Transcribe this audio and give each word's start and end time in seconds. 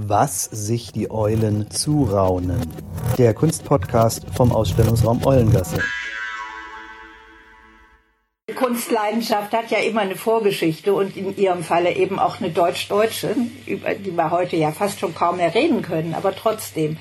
Was 0.00 0.44
sich 0.44 0.92
die 0.92 1.10
Eulen 1.10 1.72
zuraunen. 1.72 2.60
Der 3.18 3.34
Kunstpodcast 3.34 4.26
vom 4.32 4.52
Ausstellungsraum 4.52 5.26
Eulengasse. 5.26 5.82
Kunstleidenschaft 8.54 9.52
hat 9.52 9.70
ja 9.70 9.78
immer 9.78 10.02
eine 10.02 10.14
Vorgeschichte 10.14 10.94
und 10.94 11.16
in 11.16 11.36
Ihrem 11.36 11.64
Falle 11.64 11.96
eben 11.96 12.18
auch 12.20 12.40
eine 12.40 12.50
deutsch-deutsche, 12.50 13.34
über 13.66 13.94
die 13.94 14.12
wir 14.12 14.30
heute 14.30 14.56
ja 14.56 14.70
fast 14.70 15.00
schon 15.00 15.14
kaum 15.14 15.38
mehr 15.38 15.54
reden 15.54 15.82
können, 15.82 16.14
aber 16.14 16.34
trotzdem. 16.34 16.96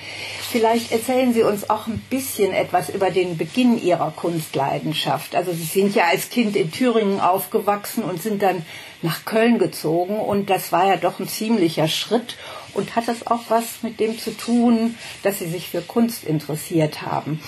Vielleicht 0.50 0.92
erzählen 0.92 1.34
Sie 1.34 1.44
uns 1.44 1.70
auch 1.70 1.86
ein 1.86 2.02
bisschen 2.10 2.52
etwas 2.52 2.90
über 2.90 3.12
den 3.12 3.38
Beginn 3.38 3.82
Ihrer 3.82 4.12
Kunstleidenschaft. 4.12 5.36
Also 5.36 5.52
Sie 5.52 5.64
sind 5.64 5.94
ja 5.94 6.06
als 6.12 6.30
Kind 6.30 6.56
in 6.56 6.72
Thüringen 6.72 7.20
aufgewachsen 7.20 8.04
und 8.04 8.22
sind 8.22 8.42
dann 8.42 8.66
nach 9.02 9.26
Köln 9.26 9.60
gezogen 9.60 10.20
und 10.20 10.50
das 10.50 10.72
war 10.72 10.88
ja 10.88 10.98
doch 10.98 11.20
ein 11.20 11.28
ziemlicher 11.28 11.88
Schritt 11.88 12.36
und 12.78 12.96
hat 12.96 13.08
das 13.08 13.28
auch 13.28 13.42
was 13.50 13.84
mit 13.84 14.00
dem 14.00 14.18
zu 14.18 14.36
tun, 14.38 14.96
dass 15.24 15.40
Sie 15.40 15.48
sich 15.48 15.70
für 15.70 15.82
Kunst 15.82 16.24
interessiert 16.24 17.02
haben. 17.02 17.42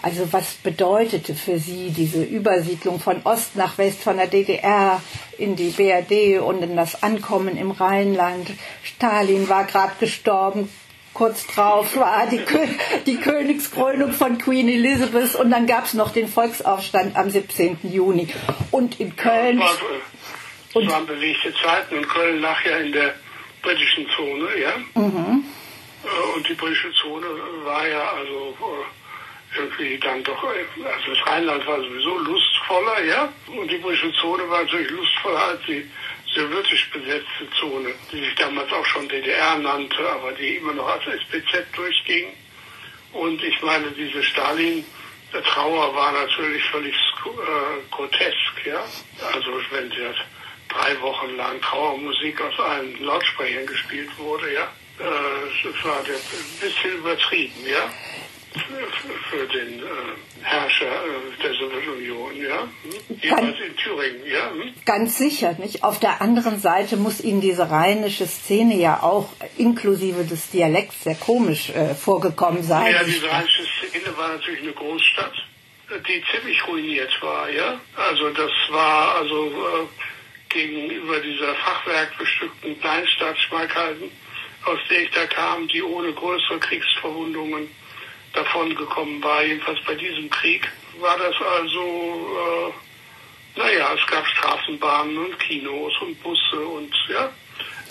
Also 0.00 0.32
was 0.32 0.54
bedeutete 0.54 1.34
für 1.34 1.58
Sie 1.58 1.90
diese 1.90 2.22
Übersiedlung 2.22 3.00
von 3.00 3.20
Ost 3.24 3.56
nach 3.56 3.78
West, 3.78 4.02
von 4.02 4.16
der 4.16 4.28
DDR 4.28 5.02
in 5.38 5.56
die 5.56 5.70
BRD 5.70 6.40
und 6.40 6.62
in 6.62 6.76
das 6.76 7.02
Ankommen 7.02 7.56
im 7.56 7.72
Rheinland? 7.72 8.48
Stalin 8.84 9.48
war 9.48 9.64
gerade 9.64 9.94
gestorben, 9.98 10.70
kurz 11.14 11.48
drauf 11.48 11.96
war 11.96 12.28
die, 12.28 12.38
Kö 12.38 12.64
die 13.06 13.16
Königskrönung 13.16 14.12
von 14.12 14.38
Queen 14.38 14.68
Elizabeth 14.68 15.34
und 15.34 15.50
dann 15.50 15.66
gab 15.66 15.86
es 15.86 15.94
noch 15.94 16.12
den 16.12 16.28
Volksaufstand 16.28 17.16
am 17.16 17.28
17. 17.28 17.78
Juni. 17.82 18.28
Und 18.70 19.00
in 19.00 19.16
Köln... 19.16 19.58
Ja, 19.58 19.66
es 20.80 20.88
waren 20.88 21.06
bewegte 21.06 21.52
Zeiten 21.60 21.96
und 21.96 22.08
Köln 22.08 22.40
lag 22.40 22.64
ja 22.64 22.76
in 22.76 22.92
der 22.92 23.14
britischen 23.68 24.08
Zone, 24.16 24.48
ja. 24.58 24.72
Mhm. 24.94 25.44
Und 26.34 26.48
die 26.48 26.54
britische 26.54 26.92
Zone 26.92 27.26
war 27.64 27.86
ja 27.86 28.12
also 28.12 28.56
irgendwie 29.56 29.98
dann 29.98 30.22
doch, 30.24 30.42
also 30.42 31.14
das 31.14 31.26
Rheinland 31.26 31.66
war 31.66 31.80
sowieso 31.80 32.18
lustvoller, 32.18 33.04
ja, 33.04 33.32
und 33.46 33.70
die 33.70 33.78
britische 33.78 34.12
Zone 34.14 34.48
war 34.48 34.62
natürlich 34.62 34.90
lustvoller 34.90 35.42
als 35.42 35.60
die 35.66 35.84
sowjetisch 36.34 36.90
besetzte 36.90 37.50
Zone, 37.58 37.94
die 38.12 38.20
sich 38.20 38.34
damals 38.36 38.72
auch 38.72 38.84
schon 38.86 39.08
DDR 39.08 39.58
nannte, 39.58 40.08
aber 40.10 40.32
die 40.32 40.56
immer 40.56 40.72
noch 40.72 40.88
als 40.88 41.04
SPZ 41.06 41.66
durchging. 41.74 42.28
Und 43.12 43.42
ich 43.42 43.60
meine, 43.62 43.90
diese 43.92 44.22
Stalin, 44.22 44.84
der 45.32 45.42
Trauer 45.42 45.94
war 45.94 46.12
natürlich 46.12 46.62
völlig 46.64 46.94
äh, 46.94 47.90
grotesk, 47.90 48.66
ja. 48.66 48.84
Also 49.32 49.50
wenn 49.70 49.90
der 49.90 50.14
drei 50.68 51.00
Wochen 51.00 51.36
lang 51.36 51.60
Trauermusik 51.60 52.40
aus 52.40 52.58
allen 52.60 53.02
Lautsprechern 53.02 53.66
gespielt 53.66 54.10
wurde, 54.18 54.52
ja, 54.52 54.64
äh, 54.98 55.64
das 55.64 55.84
war 55.84 55.98
ein 55.98 56.04
bisschen 56.60 56.98
übertrieben, 56.98 57.66
ja 57.66 57.90
für 59.30 59.46
den 59.46 59.78
äh, 59.80 59.84
Herrscher 60.42 60.86
äh, 60.86 61.42
der 61.42 61.54
Sowjetunion, 61.54 62.36
ja? 62.36 62.62
Hm? 62.62 63.18
Jedenfalls 63.20 63.56
in 63.60 63.76
Thüringen, 63.76 64.26
ja? 64.26 64.50
Hm? 64.50 64.74
Ganz 64.84 65.18
sicher, 65.18 65.54
nicht? 65.58 65.84
Auf 65.84 66.00
der 66.00 66.20
anderen 66.22 66.58
Seite 66.58 66.96
muss 66.96 67.20
Ihnen 67.20 67.40
diese 67.40 67.70
rheinische 67.70 68.26
Szene 68.26 68.76
ja 68.76 69.02
auch 69.02 69.28
inklusive 69.56 70.24
des 70.24 70.50
Dialekts 70.50 71.04
sehr 71.04 71.14
komisch 71.14 71.70
äh, 71.70 71.94
vorgekommen 71.94 72.62
sein. 72.62 72.92
Ja, 72.92 73.04
diese 73.04 73.30
rheinische 73.30 73.64
Szene 73.64 74.16
war 74.16 74.28
natürlich 74.28 74.62
eine 74.62 74.72
Großstadt, 74.72 75.34
die 75.90 76.22
ziemlich 76.34 76.66
ruiniert 76.66 77.12
war, 77.20 77.50
ja? 77.50 77.80
Also 77.96 78.30
das 78.30 78.50
war 78.70 79.16
also 79.16 79.46
äh, 79.46 79.86
gegenüber 80.48 81.20
dieser 81.20 81.54
fachwerkbestückten 81.54 82.80
Kleinstadt 82.80 83.38
Schmalkalden, 83.38 84.10
aus 84.64 84.78
der 84.90 85.02
ich 85.02 85.10
da 85.10 85.26
kam, 85.26 85.68
die 85.68 85.82
ohne 85.82 86.12
größere 86.12 86.58
Kriegsverwundungen 86.58 87.68
davon 88.34 88.74
gekommen 88.74 89.22
war, 89.22 89.42
jedenfalls 89.42 89.78
bei 89.86 89.94
diesem 89.94 90.28
Krieg, 90.30 90.68
war 91.00 91.16
das 91.18 91.34
also, 91.40 92.72
äh, 93.56 93.58
naja, 93.58 93.94
es 93.94 94.06
gab 94.10 94.26
Straßenbahnen 94.26 95.18
und 95.18 95.38
Kinos 95.38 95.92
und 96.00 96.22
Busse 96.22 96.60
und 96.60 96.94
ja, 97.08 97.32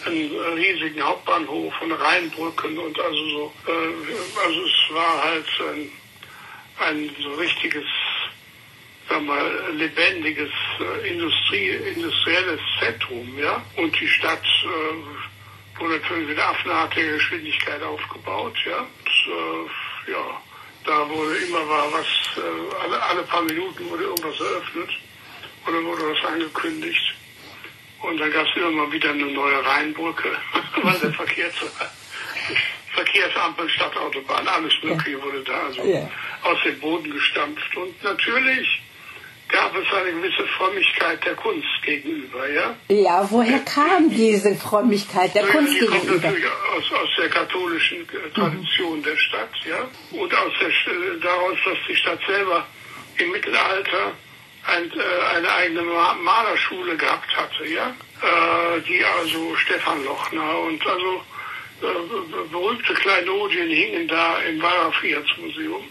einen 0.05 0.31
riesigen 0.55 1.01
Hauptbahnhof 1.01 1.73
und 1.81 1.91
Rheinbrücken 1.91 2.77
und 2.77 2.99
also 2.99 3.29
so, 3.29 3.53
äh, 3.67 4.45
also 4.45 4.61
es 4.65 4.93
war 4.93 5.23
halt 5.23 5.47
ein, 5.73 5.91
ein 6.79 7.15
so 7.21 7.33
richtiges, 7.35 7.85
sag 9.09 9.23
mal, 9.23 9.73
lebendiges 9.73 10.49
äh, 10.79 11.09
Industrie, 11.09 11.69
industrielles 11.95 12.59
Zentrum, 12.79 13.37
ja, 13.37 13.63
und 13.75 13.99
die 13.99 14.07
Stadt 14.07 14.43
äh, 14.43 15.79
wurde 15.79 15.99
natürlich 15.99 16.29
mit 16.29 16.39
affenartiger 16.39 17.13
Geschwindigkeit 17.13 17.81
aufgebaut, 17.83 18.55
ja, 18.65 18.79
und, 18.79 20.07
äh, 20.07 20.11
ja, 20.11 20.41
da 20.85 21.09
wurde 21.09 21.37
immer 21.37 21.67
war 21.67 21.91
was, 21.91 22.07
äh, 22.37 22.83
alle, 22.83 23.01
alle 23.01 23.23
paar 23.23 23.41
Minuten 23.43 23.89
wurde 23.89 24.03
irgendwas 24.03 24.39
eröffnet 24.39 24.89
oder 25.67 25.83
wurde 25.83 26.11
was 26.11 26.31
angekündigt. 26.31 27.13
Und 28.01 28.17
dann 28.19 28.31
gab 28.31 28.45
es 28.47 28.55
immer 28.55 28.71
mal 28.71 28.91
wieder 28.91 29.09
eine 29.09 29.25
neue 29.25 29.65
Rheinbrücke, 29.65 30.29
weil 30.83 30.99
der 30.99 31.13
Verkehr 31.13 31.51
zu, 31.55 31.65
Verkehrsampel, 32.93 33.69
Stadtautobahn, 33.69 34.47
alles 34.47 34.73
Mögliche 34.81 35.21
wurde 35.21 35.43
da 35.43 35.65
also 35.67 35.83
ja. 35.83 36.09
aus 36.43 36.57
dem 36.63 36.79
Boden 36.79 37.11
gestampft. 37.11 37.75
Und 37.75 38.03
natürlich 38.03 38.81
gab 39.49 39.73
es 39.75 39.93
eine 39.93 40.11
gewisse 40.11 40.45
Frömmigkeit 40.57 41.25
der 41.25 41.35
Kunst 41.35 41.67
gegenüber, 41.83 42.49
ja? 42.49 42.75
Ja, 42.89 43.27
woher 43.29 43.59
kam 43.59 44.09
diese 44.09 44.55
Frömmigkeit 44.55 45.33
der 45.35 45.43
Kunst 45.43 45.73
die 45.73 45.79
gegenüber? 45.79 45.99
kommt 45.99 46.23
natürlich 46.23 46.45
aus, 46.45 46.91
aus 46.91 47.09
der 47.17 47.29
katholischen 47.29 48.01
äh, 48.01 48.29
Tradition 48.33 48.99
mhm. 48.99 49.03
der 49.03 49.17
Stadt, 49.17 49.51
ja? 49.65 49.87
Und 50.11 50.33
aus 50.33 50.53
der, 50.59 50.69
äh, 50.69 51.19
daraus, 51.21 51.57
dass 51.65 51.77
die 51.87 51.95
Stadt 51.95 52.19
selber 52.27 52.65
im 53.17 53.31
Mittelalter 53.31 54.13
ein, 54.67 54.91
äh, 54.91 55.35
eine 55.37 55.51
eigene 55.51 55.81
Malerschule 55.81 56.97
gehabt 56.97 57.35
hatte, 57.35 57.67
ja? 57.67 57.93
die 58.89 59.05
also 59.05 59.55
Stefan 59.57 60.03
Lochner 60.03 60.59
und 60.61 60.83
also 60.87 61.21
berühmte 62.51 62.95
Kleinodien 62.95 63.69
hingen 63.69 64.07
da 64.07 64.39
im 64.39 64.59
Wallraf-Museum 64.59 65.83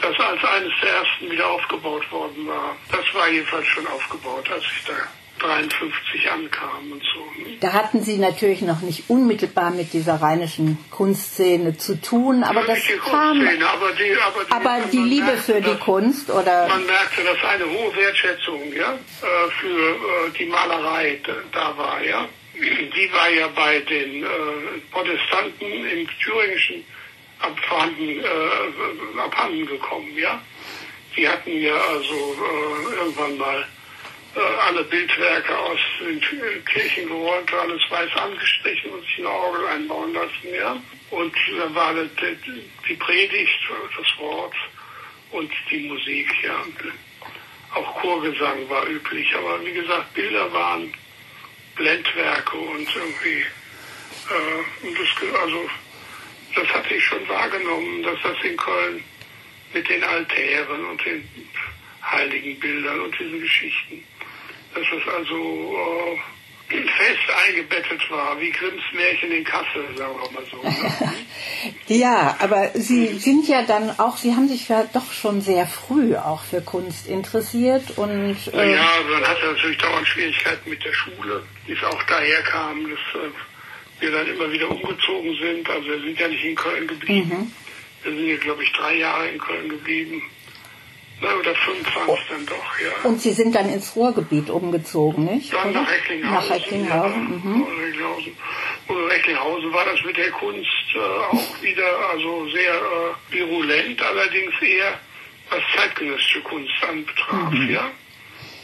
das 0.00 0.18
als 0.18 0.44
eines 0.44 0.72
der 0.82 0.90
ersten 0.90 1.30
wieder 1.30 1.48
aufgebaut 1.48 2.10
worden 2.10 2.46
war. 2.46 2.76
Das 2.90 3.14
war 3.14 3.28
jedenfalls 3.28 3.66
schon 3.66 3.86
aufgebaut, 3.86 4.48
als 4.50 4.64
ich 4.64 4.84
da 4.84 4.94
53 5.38 6.30
ankam 6.30 6.92
und 6.92 7.02
so. 7.02 7.24
Da 7.60 7.72
hatten 7.72 8.02
Sie 8.02 8.18
natürlich 8.18 8.62
noch 8.62 8.80
nicht 8.80 9.04
unmittelbar 9.08 9.70
mit 9.70 9.92
dieser 9.92 10.20
rheinischen 10.20 10.78
Kunstszene 10.90 11.76
zu 11.76 12.00
tun, 12.00 12.42
aber 12.42 12.62
das 12.62 12.80
kam. 13.04 13.40
Aber 13.40 13.92
die, 13.92 14.16
aber 14.16 14.44
die, 14.44 14.52
aber 14.52 14.80
die 14.92 14.98
Liebe 14.98 15.26
merkte, 15.26 15.42
für 15.42 15.60
die 15.60 15.70
dass, 15.70 15.80
Kunst 15.80 16.30
oder? 16.30 16.68
Man 16.68 16.86
merkte, 16.86 17.22
dass 17.22 17.50
eine 17.50 17.64
hohe 17.64 17.94
Wertschätzung, 17.96 18.72
ja, 18.72 18.92
äh, 18.92 19.50
für 19.60 19.66
äh, 19.68 20.30
die 20.38 20.46
Malerei 20.46 21.20
da 21.52 21.76
war, 21.76 22.02
ja. 22.02 22.28
Die 22.54 23.12
war 23.12 23.30
ja 23.30 23.46
bei 23.54 23.78
den 23.80 24.24
äh, 24.24 24.26
Protestanten 24.90 25.64
im 25.64 26.08
thüringischen 26.20 26.84
abhanden, 27.40 28.20
äh, 28.20 29.20
abhanden 29.20 29.66
gekommen, 29.66 30.16
ja. 30.16 30.42
Die 31.16 31.28
hatten 31.28 31.60
ja 31.60 31.74
also 31.74 32.14
äh, 32.14 32.94
irgendwann 32.96 33.38
mal 33.38 33.66
äh, 34.36 34.40
alle 34.40 34.84
Bildwerke 34.84 35.58
aus 35.58 35.78
den 36.00 36.20
Kirchen 36.64 37.08
geräumt, 37.08 37.52
alles 37.52 37.82
weiß 37.90 38.14
angestrichen 38.16 38.90
und 38.92 39.00
sich 39.02 39.18
eine 39.18 39.30
Orgel 39.30 39.66
einbauen 39.68 40.12
lassen, 40.12 40.54
ja. 40.54 40.80
Und 41.10 41.34
da 41.56 41.74
war 41.74 41.94
die, 41.94 42.62
die 42.88 42.94
Predigt, 42.94 43.58
das 43.96 44.18
Wort 44.18 44.54
und 45.30 45.50
die 45.70 45.88
Musik, 45.88 46.28
ja. 46.42 46.64
Auch 47.74 48.00
Chorgesang 48.00 48.68
war 48.68 48.86
üblich, 48.86 49.34
aber 49.34 49.64
wie 49.64 49.72
gesagt, 49.72 50.14
Bilder 50.14 50.52
waren 50.52 50.92
Blendwerke 51.76 52.56
und 52.56 52.88
irgendwie, 52.96 53.44
äh, 54.30 54.86
und 54.86 54.98
das, 54.98 55.40
also 55.40 55.68
das 56.54 56.68
hatte 56.68 56.94
ich 56.94 57.04
schon 57.04 57.28
wahrgenommen, 57.28 58.02
dass 58.02 58.18
das 58.22 58.36
in 58.42 58.56
Köln 58.56 59.02
mit 59.72 59.88
den 59.88 60.02
Altären 60.02 60.84
und 60.86 61.04
den 61.04 61.28
heiligen 62.02 62.58
Bildern 62.58 63.00
und 63.00 63.18
diesen 63.18 63.40
Geschichten, 63.40 64.02
dass 64.74 64.84
das 64.90 65.14
also 65.14 65.36
äh, 65.36 66.18
fest 66.68 67.46
eingebettet 67.46 68.10
war, 68.10 68.40
wie 68.40 68.50
Grimms 68.50 68.82
Märchen 68.92 69.32
in 69.32 69.44
Kassel, 69.44 69.84
sagen 69.96 70.14
wir 70.20 70.30
mal 70.30 70.46
so. 70.50 70.62
Ne? 70.62 71.14
ja, 71.98 72.36
aber 72.40 72.70
Sie 72.74 73.06
sind 73.18 73.48
ja 73.48 73.62
dann 73.62 73.98
auch, 73.98 74.16
Sie 74.16 74.34
haben 74.34 74.48
sich 74.48 74.68
ja 74.68 74.88
doch 74.92 75.12
schon 75.12 75.40
sehr 75.40 75.66
früh 75.66 76.16
auch 76.16 76.42
für 76.42 76.60
Kunst 76.60 77.06
interessiert 77.06 77.96
und... 77.96 78.36
Äh 78.52 78.74
ja, 78.74 78.88
man 79.10 79.26
hatte 79.26 79.46
natürlich 79.46 79.78
dauernd 79.78 80.06
Schwierigkeiten 80.06 80.68
mit 80.68 80.84
der 80.84 80.92
Schule, 80.92 81.42
die 81.66 81.72
es 81.72 81.84
auch 81.84 82.02
daher 82.04 82.42
kam, 82.42 82.88
dass... 82.88 83.22
Äh, 83.22 83.30
wir 84.00 84.10
dann 84.12 84.26
immer 84.26 84.50
wieder 84.50 84.70
umgezogen 84.70 85.36
sind. 85.40 85.68
Also 85.68 85.88
wir 85.88 86.00
sind 86.00 86.18
ja 86.18 86.28
nicht 86.28 86.44
in 86.44 86.54
Köln 86.54 86.86
geblieben. 86.86 87.30
Mhm. 87.30 87.52
Wir 88.02 88.12
sind 88.12 88.28
ja, 88.28 88.36
glaube 88.36 88.62
ich, 88.62 88.72
drei 88.72 88.96
Jahre 88.96 89.28
in 89.28 89.38
Köln 89.38 89.68
geblieben. 89.68 90.22
Na, 91.20 91.34
oder 91.34 91.54
fünf 91.56 91.96
waren 91.96 92.04
es 92.04 92.08
oh. 92.08 92.18
dann 92.28 92.46
doch, 92.46 92.80
ja. 92.80 93.08
Und 93.08 93.20
Sie 93.20 93.32
sind 93.32 93.52
dann 93.54 93.68
ins 93.68 93.96
Ruhrgebiet 93.96 94.50
umgezogen, 94.50 95.24
nicht? 95.24 95.52
Dann 95.52 95.72
nach 95.72 95.90
Recklinghausen. 95.90 96.32
Nach 96.32 96.50
Recklinghausen, 96.50 97.42
ja, 97.44 97.50
mhm. 97.50 97.62
Recklinghausen. 97.64 98.32
Oder 98.86 99.08
Recklinghausen 99.08 99.72
war 99.72 99.84
das 99.84 100.04
mit 100.04 100.16
der 100.16 100.30
Kunst 100.30 100.68
äh, 100.94 100.98
auch 100.98 101.62
wieder 101.62 102.10
also 102.10 102.48
sehr 102.50 102.74
äh, 102.74 103.34
virulent, 103.34 104.00
allerdings 104.00 104.54
eher 104.62 105.00
was 105.50 105.62
zeitgenössische 105.76 106.40
Kunst 106.42 106.72
anbetraf, 106.88 107.50
mhm. 107.50 107.70
ja. 107.70 107.90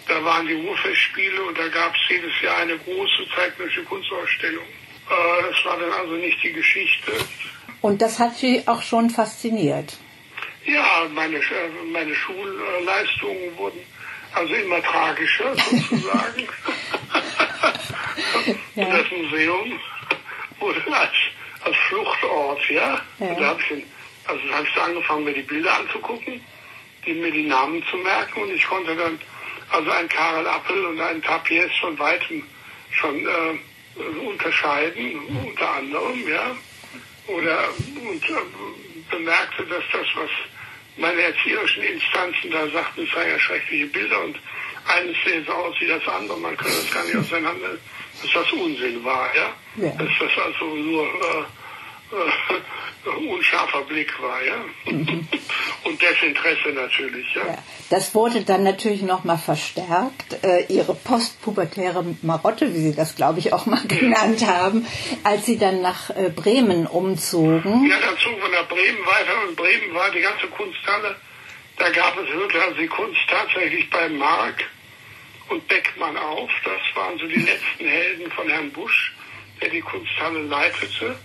Da 0.07 0.23
waren 0.23 0.47
die 0.47 0.55
Ruhrfestspiele 0.55 1.43
und 1.45 1.59
da 1.59 1.67
gab 1.69 1.95
es 1.95 2.01
jedes 2.09 2.41
Jahr 2.43 2.59
eine 2.59 2.79
große 2.79 3.27
zeitgenössische 3.35 3.85
Kunstausstellung. 3.85 4.65
Äh, 5.11 5.43
das 5.51 5.65
war 5.65 5.79
dann 5.79 5.93
also 5.93 6.15
nicht 6.15 6.43
die 6.43 6.53
Geschichte. 6.53 7.13
Und 7.81 8.01
das 8.01 8.19
hat 8.19 8.37
Sie 8.37 8.63
auch 8.67 8.83
schon 8.83 9.11
fasziniert? 9.11 9.99
Ja, 10.65 11.07
meine, 11.13 11.41
meine 11.93 12.15
Schulleistungen 12.15 13.57
wurden 13.59 13.81
also 14.33 14.55
immer 14.55 14.83
tragischer 14.83 15.55
sozusagen. 15.71 16.49
ja. 18.75 18.85
Das 18.85 19.11
Museum 19.11 19.81
wurde 20.59 20.81
als, 20.93 21.13
als 21.63 21.77
Fluchtort, 21.89 22.71
ja. 22.71 23.01
ja. 23.19 23.27
Und 23.27 23.41
da 23.41 23.49
habe 23.49 23.61
ich, 23.61 23.85
also 24.27 24.41
habe 24.53 24.67
ich 24.67 24.83
angefangen, 24.83 25.25
mir 25.25 25.35
die 25.35 25.43
Bilder 25.43 25.77
anzugucken, 25.79 26.41
die, 27.05 27.13
mir 27.13 27.31
die 27.31 27.47
Namen 27.47 27.85
zu 27.91 27.99
merken 27.99 28.43
und 28.43 28.51
ich 28.51 28.67
konnte 28.67 28.97
dann 28.97 29.19
also 29.71 29.91
ein 29.91 30.09
Karel 30.09 30.47
Appel 30.47 30.87
und 30.87 31.01
ein 31.01 31.23
Tapies 31.23 31.71
von 31.81 31.99
weitem 31.99 32.43
schon 32.91 33.27
äh, 33.27 33.59
unterscheiden, 34.27 35.21
unter 35.45 35.71
anderem, 35.71 36.29
ja. 36.29 36.57
Oder 37.27 37.69
und 38.03 38.25
äh, 38.25 38.35
bemerkte, 39.11 39.65
dass 39.67 39.85
das, 39.93 40.07
was 40.15 40.31
meine 40.97 41.23
erzieherischen 41.23 41.83
Instanzen 41.83 42.51
da 42.51 42.69
sagten, 42.69 43.03
es 43.03 43.11
seien 43.13 43.31
ja 43.31 43.39
schreckliche 43.39 43.87
Bilder 43.87 44.23
und 44.25 44.39
eines 44.87 45.17
sehen 45.25 45.45
so 45.47 45.53
aus 45.53 45.75
wie 45.81 45.87
das 45.87 46.07
andere, 46.07 46.39
man 46.39 46.57
kann 46.57 46.67
das 46.67 46.91
gar 46.93 47.05
nicht 47.05 47.17
auseinander, 47.17 47.71
dass 48.23 48.33
das 48.33 48.53
Unsinn 48.53 49.03
war, 49.05 49.35
ja. 49.35 49.53
ja. 49.77 49.91
Dass 49.91 50.11
das 50.21 50.45
also 50.45 50.75
nur 50.75 51.05
äh, 51.07 51.45
äh, 52.15 53.09
unscharfer 53.29 53.83
Blick 53.83 54.21
war, 54.21 54.43
ja. 54.43 54.65
Mhm. 54.87 55.29
Und 55.85 56.01
Desinteresse 56.01 56.71
natürlich, 56.71 57.27
ja. 57.35 57.47
ja. 57.47 57.59
Das 57.91 58.15
wurde 58.15 58.43
dann 58.43 58.63
natürlich 58.63 59.03
nochmal 59.03 59.39
verstärkt. 59.39 60.43
Äh, 60.43 60.65
ihre 60.69 60.95
postpubertäre 60.95 62.05
Marotte, 62.23 62.73
wie 62.75 62.79
Sie 62.79 62.95
das, 62.95 63.17
glaube 63.17 63.39
ich, 63.39 63.53
auch 63.53 63.67
mal 63.67 63.83
genannt 63.89 64.47
haben, 64.47 64.87
als 65.23 65.47
Sie 65.47 65.59
dann 65.59 65.83
nach 65.83 66.11
äh, 66.11 66.31
Bremen 66.31 66.87
umzogen. 66.87 67.87
Ja, 67.89 67.97
dann 68.01 68.19
zogen 68.19 68.41
wir 68.41 68.49
nach 68.49 68.69
Bremen 68.69 69.05
weiter 69.05 69.49
und 69.49 69.57
Bremen 69.57 69.95
war 69.95 70.11
die 70.11 70.21
ganze 70.21 70.47
Kunsthalle. 70.49 71.17
Da 71.77 71.91
gab 71.91 72.17
es 72.19 72.29
wirklich 72.29 72.63
also 72.63 72.77
die 72.77 72.87
Kunst 72.87 73.21
tatsächlich 73.29 73.91
bei 73.91 74.09
Mark 74.09 74.65
und 75.49 75.67
Beckmann 75.69 76.17
auf. 76.17 76.51
Das 76.65 76.81
waren 76.95 77.19
so 77.19 77.27
die 77.27 77.41
letzten 77.41 77.87
Helden 77.87 78.31
von 78.31 78.49
Herrn 78.49 78.71
Busch, 78.71 79.13
der 79.61 79.71
die 79.71 79.81
Kunsthalle 79.81 80.43
leitete. 80.43 81.17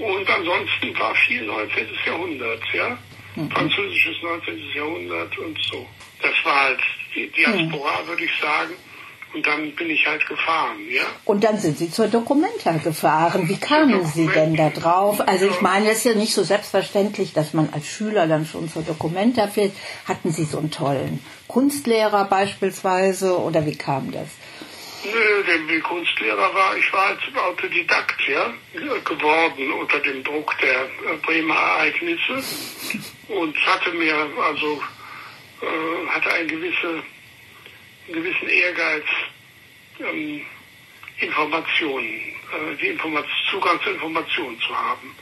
Und 0.00 0.28
ansonsten 0.30 0.98
war 0.98 1.14
viel 1.14 1.44
19. 1.44 1.88
Jahrhundert, 2.06 2.62
ja. 2.72 2.98
Mhm. 3.36 3.50
Französisches 3.50 4.16
19. 4.22 4.58
Jahrhundert 4.74 5.38
und 5.38 5.58
so. 5.70 5.86
Das 6.22 6.32
war 6.44 6.64
halt 6.64 6.80
die 7.14 7.28
Diaspora, 7.28 8.02
mhm. 8.02 8.08
würde 8.08 8.24
ich 8.24 8.32
sagen. 8.40 8.74
Und 9.32 9.46
dann 9.46 9.76
bin 9.76 9.88
ich 9.90 10.04
halt 10.06 10.26
gefahren, 10.26 10.78
ja. 10.90 11.04
Und 11.24 11.44
dann 11.44 11.56
sind 11.56 11.78
Sie 11.78 11.88
zur 11.88 12.08
Documenta 12.08 12.72
gefahren. 12.72 13.48
Wie 13.48 13.58
kamen 13.58 14.04
Sie 14.04 14.26
denn 14.26 14.56
da 14.56 14.70
drauf? 14.70 15.20
Also 15.20 15.46
ich 15.46 15.60
meine, 15.60 15.88
es 15.90 15.98
ist 15.98 16.04
ja 16.04 16.14
nicht 16.14 16.34
so 16.34 16.42
selbstverständlich, 16.42 17.32
dass 17.32 17.54
man 17.54 17.68
als 17.72 17.86
Schüler 17.86 18.26
dann 18.26 18.44
schon 18.44 18.68
zur 18.68 18.82
Documenta 18.82 19.46
fährt. 19.46 19.72
Hatten 20.06 20.32
Sie 20.32 20.44
so 20.44 20.58
einen 20.58 20.72
tollen 20.72 21.24
Kunstlehrer 21.46 22.24
beispielsweise 22.24 23.38
oder 23.38 23.66
wie 23.66 23.76
kam 23.76 24.10
das? 24.10 24.26
Nö, 25.02 25.42
der 25.44 25.80
Kunstlehrer 25.80 26.54
war, 26.54 26.76
ich 26.76 26.92
war 26.92 27.06
als 27.06 27.20
Autodidakt, 27.34 28.20
ja, 28.28 28.52
geworden 29.04 29.72
unter 29.72 29.98
dem 30.00 30.22
Druck 30.22 30.54
der 30.58 30.84
äh, 30.84 31.16
Bremer 31.22 31.54
Ereignisse 31.54 32.44
und 33.28 33.56
hatte 33.66 33.92
mir, 33.92 34.14
also, 34.14 34.82
äh, 35.62 36.06
hatte 36.10 36.30
einen, 36.34 36.48
gewisse, 36.48 37.02
einen 38.08 38.22
gewissen 38.22 38.48
Ehrgeiz, 38.48 39.04
ähm, 40.00 40.44
Informationen, 41.16 42.08
äh, 42.08 42.76
die 42.80 42.88
Informat 42.88 43.26
Zugang 43.50 43.80
zu 43.82 43.90
Informationen 43.90 44.60
zu 44.60 44.76
haben. 44.76 45.16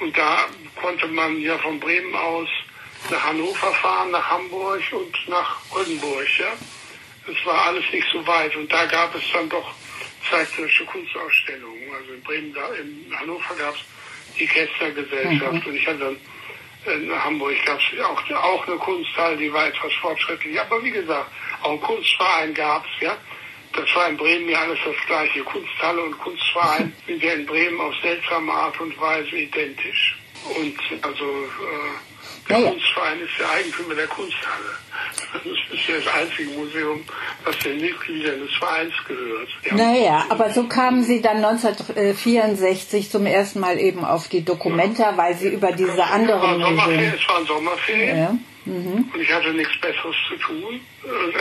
Und 0.00 0.16
da 0.16 0.44
konnte 0.78 1.08
man 1.08 1.40
ja 1.40 1.56
von 1.58 1.80
Bremen 1.80 2.14
aus 2.14 2.48
nach 3.10 3.24
Hannover 3.24 3.72
fahren, 3.72 4.10
nach 4.10 4.28
Hamburg 4.28 4.82
und 4.92 5.28
nach 5.28 5.56
Oldenburg, 5.70 6.28
ja 6.38 6.52
es 7.28 7.46
war 7.46 7.66
alles 7.66 7.84
nicht 7.92 8.06
so 8.12 8.26
weit. 8.26 8.54
Und 8.56 8.72
da 8.72 8.86
gab 8.86 9.14
es 9.14 9.22
dann 9.32 9.48
doch 9.48 9.74
zeitgenössische 10.30 10.84
Kunstausstellungen. 10.86 11.94
Also 11.94 12.12
in 12.12 12.22
Bremen, 12.22 12.54
da 12.54 12.68
in 12.74 13.12
Hannover 13.18 13.54
gab 13.58 13.74
es 13.74 13.80
die 14.38 14.46
Kästner 14.46 14.90
Gesellschaft 14.90 15.52
mhm. 15.52 15.66
und 15.66 15.74
ich 15.74 15.86
hatte 15.86 15.98
dann 15.98 16.16
in 16.86 17.24
Hamburg 17.24 17.56
gab 17.64 17.80
es 17.80 18.00
auch, 18.00 18.30
auch 18.30 18.66
eine 18.68 18.76
Kunsthalle, 18.76 19.36
die 19.36 19.52
war 19.52 19.66
etwas 19.66 19.92
fortschrittlich. 19.94 20.60
Aber 20.60 20.82
wie 20.84 20.90
gesagt, 20.92 21.30
auch 21.62 21.72
ein 21.72 21.80
Kunstverein 21.80 22.54
gab 22.54 22.84
es, 22.84 23.02
ja. 23.02 23.16
Das 23.72 23.94
war 23.94 24.08
in 24.08 24.16
Bremen 24.16 24.48
ja 24.48 24.60
alles 24.60 24.78
das 24.84 24.94
gleiche. 25.06 25.42
Kunsthalle 25.42 26.02
und 26.02 26.18
Kunstverein 26.18 26.92
sind 27.06 27.22
ja 27.22 27.32
in 27.32 27.44
Bremen 27.44 27.80
auf 27.80 27.94
seltsame 28.00 28.52
Art 28.52 28.80
und 28.80 28.98
Weise 29.00 29.36
identisch. 29.36 30.16
Und 30.56 30.78
also 31.02 31.24
äh, 31.24 32.15
der 32.48 32.58
ja, 32.58 32.70
Kunstverein 32.70 33.20
ist 33.20 33.38
der 33.38 33.50
Eigentümer 33.50 33.94
der 33.94 34.06
Kunsthalle. 34.06 34.78
Das 35.32 35.44
ist 35.44 35.88
ja 35.88 35.96
das 35.96 36.14
einzige 36.14 36.50
Museum, 36.50 37.04
was 37.44 37.58
den 37.58 37.80
Mitgliedern 37.80 38.40
des 38.40 38.54
Vereins 38.54 38.94
gehört. 39.06 39.48
Naja, 39.72 40.26
aber 40.28 40.50
so 40.50 40.68
kamen 40.68 41.02
Sie 41.02 41.20
dann 41.20 41.44
1964 41.44 43.10
zum 43.10 43.26
ersten 43.26 43.60
Mal 43.60 43.78
eben 43.78 44.04
auf 44.04 44.28
die 44.28 44.44
Dokumenta, 44.44 45.16
weil 45.16 45.34
Sie 45.34 45.48
über 45.48 45.72
diese 45.72 46.04
anderen 46.04 46.60
Museen... 46.60 47.14
Es 47.14 47.28
waren 47.28 47.46
Sommerferien. 47.46 48.16
Ja. 48.16 48.38
Mhm. 48.66 49.10
Und 49.12 49.20
ich 49.20 49.32
hatte 49.32 49.52
nichts 49.52 49.80
Besseres 49.80 50.16
zu 50.28 50.36
tun. 50.36 50.80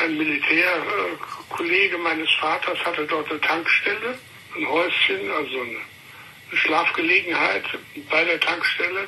Ein 0.03 0.17
Militärkollege 0.17 1.97
meines 1.97 2.31
Vaters 2.39 2.77
hatte 2.85 3.05
dort 3.05 3.29
eine 3.29 3.41
Tankstelle, 3.41 4.17
ein 4.55 4.67
Häuschen, 4.67 5.31
also 5.31 5.61
eine 5.61 6.57
Schlafgelegenheit 6.57 7.63
bei 8.09 8.23
der 8.23 8.39
Tankstelle 8.39 9.07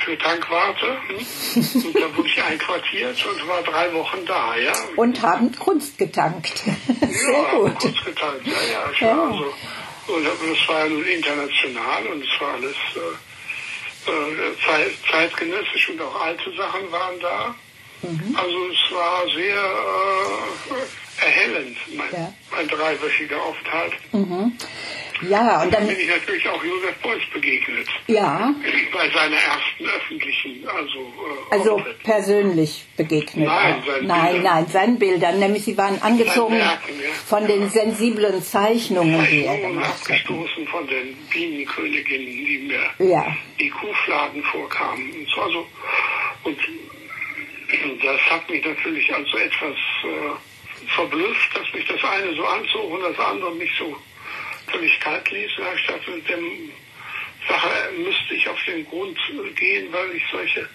für 0.00 0.16
Tankwarte. 0.18 0.98
Hm? 1.08 1.84
Und 1.84 1.94
da 1.94 2.16
wurde 2.16 2.28
ich 2.28 2.42
einquartiert 2.42 3.26
und 3.26 3.48
war 3.48 3.62
drei 3.62 3.92
Wochen 3.92 4.24
da, 4.26 4.56
ja. 4.56 4.72
Und 4.96 5.22
haben 5.22 5.52
Kunst 5.58 5.98
getankt. 5.98 6.58
Sehr 7.00 7.32
ja, 7.32 7.50
gut. 7.54 7.78
Kunst 7.78 8.04
getankt, 8.04 8.46
ja, 8.46 8.52
ja. 8.72 8.90
Ich 8.92 9.00
ja. 9.00 9.16
War 9.16 9.30
also, 9.30 9.54
und 10.08 10.24
das 10.24 10.68
war 10.68 10.84
ja 10.84 10.88
nun 10.88 11.04
international 11.04 12.06
und 12.06 12.24
es 12.24 12.40
war 12.40 12.54
alles 12.54 12.76
äh, 12.96 14.10
äh, 14.10 14.56
zeit, 14.66 14.92
zeitgenössisch 15.10 15.90
und 15.90 16.00
auch 16.00 16.20
alte 16.20 16.52
Sachen 16.56 16.90
waren 16.90 17.20
da. 17.20 17.54
Mhm. 18.02 18.34
Also 18.34 18.56
es 18.68 18.94
war 18.94 19.24
sehr 19.34 19.56
äh, 19.56 21.24
erhellend, 21.24 21.76
mein, 21.94 22.12
ja. 22.12 22.32
mein 22.50 22.68
dreiwöchiger 22.68 23.42
Aufenthalt. 23.42 23.92
Mhm. 24.12 24.56
Ja, 25.28 25.62
und 25.62 25.72
dann, 25.72 25.86
bin 25.86 25.98
ich 25.98 26.08
natürlich 26.08 26.48
auch 26.48 26.62
Josef 26.64 26.96
Beuys 27.02 27.22
begegnet. 27.32 27.86
Ja. 28.06 28.54
Bei 28.92 29.10
seiner 29.10 29.36
ersten 29.36 29.86
öffentlichen, 29.86 30.68
also. 30.68 30.98
Äh, 30.98 31.54
also 31.54 31.82
persönlich 32.02 32.84
begegnet. 32.96 33.46
Nein, 33.46 33.82
seinen 33.86 34.06
nein, 34.06 34.32
Bildern. 34.32 34.42
nein, 34.42 34.66
seinen 34.66 34.98
Bildern. 34.98 35.38
Nämlich 35.38 35.64
sie 35.64 35.76
waren 35.76 36.00
angezogen 36.00 36.58
Werken, 36.58 37.00
ja. 37.02 37.10
von 37.26 37.46
den 37.46 37.68
sensiblen 37.68 38.42
Zeichnungen, 38.42 39.26
die 39.30 39.44
er 39.44 39.58
gemacht 39.58 39.86
hat. 39.86 40.00
abgestoßen 40.00 40.66
von 40.68 40.86
den 40.86 41.16
Bienenköniginnen, 41.30 42.26
die 42.26 42.58
mir 42.98 43.10
ja. 43.10 43.36
die 43.58 43.70
Kuhfladen 43.70 44.42
vorkamen. 44.44 45.10
Und 45.10 45.28
so, 45.34 45.40
also, 45.42 45.66
und 46.44 46.58
das 48.02 48.20
hat 48.30 48.48
mich 48.48 48.64
natürlich 48.64 49.14
also 49.14 49.36
etwas 49.36 49.76
äh, 50.04 50.86
verblüfft, 50.94 51.56
dass 51.56 51.72
mich 51.74 51.86
das 51.86 52.02
eine 52.02 52.34
so 52.34 52.44
anzog 52.44 52.90
und 52.90 53.02
das 53.02 53.18
andere 53.18 53.54
mich 53.54 53.70
so 53.78 53.96
gedacht, 55.90 56.08
mit 56.08 56.28
dem 56.28 56.72
Sache 57.48 57.92
müsste 57.96 58.34
ich 58.34 58.46
auf 58.48 58.62
den 58.64 58.84
Grund 58.86 59.16
gehen, 59.56 59.90
weil 59.92 60.16
ich 60.16 60.22
solche 60.30 60.68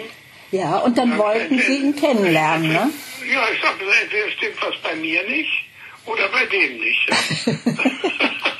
Ja, 0.51 0.79
und 0.79 0.97
dann, 0.97 1.11
dann 1.11 1.19
wollten 1.19 1.59
Sie 1.59 1.77
ihn 1.77 1.95
kennenlernen, 1.95 2.71
ne? 2.71 2.89
Ja, 3.31 3.47
ich 3.53 3.61
sagte, 3.61 3.85
entweder 4.01 4.31
stimmt 4.31 4.59
was 4.61 4.75
bei 4.81 4.95
mir 4.95 5.23
nicht 5.27 5.51
oder 6.05 6.27
bei 6.29 6.45
dem 6.45 6.79
nicht. 6.79 7.07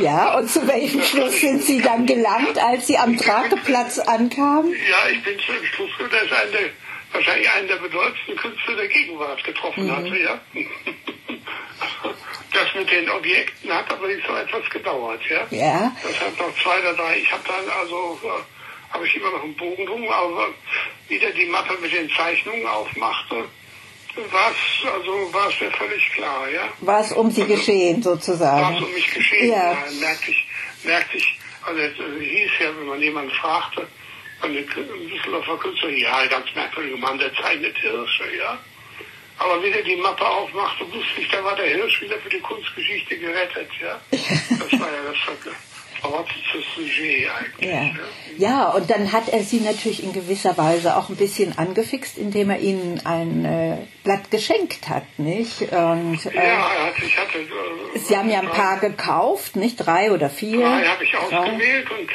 Ja, 0.00 0.36
und 0.38 0.50
zu 0.50 0.66
welchem 0.66 1.02
Schluss 1.02 1.40
sind 1.40 1.62
Sie 1.62 1.80
dann 1.80 2.06
gelangt, 2.06 2.58
als 2.58 2.86
Sie 2.86 2.98
am 2.98 3.16
Trageplatz 3.16 3.98
ankamen? 3.98 4.72
Ja, 4.72 5.08
ich 5.10 5.22
bin 5.22 5.38
zu 5.38 5.52
dem 5.52 5.64
Schluss, 5.64 5.90
dass 6.10 6.22
ist 6.22 6.32
ein 6.32 6.52
der, 6.52 6.70
wahrscheinlich 7.12 7.50
einen 7.50 7.68
der 7.68 7.76
bedeutendsten 7.76 8.36
Künstler 8.36 8.76
der 8.76 8.88
Gegenwart 8.88 9.42
getroffen 9.44 9.86
mhm. 9.86 9.96
hatte, 9.96 10.18
ja. 10.18 10.40
Das 12.52 12.74
mit 12.74 12.90
den 12.90 13.10
Objekten 13.10 13.70
hat 13.70 13.90
aber 13.92 14.06
nicht 14.06 14.26
so 14.26 14.34
etwas 14.34 14.70
gedauert, 14.70 15.20
ja. 15.28 15.46
Ja. 15.50 15.92
Das 16.02 16.20
hat 16.20 16.38
noch 16.38 16.54
zwei 16.62 16.78
oder 16.80 16.94
drei. 16.94 17.18
Ich 17.18 17.30
habe 17.30 17.42
dann 17.46 17.68
also 17.68 18.18
äh, 18.24 18.94
habe 18.94 19.06
ich 19.06 19.16
immer 19.16 19.30
noch 19.30 19.42
einen 19.42 19.56
Bogen 19.56 19.84
drum, 19.84 20.08
aber 20.08 20.48
wieder 21.08 21.30
die 21.32 21.44
Mappe 21.46 21.76
mit 21.82 21.92
den 21.92 22.08
Zeichnungen 22.10 22.66
aufmachte, 22.66 23.44
war 24.30 24.50
es 24.50 24.86
also 24.92 25.32
war 25.32 25.48
es 25.48 25.60
mir 25.60 25.70
völlig 25.70 26.10
klar, 26.12 26.48
ja. 26.50 26.68
War 26.80 27.00
es 27.00 27.12
um 27.12 27.30
Sie 27.30 27.42
also, 27.42 27.54
geschehen 27.54 28.02
sozusagen? 28.02 28.62
War 28.62 28.76
es 28.76 28.82
um 28.82 28.92
mich 28.92 29.10
geschehen, 29.12 29.50
ja. 29.50 29.72
ja 29.72 29.76
merkte 30.00 30.30
ich, 30.30 30.46
merkte 30.84 31.16
ich, 31.16 31.38
also 31.62 31.80
es 31.80 31.94
hieß 31.94 32.50
ja, 32.60 32.76
wenn 32.78 32.86
man 32.86 33.00
jemanden 33.00 33.30
fragte, 33.32 33.86
an 34.42 34.52
den 34.52 34.66
Düsseldorfer 35.08 35.56
Künstler, 35.58 35.90
ja, 35.90 36.26
ganz 36.26 36.46
merkwürdiger 36.54 36.98
Mann, 36.98 37.18
der 37.18 37.34
zeichnet 37.34 37.76
Hirsche, 37.78 38.36
ja. 38.36 38.58
Aber 39.38 39.62
wie 39.62 39.70
der 39.70 39.82
die 39.82 39.96
Mappe 39.96 40.26
aufmachte, 40.26 40.84
wusste 40.86 41.20
ich, 41.20 41.28
da 41.28 41.44
war 41.44 41.54
der 41.56 41.66
Hirsch 41.66 42.00
wieder 42.00 42.18
für 42.18 42.30
die 42.30 42.40
Kunstgeschichte 42.40 43.18
gerettet, 43.18 43.70
ja. 43.80 44.00
Das 44.10 44.80
war 44.80 44.88
ja 44.88 45.02
das 45.06 45.16
eigentlich. 45.28 45.56
Ja. 47.58 47.68
ja. 47.68 47.90
ja, 48.36 48.68
und 48.70 48.90
dann 48.90 49.12
hat 49.12 49.28
er 49.28 49.42
sie 49.42 49.60
natürlich 49.60 50.02
in 50.02 50.12
gewisser 50.12 50.56
Weise 50.56 50.96
auch 50.96 51.08
ein 51.08 51.16
bisschen 51.16 51.56
angefixt, 51.58 52.18
indem 52.18 52.50
er 52.50 52.58
ihnen 52.58 53.00
ein 53.04 53.44
äh, 53.44 53.78
Blatt 54.04 54.30
geschenkt 54.30 54.88
hat, 54.88 55.04
nicht? 55.18 55.62
Und, 55.62 56.26
äh, 56.26 56.34
ja, 56.34 56.92
ich 56.96 57.18
hatte... 57.18 57.38
Äh, 57.38 57.98
sie 57.98 58.16
haben 58.16 58.30
ja 58.30 58.40
ein 58.40 58.48
paar 58.48 58.78
gekauft, 58.78 59.56
nicht? 59.56 59.76
Drei 59.76 60.12
oder 60.12 60.30
vier? 60.30 60.60
Drei 60.60 60.86
habe 60.86 61.04
ich 61.04 61.16
ausgewählt 61.16 61.90
und 61.90 62.10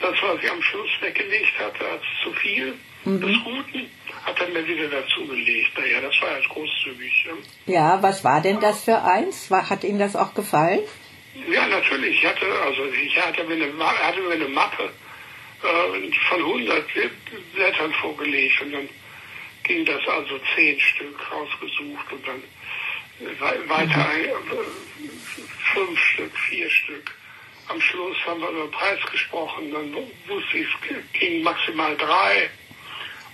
das, 0.00 0.14
was 0.22 0.42
ich 0.42 0.50
am 0.50 0.62
Schluss 0.62 0.90
weggelegt 1.00 1.58
hatte 1.58 1.84
als 1.88 2.02
zu 2.22 2.32
viel 2.32 2.74
mhm. 3.04 3.20
des 3.20 3.36
Guten, 3.44 3.90
hat 4.24 4.40
er 4.40 4.48
mir 4.48 4.66
wieder 4.66 4.88
dazugelegt. 4.88 5.78
Naja, 5.78 6.00
das 6.00 6.20
war 6.20 6.36
jetzt 6.36 6.48
großzügig. 6.48 7.26
Ja. 7.66 7.74
ja, 7.74 8.02
was 8.02 8.24
war 8.24 8.40
denn 8.40 8.60
das 8.60 8.84
für 8.84 9.02
eins? 9.02 9.50
War, 9.50 9.70
hat 9.70 9.84
Ihnen 9.84 9.98
das 9.98 10.16
auch 10.16 10.34
gefallen? 10.34 10.80
Ja, 11.50 11.66
natürlich. 11.66 12.18
Ich 12.18 12.26
hatte, 12.26 12.46
also 12.64 12.84
ich 12.86 13.20
hatte 13.20 13.44
mir 13.44 13.54
eine, 13.54 13.72
hatte 13.78 14.20
mir 14.20 14.34
eine 14.34 14.48
Mappe 14.48 14.90
äh, 15.62 16.12
von 16.28 16.40
100 16.40 16.84
Blättern 17.54 17.92
vorgelegt 17.94 18.60
und 18.62 18.72
dann 18.72 18.88
ging 19.64 19.84
das 19.84 20.06
also 20.08 20.38
zehn 20.54 20.78
Stück 20.80 21.18
rausgesucht 21.32 22.12
und 22.12 22.26
dann 22.26 22.42
weiter 23.68 23.96
mhm. 23.96 24.04
ein, 24.04 24.30
fünf 25.74 25.98
Stück, 25.98 26.38
vier 26.48 26.70
Stück. 26.70 27.14
Am 27.68 27.80
Schluss 27.80 28.16
haben 28.26 28.40
wir 28.40 28.48
über 28.50 28.66
den 28.66 28.70
Preis 28.70 28.98
gesprochen, 29.10 29.72
dann 29.72 29.92
wusste 30.28 30.58
ich, 30.58 30.68
es 30.88 31.20
ging 31.20 31.42
maximal 31.42 31.96
drei. 31.96 32.48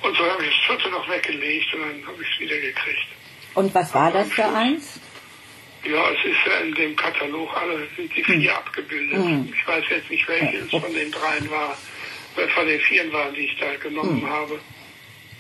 Und 0.02 0.16
so 0.16 0.24
habe 0.24 0.44
ich 0.44 0.50
das 0.50 0.66
vierte 0.66 0.90
noch 0.90 1.08
weggelegt 1.08 1.74
und 1.74 1.80
dann 1.80 2.06
habe 2.06 2.22
ich 2.22 2.28
es 2.32 2.40
wieder 2.40 2.58
gekriegt. 2.58 3.06
Und 3.54 3.74
was 3.74 3.94
war 3.94 4.10
das 4.10 4.32
für 4.32 4.46
eins? 4.46 5.00
Ja, 5.84 6.10
es 6.10 6.24
ist 6.24 6.46
ja 6.46 6.58
in 6.58 6.74
dem 6.74 6.94
Katalog, 6.94 7.50
alle 7.56 7.88
sind 7.96 8.14
die 8.14 8.22
vier 8.22 8.50
hm. 8.50 8.56
abgebildet. 8.56 9.18
Hm. 9.18 9.52
Ich 9.52 9.66
weiß 9.66 9.84
jetzt 9.90 10.10
nicht, 10.10 10.28
welches 10.28 10.70
von 10.70 10.94
den 10.94 11.10
dreien 11.10 11.50
war, 11.50 11.76
äh, 12.36 12.48
von 12.48 12.66
den 12.66 12.80
vieren 12.80 13.12
waren, 13.12 13.34
die 13.34 13.46
ich 13.46 13.56
da 13.58 13.74
genommen 13.76 14.22
hm. 14.22 14.28
habe. 14.28 14.60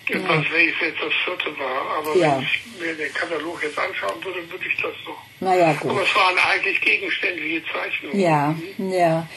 Ich 0.08 0.16
weiß, 0.16 0.44
welches 0.50 0.80
jetzt 0.80 1.00
das 1.00 1.12
vierte 1.24 1.58
war, 1.58 1.98
aber 1.98 2.16
ja. 2.16 2.36
wenn 2.36 2.42
ich 2.42 2.62
mir 2.80 2.94
den 2.94 3.14
Katalog 3.14 3.62
jetzt 3.62 3.78
anschauen 3.78 4.22
würde, 4.24 4.50
würde 4.50 4.66
ich 4.66 4.76
das 4.82 4.94
noch. 5.06 5.22
Naja, 5.38 5.72
gut. 5.74 5.92
Aber 5.92 6.02
es 6.02 6.14
waren 6.16 6.36
eigentlich 6.38 6.80
gegenständliche 6.80 7.62
Zeichnungen. 7.72 8.18
Ja, 8.18 8.54
ja, 8.78 9.28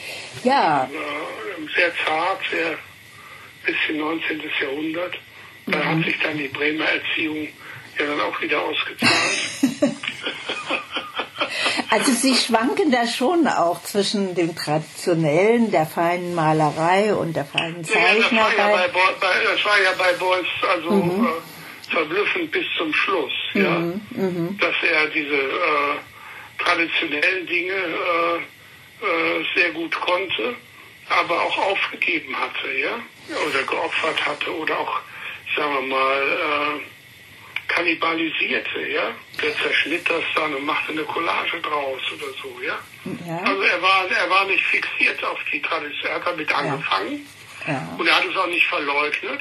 ja. 0.42 0.90
Äh, 0.92 1.76
sehr 1.76 1.92
zart, 2.04 2.40
sehr 2.50 2.78
bisschen 3.64 3.98
19. 3.98 4.42
Jahrhundert. 4.60 5.18
Da 5.66 5.78
mhm. 5.78 5.84
hat 5.84 6.04
sich 6.04 6.18
dann 6.20 6.38
die 6.38 6.48
Bremer 6.48 6.84
Erziehung 6.84 7.48
ja 7.98 8.06
dann 8.06 8.20
auch 8.20 8.40
wieder 8.40 8.62
ausgezahlt. 8.62 9.96
Also 11.96 12.12
Sie 12.12 12.34
schwanken 12.34 12.90
da 12.90 13.06
schon 13.06 13.46
auch 13.46 13.82
zwischen 13.82 14.34
dem 14.34 14.54
traditionellen, 14.54 15.70
der 15.70 15.86
feinen 15.86 16.34
Malerei 16.34 17.14
und 17.14 17.34
der 17.34 17.46
feinen 17.46 17.82
Zeichnerei. 17.84 18.54
Ja, 18.54 18.54
das, 18.54 18.54
war 18.54 18.82
ja 18.82 18.88
bei, 19.18 19.28
das 19.54 19.64
war 19.64 19.80
ja 19.80 19.92
bei 19.96 20.12
Beuys 20.18 20.46
also 20.74 20.90
mhm. 20.90 21.26
äh, 21.26 21.90
verblüffend 21.90 22.50
bis 22.50 22.66
zum 22.76 22.92
Schluss, 22.92 23.32
mhm. 23.54 23.64
ja, 23.64 23.78
mhm. 24.10 24.58
dass 24.60 24.74
er 24.82 25.06
diese 25.08 25.36
äh, 25.36 26.62
traditionellen 26.62 27.46
Dinge 27.46 27.72
äh, 27.72 28.36
äh, 29.06 29.44
sehr 29.54 29.70
gut 29.70 29.98
konnte, 29.98 30.54
aber 31.08 31.44
auch 31.44 31.58
aufgegeben 31.70 32.36
hatte, 32.38 32.72
ja, 32.78 32.98
oder 33.48 33.62
geopfert 33.62 34.26
hatte 34.26 34.54
oder 34.54 34.78
auch, 34.78 35.00
sagen 35.56 35.72
wir 35.72 35.96
mal, 35.96 36.22
äh, 36.22 36.95
kannibalisierte, 37.76 38.80
ja. 38.88 39.14
Der 39.42 39.54
zerschnitt 39.56 40.08
das 40.08 40.24
dann 40.34 40.54
und 40.54 40.64
machte 40.64 40.92
eine 40.92 41.02
Collage 41.02 41.60
draus 41.60 42.00
oder 42.14 42.32
so, 42.42 42.60
ja. 42.62 42.78
ja. 43.26 43.38
Also 43.44 43.62
er 43.62 43.82
war, 43.82 44.10
er 44.10 44.30
war 44.30 44.46
nicht 44.46 44.64
fixiert 44.64 45.22
auf 45.22 45.38
die 45.52 45.60
Tradition. 45.60 46.10
Er 46.10 46.14
hat 46.16 46.26
damit 46.26 46.52
angefangen 46.52 47.26
ja. 47.66 47.96
und 47.98 48.06
er 48.06 48.16
hat 48.16 48.24
es 48.24 48.36
auch 48.36 48.46
nicht 48.46 48.66
verleugnet, 48.66 49.40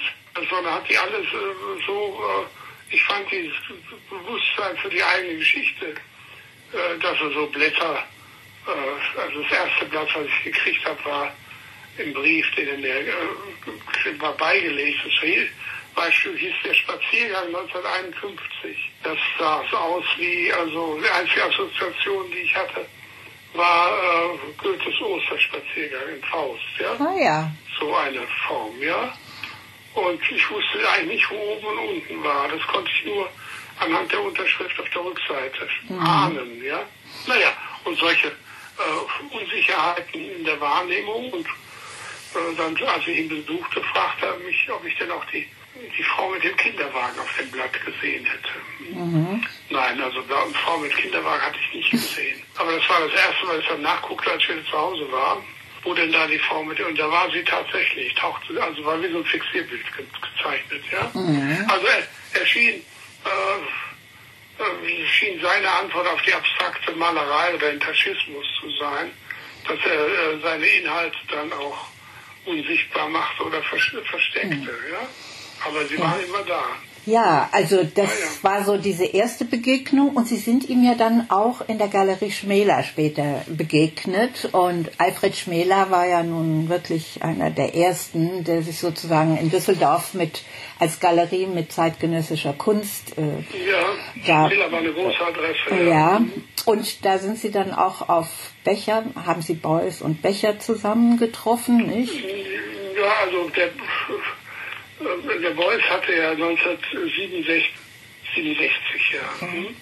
sondern 0.49 0.73
hat 0.73 0.89
die 0.89 0.97
alles 0.97 1.25
äh, 1.27 1.85
so, 1.87 2.19
äh, 2.21 2.93
ich 2.95 3.03
fand 3.03 3.31
dieses 3.31 3.55
Bewusstsein 4.09 4.77
für 4.77 4.89
die 4.89 5.03
eigene 5.03 5.37
Geschichte, 5.37 5.95
äh, 6.73 6.99
dass 7.01 7.19
er 7.21 7.31
so 7.31 7.47
Blätter, 7.47 8.03
also 8.65 9.43
das 9.43 9.51
erste 9.51 9.85
Blatt, 9.85 10.09
was 10.15 10.25
ich 10.25 10.51
gekriegt 10.51 10.83
habe, 10.85 11.05
war 11.05 11.31
im 11.97 12.13
Brief, 12.13 12.45
den 12.55 12.83
er 12.83 12.99
äh, 12.99 14.19
war 14.19 14.33
beigelegt. 14.33 14.99
Das 15.05 15.13
Beispiel 15.95 16.37
hieß 16.37 16.53
der 16.63 16.73
Spaziergang 16.73 17.47
1951. 17.47 18.91
Das 19.03 19.17
sah 19.39 19.63
so 19.71 19.77
aus 19.77 20.05
wie, 20.17 20.51
also 20.53 20.99
die 20.99 21.09
einzige 21.09 21.43
Assoziation, 21.45 22.29
die 22.31 22.39
ich 22.39 22.55
hatte, 22.55 22.85
war 23.53 23.89
äh, 23.89 24.37
Goethes 24.61 25.01
Osterspaziergang 25.01 26.09
in 26.15 26.23
Faust, 26.23 26.61
ja. 26.79 26.91
Ah 26.99 27.17
ja. 27.17 27.51
So 27.79 27.95
eine 27.95 28.21
Form, 28.47 28.81
ja. 28.81 29.17
Und 29.93 30.19
ich 30.29 30.49
wusste 30.51 30.89
eigentlich 30.89 31.21
nicht, 31.21 31.31
wo 31.31 31.35
oben 31.35 31.65
und 31.67 31.89
unten 31.95 32.23
war. 32.23 32.49
Das 32.49 32.61
konnte 32.67 32.91
ich 32.91 33.05
nur 33.05 33.29
anhand 33.79 34.11
der 34.11 34.21
Unterschrift 34.21 34.77
auf 34.79 34.89
der 34.89 35.03
Rückseite 35.03 35.69
mhm. 35.87 35.99
ahnen, 35.99 36.63
ja. 36.63 36.81
Naja, 37.27 37.53
und 37.85 37.97
solche 37.97 38.27
äh, 38.27 39.33
Unsicherheiten 39.35 40.29
in 40.31 40.43
der 40.43 40.59
Wahrnehmung 40.59 41.31
und 41.31 41.45
äh, 41.45 42.55
dann, 42.57 42.75
als 42.87 43.07
ich 43.07 43.19
ihn 43.19 43.29
besuchte, 43.29 43.81
fragte 43.81 44.25
er 44.25 44.37
mich, 44.39 44.69
ob 44.69 44.83
ich 44.85 44.97
denn 44.97 45.11
auch 45.11 45.23
die 45.25 45.47
die 45.97 46.03
Frau 46.03 46.29
mit 46.29 46.43
dem 46.43 46.55
Kinderwagen 46.57 47.19
auf 47.19 47.37
dem 47.37 47.51
Blatt 47.51 47.73
gesehen 47.85 48.25
hätte. 48.25 48.95
Mhm. 48.97 49.45
Nein, 49.69 50.01
also 50.01 50.19
eine 50.19 50.53
Frau 50.53 50.77
mit 50.77 50.95
Kinderwagen 50.95 51.41
hatte 51.41 51.57
ich 51.67 51.75
nicht 51.75 51.91
gesehen. 51.91 52.41
Aber 52.57 52.71
das 52.71 52.89
war 52.89 52.99
das 53.01 53.13
erste 53.13 53.45
Mal, 53.45 53.55
dass 53.55 53.63
ich 53.63 53.69
dann 53.69 53.81
nachguckte, 53.81 54.31
als 54.31 54.47
wir 54.47 54.65
zu 54.65 54.71
Hause 54.71 55.11
waren, 55.11 55.43
wo 55.83 55.93
denn 55.93 56.11
da 56.11 56.27
die 56.27 56.39
Frau 56.39 56.63
mit, 56.63 56.79
und 56.79 56.97
da 56.97 57.09
war 57.11 57.29
sie 57.31 57.43
tatsächlich, 57.43 58.13
tauchte, 58.15 58.61
also 58.61 58.83
war 58.85 59.01
wie 59.01 59.11
so 59.11 59.19
ein 59.19 59.25
Fixierbild 59.25 59.83
ge 59.95 60.05
gezeichnet, 60.21 60.83
ja. 60.91 61.11
Mhm. 61.13 61.65
Also 61.69 61.85
er, 61.87 62.39
er 62.39 62.45
schien, 62.45 62.81
äh, 63.25 64.63
äh, 64.63 65.07
schien 65.07 65.39
seine 65.41 65.71
Antwort 65.71 66.07
auf 66.07 66.21
die 66.21 66.33
abstrakte 66.33 66.91
Malerei 66.93 67.53
oder 67.55 67.71
den 67.71 67.79
Taschismus 67.79 68.45
zu 68.59 68.69
sein, 68.79 69.11
dass 69.67 69.79
er 69.85 70.07
äh, 70.07 70.39
seine 70.41 70.65
Inhalte 70.65 71.17
dann 71.29 71.51
auch 71.53 71.87
unsichtbar 72.45 73.09
machte 73.09 73.43
oder 73.43 73.61
versteckte, 73.63 74.45
mhm. 74.45 74.69
ja. 74.91 75.07
Aber 75.67 75.85
sie 75.85 75.95
ja. 75.95 76.01
waren 76.01 76.19
immer 76.23 76.43
da. 76.47 76.63
Ja, 77.05 77.49
also 77.51 77.83
das 77.83 77.95
ja, 77.95 78.25
ja. 78.25 78.43
war 78.43 78.63
so 78.63 78.77
diese 78.77 79.05
erste 79.05 79.45
Begegnung 79.45 80.15
und 80.15 80.27
Sie 80.27 80.37
sind 80.37 80.67
ihm 80.67 80.83
ja 80.83 80.95
dann 80.95 81.29
auch 81.29 81.61
in 81.67 81.77
der 81.77 81.87
Galerie 81.87 82.31
Schmäler 82.31 82.81
später 82.81 83.43
begegnet 83.47 84.49
und 84.51 84.89
Alfred 84.97 85.35
Schmäler 85.35 85.91
war 85.91 86.07
ja 86.07 86.23
nun 86.23 86.67
wirklich 86.67 87.21
einer 87.21 87.51
der 87.51 87.75
ersten, 87.75 88.43
der 88.43 88.63
sich 88.63 88.79
sozusagen 88.79 89.37
in 89.37 89.51
Düsseldorf 89.51 90.15
mit 90.15 90.41
als 90.79 90.99
Galerie 90.99 91.45
mit 91.45 91.71
zeitgenössischer 91.71 92.53
Kunst 92.53 93.15
äh, 93.19 93.21
ja, 93.21 93.85
da, 94.25 94.47
Schmäler 94.47 94.71
war 94.71 94.79
eine 94.79 94.91
große 94.91 95.21
Adresse. 95.21 95.83
Ja. 95.83 95.83
ja, 95.83 96.21
und 96.65 97.05
da 97.05 97.19
sind 97.19 97.37
Sie 97.37 97.51
dann 97.51 97.71
auch 97.71 98.09
auf 98.09 98.27
Becher, 98.63 99.03
haben 99.27 99.43
Sie 99.43 99.53
Beuys 99.53 100.01
und 100.01 100.23
Becher 100.23 100.59
zusammengetroffen, 100.59 101.85
nicht? 101.85 102.15
Ja, 102.15 103.11
also 103.25 103.49
der 103.49 103.69
der 104.99 105.49
Beuys 105.51 105.83
hatte 105.89 106.15
ja 106.15 106.31
1967, 106.31 107.73
67, 108.35 109.13
ja. 109.13 109.47
Mhm. 109.47 109.75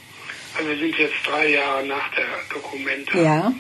Also 0.56 0.70
wir 0.70 0.78
sind 0.78 0.98
jetzt 0.98 1.16
drei 1.26 1.48
Jahre 1.48 1.86
nach 1.86 2.14
der 2.16 2.28
Dokumenta. 2.52 3.18
Ja. 3.18 3.54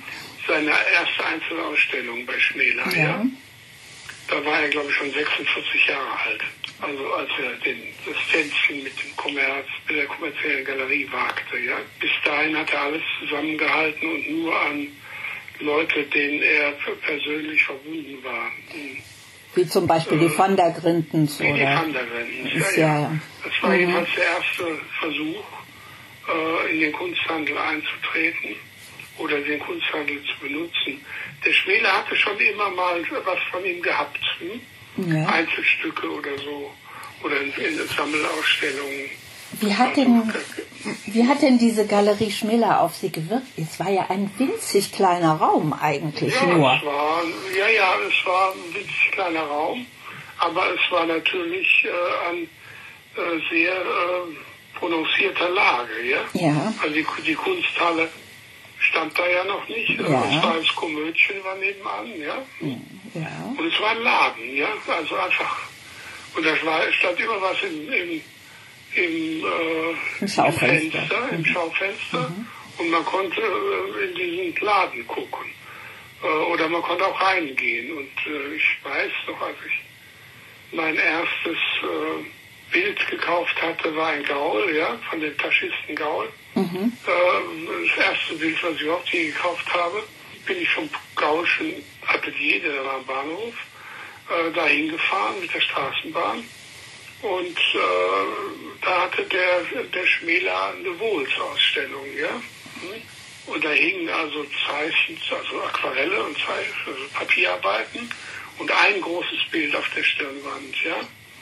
Seine 0.47 0.69
erste 0.69 1.25
Einzelausstellung 1.25 2.25
bei 2.25 2.37
Schmäler, 2.39 2.85
ja. 2.91 3.03
ja. 3.03 3.25
Da 4.27 4.45
war 4.45 4.61
er, 4.61 4.69
glaube 4.69 4.89
ich, 4.89 4.95
schon 4.95 5.11
46 5.11 5.87
Jahre 5.87 6.19
alt. 6.27 6.43
Also 6.81 7.13
als 7.13 7.29
er 7.41 7.51
den, 7.63 7.81
das 8.05 8.15
Tänzchen 8.31 8.83
mit 8.83 8.93
dem 9.01 9.15
Kommerz, 9.15 9.67
mit 9.87 9.97
der 9.97 10.05
kommerziellen 10.05 10.65
Galerie 10.65 11.07
wagte, 11.11 11.57
ja. 11.59 11.77
Bis 11.99 12.11
dahin 12.23 12.57
hat 12.57 12.71
er 12.71 12.81
alles 12.81 13.01
zusammengehalten 13.19 14.09
und 14.09 14.29
nur 14.29 14.59
an 14.59 14.87
Leute, 15.59 16.03
denen 16.03 16.41
er 16.41 16.71
persönlich 16.71 17.63
verbunden 17.63 18.23
war. 18.23 18.51
Mhm 18.73 19.01
wie 19.55 19.67
zum 19.67 19.87
Beispiel 19.87 20.19
die 20.19 20.37
Van 20.37 20.55
der 20.55 20.71
Grindens, 20.71 21.39
oder? 21.39 21.53
Die 21.53 21.61
Van 21.61 21.93
der 21.93 22.05
Grindens, 22.05 22.75
ja, 22.75 22.99
ja. 22.99 23.11
Das 23.43 23.53
war 23.61 23.69
mhm. 23.69 23.79
jedenfalls 23.79 24.09
der 24.15 24.23
erste 24.25 24.79
Versuch, 24.99 25.43
äh, 26.27 26.73
in 26.73 26.79
den 26.79 26.93
Kunsthandel 26.93 27.57
einzutreten 27.57 28.55
oder 29.17 29.39
den 29.41 29.59
Kunsthandel 29.59 30.21
zu 30.23 30.39
benutzen. 30.39 31.05
Der 31.45 31.53
Schmäler 31.53 31.91
hatte 31.91 32.15
schon 32.15 32.37
immer 32.37 32.69
mal 32.69 33.01
was 33.25 33.39
von 33.51 33.63
ihm 33.65 33.81
gehabt. 33.81 34.19
Hm? 34.39 34.61
ja. 34.97 35.25
Einzelstücke 35.27 36.09
oder 36.09 36.37
so 36.37 36.71
oder 37.23 37.41
in, 37.41 37.51
in 37.51 37.87
Sammelausstellungen. 37.87 39.09
Wie 39.59 39.75
hat, 39.75 39.95
denn, 39.95 40.33
wie 41.05 41.27
hat 41.27 41.41
denn 41.41 41.57
diese 41.57 41.85
Galerie 41.85 42.31
Schmiller 42.31 42.81
auf 42.81 42.95
Sie 42.95 43.11
gewirkt? 43.11 43.47
Es 43.57 43.79
war 43.79 43.89
ja 43.89 44.07
ein 44.09 44.31
winzig 44.37 44.91
kleiner 44.91 45.33
Raum 45.33 45.73
eigentlich 45.73 46.33
ja, 46.33 46.45
nur. 46.45 46.73
Es 46.73 46.85
war, 46.85 47.21
ja, 47.57 47.67
ja, 47.69 47.93
es 48.07 48.25
war 48.25 48.53
ein 48.53 48.73
winzig 48.73 49.11
kleiner 49.11 49.43
Raum, 49.43 49.85
aber 50.39 50.63
es 50.73 50.91
war 50.91 51.05
natürlich 51.05 51.85
äh, 51.85 52.29
an 52.29 52.37
äh, 52.43 53.39
sehr 53.49 53.73
äh, 53.73 54.77
prononcierter 54.79 55.49
Lage. 55.49 56.03
Ja? 56.03 56.19
ja. 56.33 56.73
Also 56.81 56.93
die, 56.93 57.05
die 57.25 57.35
Kunsthalle 57.35 58.09
stand 58.79 59.17
da 59.17 59.27
ja 59.27 59.43
noch 59.45 59.67
nicht. 59.67 59.99
Ja. 59.99 60.23
Es 60.29 60.43
war 60.43 60.55
das 60.57 60.75
Komödchen 60.75 61.43
war 61.43 61.55
nebenan, 61.55 62.19
ja. 62.19 62.37
ja. 63.13 63.55
Und 63.57 63.65
es 63.65 63.79
war 63.79 63.91
ein 63.91 64.01
Laden, 64.01 64.55
ja. 64.55 64.67
Also 64.87 65.15
einfach. 65.15 65.59
Und 66.35 66.45
da 66.45 66.55
stand 66.91 67.19
immer 67.19 67.39
was 67.41 67.61
im, 67.61 67.93
im 67.93 68.21
im, 68.95 69.45
äh, 69.45 70.21
Im 70.21 70.27
Schaufenster. 70.27 70.99
Fenster, 70.99 71.29
im 71.31 71.45
Schaufenster 71.45 72.29
mhm. 72.29 72.47
und 72.77 72.89
man 72.89 73.05
konnte 73.05 73.41
äh, 73.41 74.05
in 74.05 74.15
diesen 74.15 74.65
Laden 74.65 75.07
gucken. 75.07 75.45
Äh, 76.23 76.27
oder 76.27 76.69
man 76.69 76.81
konnte 76.81 77.05
auch 77.05 77.21
reingehen. 77.21 77.97
Und 77.97 78.11
äh, 78.25 78.55
ich 78.55 78.63
weiß 78.83 79.11
noch, 79.27 79.41
als 79.41 79.57
ich 79.67 80.75
mein 80.75 80.95
erstes 80.95 81.57
äh, 81.83 82.71
Bild 82.71 83.07
gekauft 83.09 83.61
hatte, 83.61 83.95
war 83.95 84.09
ein 84.09 84.23
Gaul, 84.23 84.75
ja, 84.75 84.97
von 85.09 85.19
dem 85.19 85.37
Taschisten 85.37 85.95
Gaul. 85.95 86.29
Mhm. 86.55 86.93
Äh, 87.05 87.87
das 87.87 88.05
erste 88.05 88.35
Bild, 88.35 88.63
was 88.63 88.75
ich 88.75 88.81
überhaupt 88.81 89.09
je 89.09 89.27
gekauft 89.27 89.73
habe, 89.73 90.03
bin 90.45 90.57
ich 90.61 90.69
vom 90.69 90.89
Gaulschen 91.15 91.73
Atelier, 92.07 92.61
der 92.61 92.83
war 92.83 92.95
am 92.95 93.05
Bahnhof, 93.05 93.53
dahin 94.55 94.89
gefahren 94.89 95.39
mit 95.39 95.53
der 95.53 95.61
Straßenbahn 95.61 96.43
und 97.23 97.57
äh, 97.57 98.79
da 98.81 99.01
hatte 99.03 99.23
der, 99.23 99.83
der 99.85 100.05
Schmäler 100.05 100.73
eine 100.77 100.99
Wohlsausstellung, 100.99 102.05
ja. 102.17 102.41
Und 103.45 103.63
da 103.63 103.69
hingen 103.69 104.09
also 104.09 104.45
Zeichen, 104.67 105.17
also 105.31 105.61
Aquarelle 105.63 106.23
und 106.23 106.37
Zeichen, 106.37 106.73
also 106.85 106.99
Papierarbeiten 107.13 108.09
und 108.59 108.71
ein 108.71 109.01
großes 109.01 109.49
Bild 109.51 109.75
auf 109.75 109.89
der 109.95 110.03
Stirnwand, 110.03 110.83
ja. 110.83 110.95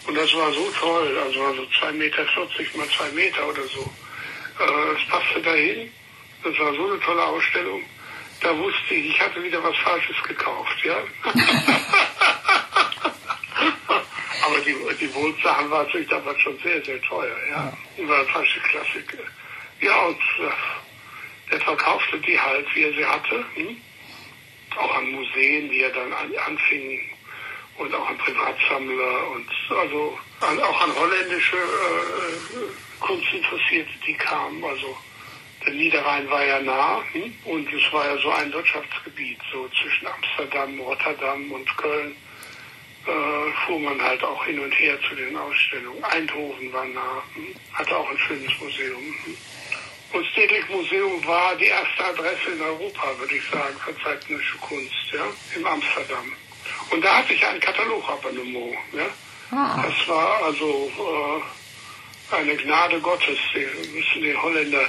Und 0.07 0.15
das 0.15 0.33
war 0.35 0.51
so 0.53 0.71
toll, 0.79 1.17
also, 1.17 1.43
also 1.43 1.63
2,40 1.63 1.91
Meter 1.93 2.25
mal 2.75 2.88
2 2.89 3.11
Meter 3.11 3.47
oder 3.47 3.63
so. 3.63 3.91
Äh, 4.59 5.01
es 5.01 5.07
passte 5.09 5.41
dahin. 5.41 5.91
Das 6.43 6.57
war 6.59 6.73
so 6.73 6.88
eine 6.89 7.00
tolle 7.00 7.23
Ausstellung. 7.23 7.83
Da 8.41 8.57
wusste 8.57 8.95
ich, 8.95 9.11
ich 9.11 9.19
hatte 9.19 9.43
wieder 9.43 9.63
was 9.63 9.77
Falsches 9.77 10.15
gekauft, 10.23 10.77
ja. 10.83 10.97
Aber 14.43 14.60
die, 14.62 14.75
die 15.00 15.13
Wohnsachen 15.13 15.69
waren 15.69 15.86
natürlich 15.86 16.07
damals 16.10 16.39
schon 16.41 16.57
sehr, 16.60 16.83
sehr 16.83 17.01
teuer, 17.01 17.36
ja. 17.50 17.74
ja. 17.98 18.07
War 18.07 18.25
falsche 18.25 18.60
Klassik. 18.62 19.17
Ja, 19.79 20.05
und 20.05 20.17
äh, 20.17 21.51
der 21.51 21.62
verkaufte 21.62 22.19
die 22.19 22.39
halt, 22.39 22.65
wie 22.74 22.83
er 22.83 22.93
sie 22.93 23.05
hatte. 23.05 23.45
Hm? 23.55 23.77
Auch 24.77 24.95
an 24.95 25.12
Museen, 25.12 25.69
die 25.69 25.81
er 25.81 25.89
dann 25.89 26.13
an, 26.13 26.31
anfing 26.48 27.00
und 27.77 27.93
auch 27.93 28.10
an 28.10 28.17
Privatsammler 28.17 29.31
und 29.31 29.50
also 29.69 30.17
an, 30.39 30.60
auch 30.60 30.81
an 30.81 30.95
holländische 30.95 31.57
äh, 31.57 33.00
Kunstinteressierte, 33.00 33.91
die 34.07 34.13
kamen. 34.13 34.63
Also 34.63 34.98
der 35.65 35.74
Niederrhein 35.74 36.29
war 36.29 36.43
ja 36.43 36.60
nah 36.62 37.03
hm? 37.12 37.33
und 37.45 37.67
es 37.71 37.93
war 37.93 38.05
ja 38.05 38.17
so 38.21 38.29
ein 38.31 38.51
Wirtschaftsgebiet, 38.53 39.39
so 39.51 39.67
zwischen 39.81 40.07
Amsterdam, 40.07 40.79
Rotterdam 40.79 41.51
und 41.51 41.77
Köln 41.77 42.15
äh, 43.05 43.51
fuhr 43.65 43.79
man 43.79 44.01
halt 44.01 44.24
auch 44.24 44.46
hin 44.46 44.60
und 44.60 44.72
her 44.72 44.98
zu 45.08 45.15
den 45.15 45.36
Ausstellungen. 45.36 46.03
Eindhoven 46.03 46.72
war 46.72 46.86
nah, 46.86 47.24
hm, 47.34 47.55
hatte 47.74 47.98
auch 47.98 48.10
ein 48.10 48.17
schönes 48.17 48.51
Museum. 48.60 49.01
Hm. 49.25 49.38
Und 50.13 50.25
Stedelijk 50.27 50.70
Museum 50.70 51.25
war 51.25 51.55
die 51.55 51.65
erste 51.65 52.03
Adresse 52.05 52.51
in 52.53 52.61
Europa, 52.61 53.18
würde 53.18 53.35
ich 53.35 53.44
sagen, 53.50 53.75
für 53.83 53.98
zeitgenössische 54.03 54.57
Kunst, 54.57 55.14
ja, 55.14 55.25
in 55.55 55.66
Amsterdam. 55.66 56.33
Und 56.90 57.03
da 57.03 57.18
hatte 57.18 57.33
ich 57.33 57.46
ein 57.46 57.59
Katalogabonnement, 57.59 58.77
ja. 58.94 59.07
Ah. 59.51 59.83
Das 59.83 60.07
war 60.07 60.44
also 60.44 60.92
äh, 62.31 62.35
eine 62.35 62.55
Gnade 62.55 63.00
Gottes. 63.00 63.37
Wir 63.53 63.68
müssen 63.94 64.22
den 64.22 64.42
Holländer 64.42 64.85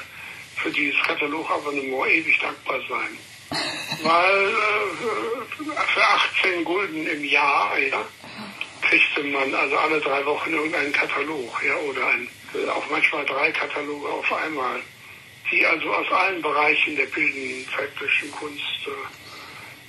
für 0.57 0.70
dieses 0.70 1.01
Katalogabonnement 1.03 2.11
ewig 2.11 2.38
dankbar 2.38 2.81
sein 2.88 3.18
weil 4.02 4.48
äh, 4.48 5.82
für 5.94 6.04
18 6.04 6.64
Gulden 6.64 7.06
im 7.06 7.24
Jahr, 7.24 7.78
ja, 7.78 8.04
kriegte 8.82 9.24
man 9.24 9.54
also 9.54 9.76
alle 9.76 10.00
drei 10.00 10.24
Wochen 10.26 10.52
irgendeinen 10.52 10.92
Katalog, 10.92 11.62
ja, 11.64 11.76
oder 11.76 12.06
ein, 12.08 12.28
auch 12.68 12.90
manchmal 12.90 13.24
drei 13.24 13.50
Kataloge 13.52 14.08
auf 14.08 14.32
einmal, 14.32 14.80
die 15.50 15.64
also 15.64 15.92
aus 15.92 16.10
allen 16.10 16.42
Bereichen 16.42 16.96
der 16.96 17.06
bildenden 17.06 17.66
zeitlichen 17.74 18.30
Kunst 18.32 18.88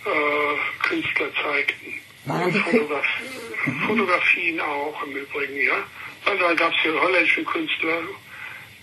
äh, 0.05 0.09
äh 0.09 0.57
Künstler 0.81 1.27
zeigten. 1.41 1.99
Und 2.25 2.57
Fotograf 2.57 3.05
Fotografien 3.85 4.61
auch 4.61 5.03
im 5.03 5.15
Übrigen, 5.15 5.57
ja. 5.57 5.75
Und 6.31 6.41
dann 6.41 6.55
gab 6.55 6.71
es 6.73 6.81
hier 6.81 6.99
holländische 7.01 7.43
Künstler, 7.43 8.01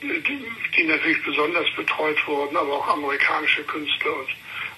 die, 0.03 0.45
die 0.77 0.85
natürlich 0.85 1.23
besonders 1.25 1.67
betreut 1.75 2.27
wurden, 2.27 2.57
aber 2.57 2.73
auch 2.75 2.89
amerikanische 2.89 3.63
Künstler 3.65 4.17
und 4.17 4.29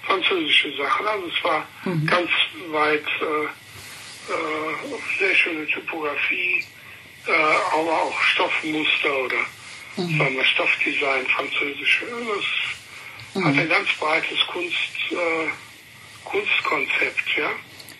französische 0.03 0.75
Sachen. 0.77 1.07
Also 1.07 1.27
es 1.27 1.43
war 1.43 1.67
mhm. 1.85 2.05
ganz 2.05 2.29
weit 2.71 3.05
äh, 3.21 3.45
äh, 4.31 5.19
sehr 5.19 5.35
schöne 5.35 5.67
Typografie, 5.67 6.63
äh, 7.27 7.31
aber 7.31 8.03
auch 8.03 8.21
Stoffmuster 8.21 9.17
oder 9.25 9.39
mhm. 9.97 10.17
sagen 10.17 10.35
wir 10.35 10.45
Stoffdesign, 10.45 11.25
französische. 11.27 12.05
Das 12.05 13.41
mhm. 13.41 13.45
hat 13.45 13.57
ein 13.57 13.69
ganz 13.69 13.89
breites 13.99 14.39
Kunst, 14.47 15.11
äh, 15.11 15.49
Kunstkonzept, 16.23 17.37
ja. 17.37 17.49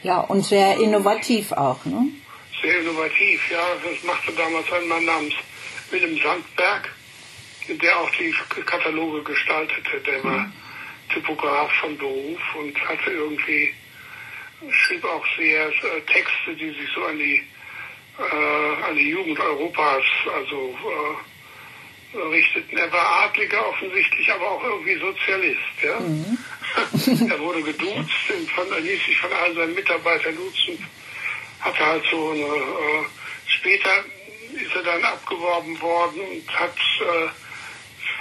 Ja, 0.04 0.20
und 0.20 0.46
sehr 0.46 0.78
innovativ 0.78 1.52
auch, 1.54 1.84
ne? 1.86 2.10
Sehr 2.62 2.82
innovativ, 2.82 3.52
ja. 3.52 3.64
Das 3.84 4.04
machte 4.04 4.32
damals 4.34 4.72
ein 4.72 4.88
Mann 4.88 5.06
namens 5.06 5.34
Willem 5.92 6.18
Sandberg, 6.22 6.90
der 7.70 8.00
auch 8.00 8.10
die 8.12 8.34
Kataloge 8.66 9.24
gestaltete. 9.24 10.00
Der 10.06 10.24
war 10.24 10.40
mhm. 10.40 10.54
Typograf 11.14 11.72
von 11.80 11.98
Beruf 11.98 12.42
und 12.56 12.90
hatte 12.90 13.12
irgendwie, 13.12 13.74
schrieb 14.70 15.04
auch 15.06 15.26
sehr 15.38 15.68
äh, 15.68 16.02
Texte, 16.12 16.56
die 16.56 16.70
sich 16.70 16.90
so 16.96 17.04
an 17.06 17.18
die, 17.18 17.42
äh, 18.20 18.84
an 18.88 18.96
die 18.96 19.10
Jugend 19.10 19.40
Europas, 19.40 20.04
also 20.34 20.78
äh, 22.14 22.18
richteten. 22.18 22.78
Er 22.78 22.92
war 22.92 23.26
Adliger 23.26 23.68
offensichtlich, 23.68 24.32
aber 24.32 24.52
auch 24.52 24.64
irgendwie 24.64 24.96
Sozialist. 24.96 25.60
Ja? 25.84 26.00
Mhm. 26.00 26.38
er 27.30 27.40
wurde 27.40 27.62
geduzt, 27.64 28.12
von, 28.56 28.72
er 28.72 28.80
ließ 28.80 29.06
sich 29.06 29.18
von 29.18 29.32
allen 29.32 29.56
seinen 29.56 29.76
Mitarbeitern 29.76 30.36
duzen, 30.36 30.86
hatte 31.60 31.86
halt 31.86 32.04
so 32.10 32.32
eine, 32.32 32.42
äh, 32.42 33.06
später 33.48 34.04
ist 34.54 34.76
er 34.76 34.84
dann 34.84 35.04
abgeworben 35.04 35.80
worden 35.82 36.22
und 36.22 36.60
hat 36.60 36.76
äh, 37.02 37.43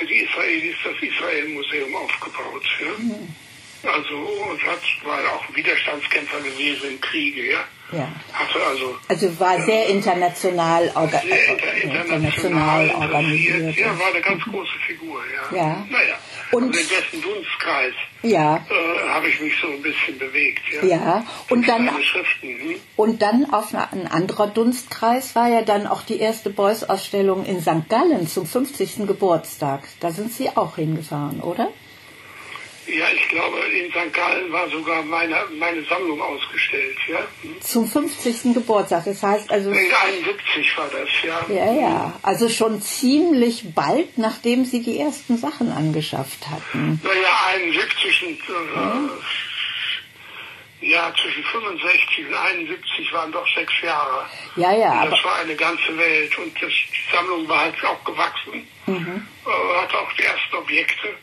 für 0.02 0.08
die 0.08 0.20
Israelis 0.20 0.76
das 0.84 0.94
Israel-Museum 1.00 1.94
aufgebaut. 1.94 2.64
Ja? 2.80 3.90
Also 3.92 4.14
und 4.14 4.62
hat, 4.62 4.80
war 5.04 5.18
auch 5.34 5.56
Widerstandskämpfer 5.56 6.40
gewesen 6.40 6.90
im 6.92 7.00
Kriege, 7.00 7.52
ja. 7.52 7.64
Ja. 7.92 8.10
Also, 8.32 8.98
also 9.08 9.40
war 9.40 9.60
sehr 9.62 9.88
international, 9.88 10.90
orga 10.94 11.20
sehr 11.20 11.50
inter 11.50 11.74
international, 11.74 12.86
international 12.86 12.90
organisiert. 12.94 13.76
Ja, 13.76 13.98
war 13.98 14.06
eine 14.06 14.20
ganz 14.22 14.42
große 14.44 14.78
Figur, 14.86 15.20
ja. 15.34 15.56
ja. 15.56 15.86
Naja. 15.90 16.18
Und 16.52 16.64
also 16.64 16.78
in 16.78 16.88
dessen 16.88 17.22
Dunstkreis 17.22 17.94
ja. 18.22 18.56
äh, 18.56 19.08
habe 19.08 19.28
ich 19.28 19.40
mich 19.40 19.54
so 19.60 19.68
ein 19.68 19.82
bisschen 19.82 20.18
bewegt. 20.18 20.60
Ja, 20.82 20.84
ja. 20.84 21.26
Und, 21.48 21.66
dann, 21.66 21.88
hm? 21.88 22.76
und 22.96 23.22
dann 23.22 23.50
auf 23.52 23.74
eine, 23.74 23.90
ein 23.92 24.06
anderer 24.06 24.48
Dunstkreis 24.48 25.34
war 25.34 25.48
ja 25.48 25.62
dann 25.62 25.86
auch 25.86 26.02
die 26.02 26.18
erste 26.18 26.50
Beuys-Ausstellung 26.50 27.44
in 27.46 27.60
St. 27.60 27.88
Gallen 27.88 28.28
zum 28.28 28.46
50. 28.46 29.06
Geburtstag. 29.06 29.88
Da 30.00 30.12
sind 30.12 30.32
Sie 30.32 30.50
auch 30.50 30.76
hingefahren, 30.76 31.40
oder? 31.40 31.68
Ja, 32.94 33.07
ich 33.14 33.26
glaube, 33.28 33.59
in 33.61 33.90
St. 33.90 34.12
Gallen 34.12 34.52
war 34.52 34.68
sogar 34.68 35.02
meine, 35.02 35.37
meine 35.59 35.83
Sammlung 35.85 36.20
ausgestellt, 36.20 36.98
ja. 37.09 37.20
Hm? 37.40 37.61
Zum 37.62 37.88
50. 37.88 38.55
Geburtstag, 38.55 39.05
das 39.07 39.22
heißt 39.22 39.50
also... 39.50 39.70
In 39.70 39.78
71 39.78 40.76
war 40.76 40.88
das, 40.88 41.09
ja. 41.22 41.40
Ja, 41.48 41.72
ja, 41.72 42.12
also 42.22 42.50
schon 42.50 42.83
ziemlich 42.83 43.74
bald, 43.74 44.18
nachdem 44.18 44.66
Sie 44.66 44.83
die 44.83 44.98
ersten 44.98 45.38
Sachen 45.38 45.72
angeschafft 45.72 46.50
hatten. 46.50 47.00
Naja, 47.02 47.31
71 47.55 48.26
und... 48.26 48.40
Äh, 48.40 48.52
ja. 50.83 51.09
ja, 51.09 51.14
zwischen 51.14 51.44
65 51.44 52.26
und 52.26 52.35
71 52.35 53.12
waren 53.12 53.33
doch 53.33 53.46
sechs 53.55 53.72
Jahre. 53.83 54.26
Ja, 54.57 54.72
ja. 54.72 55.02
Und 55.05 55.12
das 55.12 55.24
war 55.24 55.37
eine 55.37 55.57
ganze 55.57 55.96
Welt 55.96 56.37
und 56.37 56.55
das, 56.61 56.70
die 56.70 57.14
Sammlung 57.16 57.48
war 57.48 57.61
halt 57.61 57.85
auch 57.85 58.05
gewachsen. 58.05 58.68
Mhm. 58.87 59.26
Äh, 59.46 59.81
hatte 59.81 59.98
auch 59.98 60.12
die 60.12 60.24
ersten 60.24 60.57
Objekte. 60.57 61.16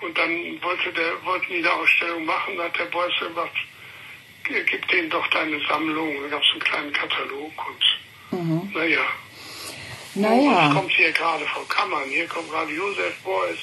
Und 0.00 0.16
dann 0.16 0.62
wollte 0.62 0.92
der, 0.92 1.24
wollten 1.24 1.52
die 1.52 1.58
eine 1.58 1.72
Ausstellung 1.72 2.24
machen, 2.24 2.56
da 2.56 2.64
hat 2.64 2.78
der 2.78 2.84
Beuys 2.84 3.12
gesagt, 3.18 3.56
gib 4.44 4.88
denen 4.88 5.10
doch 5.10 5.26
deine 5.28 5.60
Sammlung. 5.66 6.14
Da 6.22 6.28
gab 6.28 6.42
es 6.42 6.50
einen 6.52 6.60
kleinen 6.60 6.92
Katalog 6.92 7.52
und 8.30 8.38
mhm. 8.38 8.72
naja. 8.74 9.04
Naja. 10.14 10.68
Und 10.68 10.74
kommt 10.74 10.92
hier 10.92 11.12
gerade 11.12 11.44
von 11.46 11.68
Kammern. 11.68 12.08
Hier 12.08 12.26
kommt 12.26 12.50
gerade 12.50 12.72
Josef 12.72 13.22
Beuys 13.22 13.58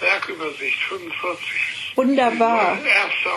Werkübersicht 0.00 0.78
45. 0.84 1.92
Wunderbar. 1.96 2.78
Erste, 2.84 3.28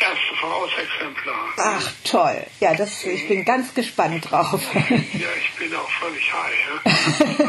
erste 0.00 0.34
Vorausexemplar. 0.40 1.54
Ach 1.56 1.92
toll. 2.04 2.46
Ja, 2.60 2.74
das, 2.74 3.04
ich 3.04 3.28
bin 3.28 3.44
ganz 3.44 3.74
gespannt 3.74 4.30
drauf. 4.30 4.60
Ja, 4.74 5.28
ich 5.38 5.58
bin 5.58 5.74
auch 5.76 5.90
völlig 5.90 6.32
high. 6.32 7.44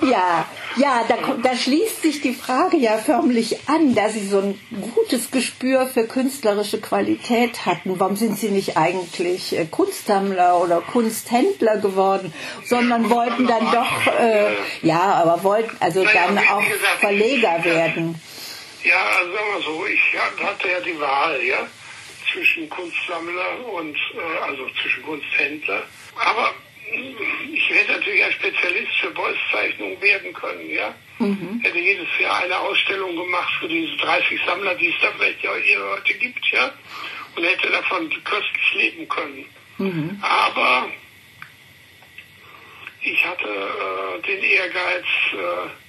Ja, 0.00 0.06
ja, 0.10 0.48
ja 0.76 1.04
da, 1.08 1.16
da 1.42 1.56
schließt 1.56 2.02
sich 2.02 2.20
die 2.22 2.34
Frage 2.34 2.76
ja 2.78 2.98
förmlich 2.98 3.68
an, 3.68 3.94
dass 3.94 4.14
Sie 4.14 4.26
so 4.26 4.40
ein 4.40 4.60
gutes 4.94 5.30
Gespür 5.30 5.86
für 5.86 6.06
künstlerische 6.06 6.80
Qualität 6.80 7.66
hatten. 7.66 8.00
Warum 8.00 8.16
sind 8.16 8.38
Sie 8.38 8.48
nicht 8.48 8.76
eigentlich 8.76 9.56
äh, 9.58 9.66
Kunstsammler 9.66 10.60
oder 10.60 10.80
Kunsthändler 10.80 11.76
geworden, 11.78 12.32
sondern 12.64 13.10
wollten 13.10 13.46
dann 13.46 13.70
doch, 13.72 14.06
äh, 14.18 14.54
ja, 14.82 15.14
aber 15.14 15.44
wollten 15.44 15.76
also 15.80 16.04
dann 16.04 16.38
auch 16.38 16.62
Verleger 17.00 17.64
werden. 17.64 18.20
Ja, 18.86 19.02
also 19.18 19.32
sagen 19.32 19.48
wir 19.56 19.62
so, 19.62 19.86
ich 19.86 20.00
hatte 20.46 20.68
ja 20.68 20.80
die 20.80 21.00
Wahl, 21.00 21.42
ja, 21.42 21.66
zwischen 22.32 22.68
Kunstsammler 22.68 23.66
und, 23.72 23.96
äh, 23.96 24.42
also 24.42 24.68
zwischen 24.80 25.02
Kunsthändler. 25.02 25.82
Aber 26.14 26.54
mh, 26.92 27.20
ich 27.52 27.68
hätte 27.70 27.92
natürlich 27.92 28.24
ein 28.24 28.32
Spezialist 28.32 28.92
für 29.00 29.10
Beuys-Zeichnungen 29.10 30.00
werden 30.00 30.32
können, 30.32 30.70
ja. 30.70 30.94
Hätte 31.62 31.78
jedes 31.78 32.06
Jahr 32.20 32.38
eine 32.44 32.58
Ausstellung 32.58 33.16
gemacht 33.16 33.52
für 33.58 33.68
diese 33.68 33.96
30 33.96 34.40
Sammler, 34.46 34.74
die 34.76 34.88
es 34.88 34.94
da 35.00 35.08
vielleicht 35.16 35.42
ja 35.42 35.54
hier 35.56 35.82
heute 35.82 36.14
gibt, 36.14 36.46
ja. 36.52 36.70
Und 37.34 37.44
hätte 37.44 37.70
davon 37.70 38.08
köstlich 38.24 38.74
leben 38.74 39.08
können. 39.08 39.46
Aber 40.22 40.88
ich 43.02 43.24
hatte 43.24 43.48
äh, 43.48 44.22
den 44.26 44.42
Ehrgeiz, 44.42 45.04
äh, 45.32 45.85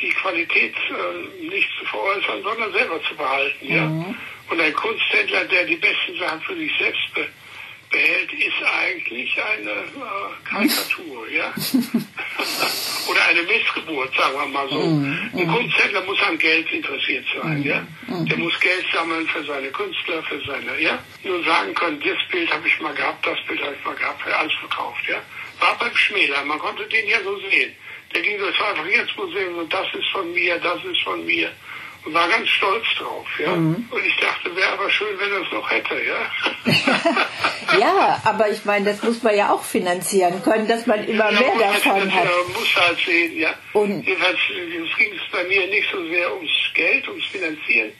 die 0.00 0.10
Qualität 0.10 0.74
äh, 0.90 1.44
nicht 1.46 1.68
zu 1.78 1.84
veräußern, 1.86 2.42
sondern 2.42 2.72
selber 2.72 3.00
zu 3.02 3.14
behalten. 3.16 3.66
Ja? 3.66 3.84
Und 4.50 4.60
ein 4.60 4.74
Kunsthändler, 4.74 5.44
der 5.44 5.64
die 5.64 5.76
besten 5.76 6.18
Sachen 6.18 6.40
für 6.42 6.56
sich 6.56 6.72
selbst 6.78 7.14
be 7.14 7.26
behält, 7.90 8.30
ist 8.34 8.62
eigentlich 8.62 9.34
eine 9.42 9.70
äh, 9.70 10.44
Karikatur. 10.44 11.26
ja? 11.30 11.54
Oder 13.10 13.24
eine 13.30 13.42
Missgeburt, 13.44 14.14
sagen 14.14 14.34
wir 14.34 14.46
mal 14.46 14.68
so. 14.68 14.78
Ein 14.82 15.48
Kunsthändler 15.50 16.02
muss 16.02 16.20
an 16.20 16.36
Geld 16.36 16.70
interessiert 16.70 17.24
sein. 17.40 17.62
Ja? 17.62 17.86
Der 18.08 18.36
muss 18.36 18.60
Geld 18.60 18.84
sammeln 18.92 19.26
für 19.28 19.42
seine 19.42 19.68
Künstler, 19.68 20.22
für 20.24 20.38
seine, 20.46 20.78
ja. 20.78 20.98
Nur 21.24 21.42
sagen 21.44 21.72
können, 21.74 21.98
das 22.00 22.18
Bild 22.30 22.52
habe 22.52 22.68
ich 22.68 22.78
mal 22.80 22.92
gehabt, 22.92 23.26
das 23.26 23.38
Bild 23.46 23.62
habe 23.62 23.74
ich 23.74 23.84
mal 23.86 23.96
gehabt, 23.96 24.26
alles 24.26 24.52
verkauft, 24.60 25.08
ja. 25.08 25.22
War 25.58 25.78
beim 25.78 25.96
Schmäler, 25.96 26.44
man 26.44 26.58
konnte 26.58 26.84
den 26.84 27.08
ja 27.08 27.22
so 27.22 27.38
sehen. 27.48 27.74
Der 28.14 28.22
ging 28.22 28.38
durchs 28.38 28.58
Referenzmuseum 28.60 29.58
und 29.58 29.72
das 29.72 29.86
ist 29.94 30.08
von 30.12 30.32
mir, 30.32 30.58
das 30.58 30.82
ist 30.84 31.02
von 31.04 31.24
mir. 31.24 31.50
Und 32.04 32.14
war 32.14 32.28
ganz 32.28 32.48
stolz 32.48 32.84
drauf, 32.96 33.26
ja. 33.38 33.52
Und 33.52 33.86
ich 34.06 34.16
dachte, 34.16 34.54
wäre 34.56 34.72
aber 34.72 34.88
schön, 34.88 35.18
wenn 35.18 35.32
er 35.32 35.42
es 35.42 35.52
noch 35.52 35.68
hätte, 35.70 35.94
ja. 36.04 36.30
Ja, 37.78 38.20
aber 38.24 38.48
ich 38.50 38.64
meine, 38.64 38.86
das 38.86 39.02
muss 39.02 39.22
man 39.22 39.36
ja 39.36 39.50
auch 39.52 39.62
finanzieren 39.62 40.42
können, 40.42 40.66
dass 40.66 40.86
man 40.86 41.04
immer 41.06 41.30
Ja, 41.32 41.38
mehr 41.40 41.54
man 41.54 41.58
davon 41.58 42.04
das, 42.04 42.14
hat. 42.14 42.24
äh, 42.24 42.58
muss 42.58 42.76
halt 42.76 42.98
sehen, 43.04 43.38
ja. 43.38 43.54
Und- 43.74 44.06
Jedenfalls 44.06 44.38
äh, 44.50 44.70
ging 44.98 45.12
es 45.12 45.30
bei 45.32 45.44
mir 45.44 45.66
nicht 45.66 45.88
so 45.92 46.02
sehr 46.08 46.34
ums 46.34 46.50
Geld, 46.74 47.06
ums 47.08 47.26
Finanzieren. 47.26 47.92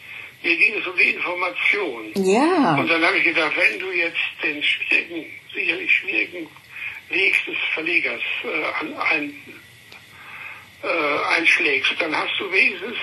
Mir 0.42 0.56
ging 0.56 0.74
es 0.80 0.86
um 0.86 0.96
die 0.96 1.10
Information. 1.10 2.12
Ja, 2.14 2.76
Und 2.78 2.88
dann 2.88 3.04
habe 3.04 3.18
ich 3.18 3.24
gedacht, 3.24 3.52
wenn 3.56 3.78
du 3.80 3.90
jetzt 3.90 4.16
den 4.42 4.62
schwierigen, 4.62 5.26
sicherlich 5.52 5.92
schwierigen 5.92 6.48
Weg 7.10 7.34
des 7.46 7.56
Verlegers 7.74 8.22
äh, 8.44 8.80
an, 8.80 8.94
ein, 9.10 9.34
äh, 10.82 11.36
einschlägst, 11.36 11.94
dann 11.98 12.14
hast 12.14 12.38
du 12.38 12.50
wenigstens 12.52 12.96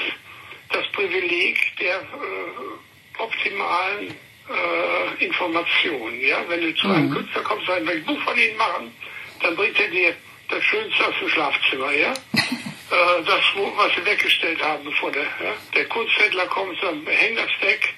das 0.71 0.85
Privileg 0.91 1.57
der 1.79 1.97
äh, 1.97 3.21
optimalen 3.21 4.15
äh, 4.49 5.25
Information. 5.25 6.19
Ja? 6.21 6.43
Wenn 6.47 6.61
du 6.61 6.75
zu 6.75 6.87
einem 6.87 7.11
Künstler 7.11 7.41
kommst, 7.41 7.67
sagst, 7.67 7.87
ein 7.87 8.05
Buch 8.05 8.21
von 8.21 8.37
ihm 8.37 8.57
machen, 8.57 8.93
dann 9.41 9.55
bringt 9.55 9.79
er 9.79 9.89
dir 9.89 10.15
das 10.49 10.63
Schönste 10.63 11.07
aus 11.07 11.15
dem 11.19 11.29
Schlafzimmer. 11.29 11.91
Ja? 11.91 12.11
äh, 12.33 13.23
das, 13.25 13.41
was 13.55 13.95
sie 13.95 14.05
weggestellt 14.05 14.61
haben, 14.63 14.83
bevor 14.83 15.11
der, 15.11 15.23
ja? 15.23 15.53
der 15.75 15.85
Kunsthändler 15.85 16.47
kommt, 16.47 16.81
dann 16.81 17.05
häng 17.05 17.35
das 17.35 17.49
weg, 17.61 17.93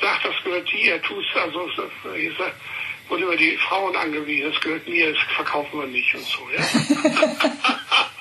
sagt, 0.00 0.24
das 0.24 0.34
gehört 0.44 0.70
dir, 0.72 1.00
tust 1.02 1.28
also, 1.36 1.68
ich 2.16 2.32
sag, 2.38 2.54
wurde 3.08 3.24
über 3.24 3.36
die 3.36 3.56
Frauen 3.58 3.94
angewiesen, 3.96 4.52
das 4.52 4.60
gehört 4.60 4.88
mir, 4.88 5.12
das 5.12 5.22
verkaufen 5.34 5.80
wir 5.80 5.86
nicht 5.86 6.14
und 6.14 6.24
so. 6.24 6.48
Ja? 6.56 6.62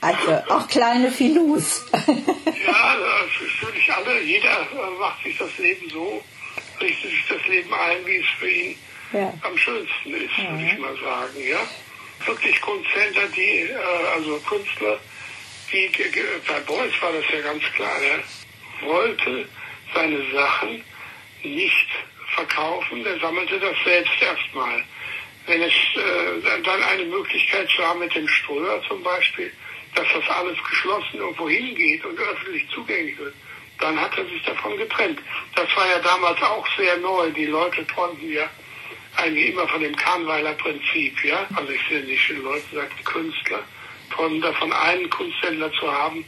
also 0.00 0.42
auch 0.48 0.68
kleine 0.68 1.10
Filus. 1.10 1.86
Ja, 1.92 2.96
das 2.96 3.46
ist 3.46 3.62
natürlich 3.62 3.92
alle. 3.92 4.20
Jeder 4.22 4.60
äh, 4.60 4.98
macht 4.98 5.22
sich 5.24 5.36
das 5.38 5.56
Leben 5.58 5.88
so, 5.90 6.22
richtet 6.80 7.10
sich 7.10 7.24
das 7.28 7.46
Leben 7.46 7.72
ein, 7.72 8.06
wie 8.06 8.16
es 8.16 8.26
für 8.38 8.50
ihn 8.50 8.76
Ja. 9.12 9.32
am 9.42 9.56
schönsten 9.58 10.14
ist, 10.14 10.38
würde 10.38 10.64
ich 10.72 10.78
mal 10.78 10.96
sagen. 10.96 11.34
Ja, 11.48 11.60
wirklich 12.26 12.60
Kunsthändler, 12.60 13.26
die, 13.34 13.70
äh, 13.70 13.76
also 14.14 14.38
Künstler, 14.40 14.98
die 15.72 15.90
bei 16.46 16.60
Beuys 16.60 16.92
war 17.00 17.12
das 17.12 17.24
ja 17.32 17.40
ganz 17.40 17.62
klar. 17.74 17.96
Der 18.00 18.88
wollte 18.88 19.48
seine 19.94 20.22
Sachen 20.32 20.84
nicht 21.42 21.86
verkaufen, 22.34 23.02
der 23.04 23.18
sammelte 23.20 23.58
das 23.58 23.76
selbst 23.84 24.12
erstmal. 24.20 24.82
Wenn 25.46 25.62
es 25.62 25.72
äh, 25.72 26.62
dann 26.62 26.82
eine 26.82 27.04
Möglichkeit 27.04 27.68
war 27.78 27.94
mit 27.94 28.14
dem 28.14 28.28
Ströer 28.28 28.82
zum 28.86 29.02
Beispiel, 29.02 29.50
dass 29.94 30.06
das 30.14 30.36
alles 30.36 30.56
geschlossen 30.68 31.18
irgendwo 31.18 31.48
hingeht 31.48 32.04
und 32.04 32.18
öffentlich 32.18 32.68
zugänglich 32.70 33.18
wird, 33.18 33.34
dann 33.80 34.00
hat 34.00 34.16
er 34.18 34.24
sich 34.24 34.42
davon 34.44 34.76
getrennt. 34.76 35.20
Das 35.54 35.68
war 35.76 35.86
ja 35.86 35.98
damals 36.00 36.40
auch 36.42 36.66
sehr 36.76 36.96
neu. 36.98 37.30
Die 37.30 37.46
Leute 37.46 37.86
träumten 37.86 38.32
ja 38.32 38.48
eigentlich 39.16 39.50
immer 39.50 39.66
von 39.68 39.80
dem 39.80 39.94
Kahnweiler 39.96 40.52
Prinzip, 40.54 41.24
ja. 41.24 41.46
Also 41.54 41.72
ich 41.72 41.80
sehe 41.88 42.04
nicht 42.04 42.22
viele 42.22 42.40
Leute 42.40 42.64
sagen 42.74 43.04
Künstler, 43.04 43.60
träumen 44.10 44.40
davon, 44.40 44.72
einen 44.72 45.08
Kunsthändler 45.10 45.72
zu 45.72 45.90
haben, 45.90 46.24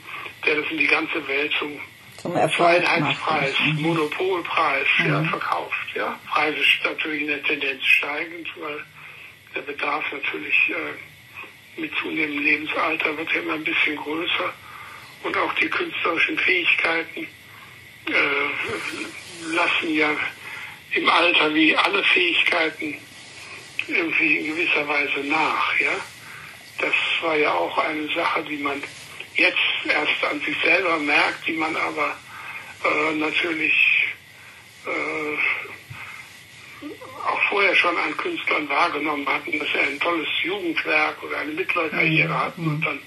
der 0.46 0.56
das 0.56 0.70
in 0.70 0.78
die 0.78 0.86
ganze 0.86 1.26
Welt 1.28 1.52
zum 1.58 1.78
Zum 2.16 2.36
Erfolg. 2.36 2.88
Einheitspreis, 2.88 3.54
Monopolpreis, 3.78 4.86
ja, 5.06 5.22
verkauft, 5.24 5.86
ja. 5.94 6.18
Preise 6.28 6.58
natürlich 6.84 7.22
in 7.22 7.28
der 7.28 7.42
Tendenz 7.42 7.84
steigend, 7.84 8.48
weil 8.60 8.84
der 9.54 9.62
Bedarf 9.62 10.04
natürlich 10.12 10.70
äh, 10.70 11.09
mit 11.80 11.92
zunehmendem 12.00 12.44
Lebensalter 12.44 13.16
wird 13.16 13.32
ja 13.32 13.40
immer 13.40 13.54
ein 13.54 13.64
bisschen 13.64 13.96
größer 13.96 14.52
und 15.22 15.36
auch 15.36 15.52
die 15.54 15.68
künstlerischen 15.68 16.38
Fähigkeiten 16.38 17.26
äh, 18.06 19.52
lassen 19.52 19.94
ja 19.94 20.10
im 20.92 21.08
Alter 21.08 21.54
wie 21.54 21.76
alle 21.76 22.02
Fähigkeiten 22.04 22.98
irgendwie 23.86 24.38
in 24.38 24.56
gewisser 24.56 24.86
Weise 24.86 25.20
nach, 25.20 25.78
ja. 25.80 25.92
Das 26.78 26.94
war 27.20 27.36
ja 27.36 27.52
auch 27.52 27.76
eine 27.78 28.08
Sache, 28.14 28.42
die 28.44 28.56
man 28.56 28.82
jetzt 29.34 29.58
erst 29.84 30.24
an 30.30 30.40
sich 30.40 30.56
selber 30.62 30.98
merkt, 30.98 31.46
die 31.46 31.52
man 31.52 31.76
aber 31.76 32.16
äh, 32.84 33.14
natürlich 33.14 33.74
äh, 34.86 35.59
auch 37.26 37.40
vorher 37.48 37.74
schon 37.74 37.96
an 37.96 38.16
Künstlern 38.16 38.68
wahrgenommen 38.68 39.26
hatten, 39.26 39.58
dass 39.58 39.68
sie 39.72 39.78
ein 39.78 40.00
tolles 40.00 40.28
Jugendwerk 40.42 41.22
oder 41.22 41.38
eine 41.38 41.52
Mitläuferkarriere 41.52 42.34
hatten 42.34 42.66
und 42.66 42.84
dann 42.84 43.00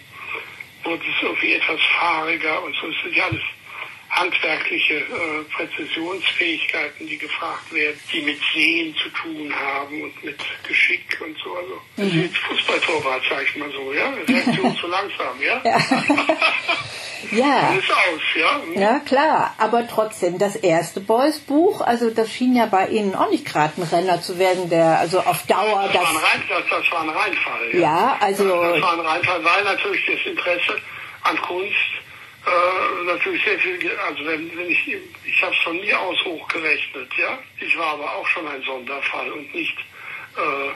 wurde 0.84 1.04
es 1.04 1.24
irgendwie 1.24 1.54
etwas 1.54 1.80
fahriger 2.00 2.64
und 2.64 2.76
so. 2.76 2.88
Es 2.88 2.96
sind 3.04 3.16
ja 3.16 3.26
alles 3.26 3.42
handwerkliche 4.16 4.96
äh, 5.00 5.44
Präzisionsfähigkeiten, 5.56 7.08
die 7.08 7.18
gefragt 7.18 7.74
werden, 7.74 8.00
die 8.12 8.22
mit 8.22 8.40
Sehen 8.54 8.96
zu 9.02 9.10
tun 9.10 9.54
haben 9.56 10.02
und 10.04 10.24
mit 10.24 10.38
Geschick 10.68 11.20
und 11.26 11.36
so. 11.44 11.56
Also 11.56 11.82
das 11.98 12.14
jetzt 12.14 12.38
Fußballtorwart, 12.38 13.24
sag 13.30 13.44
ich 13.44 13.56
mal 13.56 13.72
so, 13.72 13.92
ja. 13.94 14.10
Reaktion 14.28 14.76
zu 14.78 14.88
langsam, 14.88 15.42
ja. 15.42 15.62
Ja. 17.32 17.70
Alles 17.70 17.90
aus, 17.90 18.22
ja. 18.36 18.60
Ja, 18.76 19.00
klar, 19.00 19.56
aber 19.58 19.88
trotzdem, 19.88 20.38
das 20.40 20.58
erste 20.58 21.00
Boys-Buch, 21.00 21.80
also 21.82 22.10
das 22.10 22.30
schien 22.30 22.54
ja 22.56 22.66
bei 22.66 22.88
Ihnen 22.88 23.16
auch 23.16 23.30
nicht 23.32 23.46
gerade 23.46 23.74
ein 23.82 23.84
Renner 23.84 24.22
zu 24.22 24.38
werden, 24.40 24.70
der 24.70 25.00
also 25.00 25.20
auf 25.22 25.46
Dauer 25.48 25.90
Das 25.92 25.96
war, 26.04 26.10
ein 26.10 26.14
das. 26.14 26.24
Rein, 26.24 26.44
das, 26.50 26.64
das 26.70 26.92
war 26.92 27.02
ein 27.04 27.10
Reinfall. 27.10 27.70
Ja, 27.74 27.80
Ja, 27.80 28.18
also- 28.20 28.44
Das 28.74 28.82
war 28.82 28.94
ein 28.94 29.00
Reinfall, 29.00 29.44
weil 29.44 29.64
natürlich 29.64 30.06
das 30.06 30.20
Interesse 30.26 30.76
an 31.24 31.38
Kunst 31.42 31.74
äh, 32.46 33.04
natürlich 33.06 33.44
sehr 33.44 33.60
viel, 33.60 33.98
also 34.00 34.26
wenn, 34.26 34.58
wenn 34.58 34.70
ich, 34.70 34.88
ich 34.88 35.42
habe 35.42 35.54
es 35.56 35.62
von 35.64 35.80
mir 35.80 35.98
aus 36.00 36.18
hochgerechnet, 36.26 37.10
ja. 37.18 37.40
Ich 37.60 37.78
war 37.78 37.94
aber 37.94 38.16
auch 38.16 38.28
schon 38.28 38.48
ein 38.48 38.62
Sonderfall 38.64 39.32
und 39.32 39.54
nicht 39.56 39.78
äh, 40.36 40.72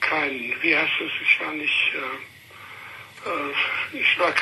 kein, 0.00 0.54
wie 0.62 0.74
heißt 0.74 0.92
es, 1.00 1.10
ich 1.22 1.40
war 1.40 1.52
nicht, 1.52 1.92
äh, 1.94 3.28
äh, 3.28 4.00
ich 4.00 4.18
war, 4.18 4.32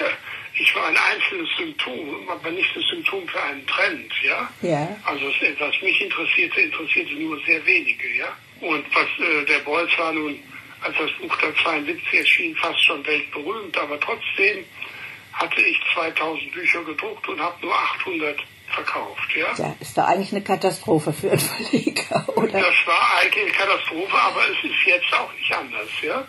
ich 0.55 0.75
war 0.77 0.87
ein 0.87 0.96
einzelnes 0.96 1.48
Symptom, 1.57 2.29
aber 2.29 2.51
nicht 2.51 2.77
das 2.77 2.85
Symptom 2.85 3.27
für 3.27 3.42
einen 3.42 3.66
Trend, 3.66 4.12
ja. 4.22 4.48
Ja. 4.62 4.96
Also 5.05 5.27
was 5.59 5.83
mich 5.83 6.01
interessierte, 6.01 6.61
interessierte 6.61 7.14
nur 7.14 7.40
sehr 7.44 7.64
wenige, 7.66 8.09
ja. 8.16 8.37
Und 8.61 8.85
was 8.94 9.09
äh, 9.18 9.44
der 9.46 9.59
Beuys 9.61 9.90
war 9.98 10.12
nun, 10.12 10.38
als 10.83 10.96
das 10.96 11.11
Buch 11.20 11.37
dann 11.40 11.57
72 11.57 12.12
erschien, 12.12 12.55
fast 12.57 12.85
schon 12.85 13.05
weltberühmt, 13.05 13.77
aber 13.79 13.98
trotzdem 13.98 14.64
hatte 15.33 15.61
ich 15.61 15.81
2000 15.95 16.53
Bücher 16.53 16.85
gedruckt 16.85 17.29
und 17.29 17.40
habe 17.40 17.55
nur 17.64 17.75
800 17.75 18.38
verkauft, 18.68 19.37
ja. 19.37 19.53
Ja, 19.57 19.77
ist 19.81 19.97
doch 19.97 20.05
eigentlich 20.05 20.33
eine 20.33 20.42
Katastrophe 20.42 21.12
für 21.12 21.31
einen 21.31 21.38
Verleger, 21.71 22.25
oder? 22.37 22.61
Das 22.61 22.87
war 22.87 23.18
eigentlich 23.21 23.45
eine 23.45 23.53
Katastrophe, 23.53 24.16
aber 24.16 24.40
es 24.51 24.64
ist 24.64 24.87
jetzt 24.87 25.12
auch 25.12 25.33
nicht 25.35 25.55
anders, 25.55 25.88
ja. 26.03 26.27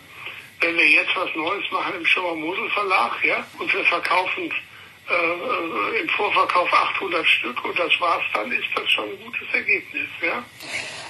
Wenn 0.59 0.75
wir 0.75 0.89
jetzt 0.89 1.15
was 1.15 1.29
Neues 1.35 1.63
machen 1.71 1.95
im 1.95 2.05
Schauer 2.05 2.35
Mosel 2.35 2.69
Verlag, 2.69 3.23
ja, 3.23 3.45
und 3.59 3.73
wir 3.73 3.83
verkaufen 3.85 4.51
äh, 5.09 6.01
im 6.01 6.09
Vorverkauf 6.09 6.71
800 6.71 7.25
Stück 7.27 7.65
und 7.65 7.77
das 7.77 7.91
war's, 7.99 8.23
dann 8.33 8.51
ist 8.51 8.67
das 8.75 8.89
schon 8.89 9.09
ein 9.09 9.19
gutes 9.23 9.47
Ergebnis, 9.53 10.07
ja. 10.21 10.43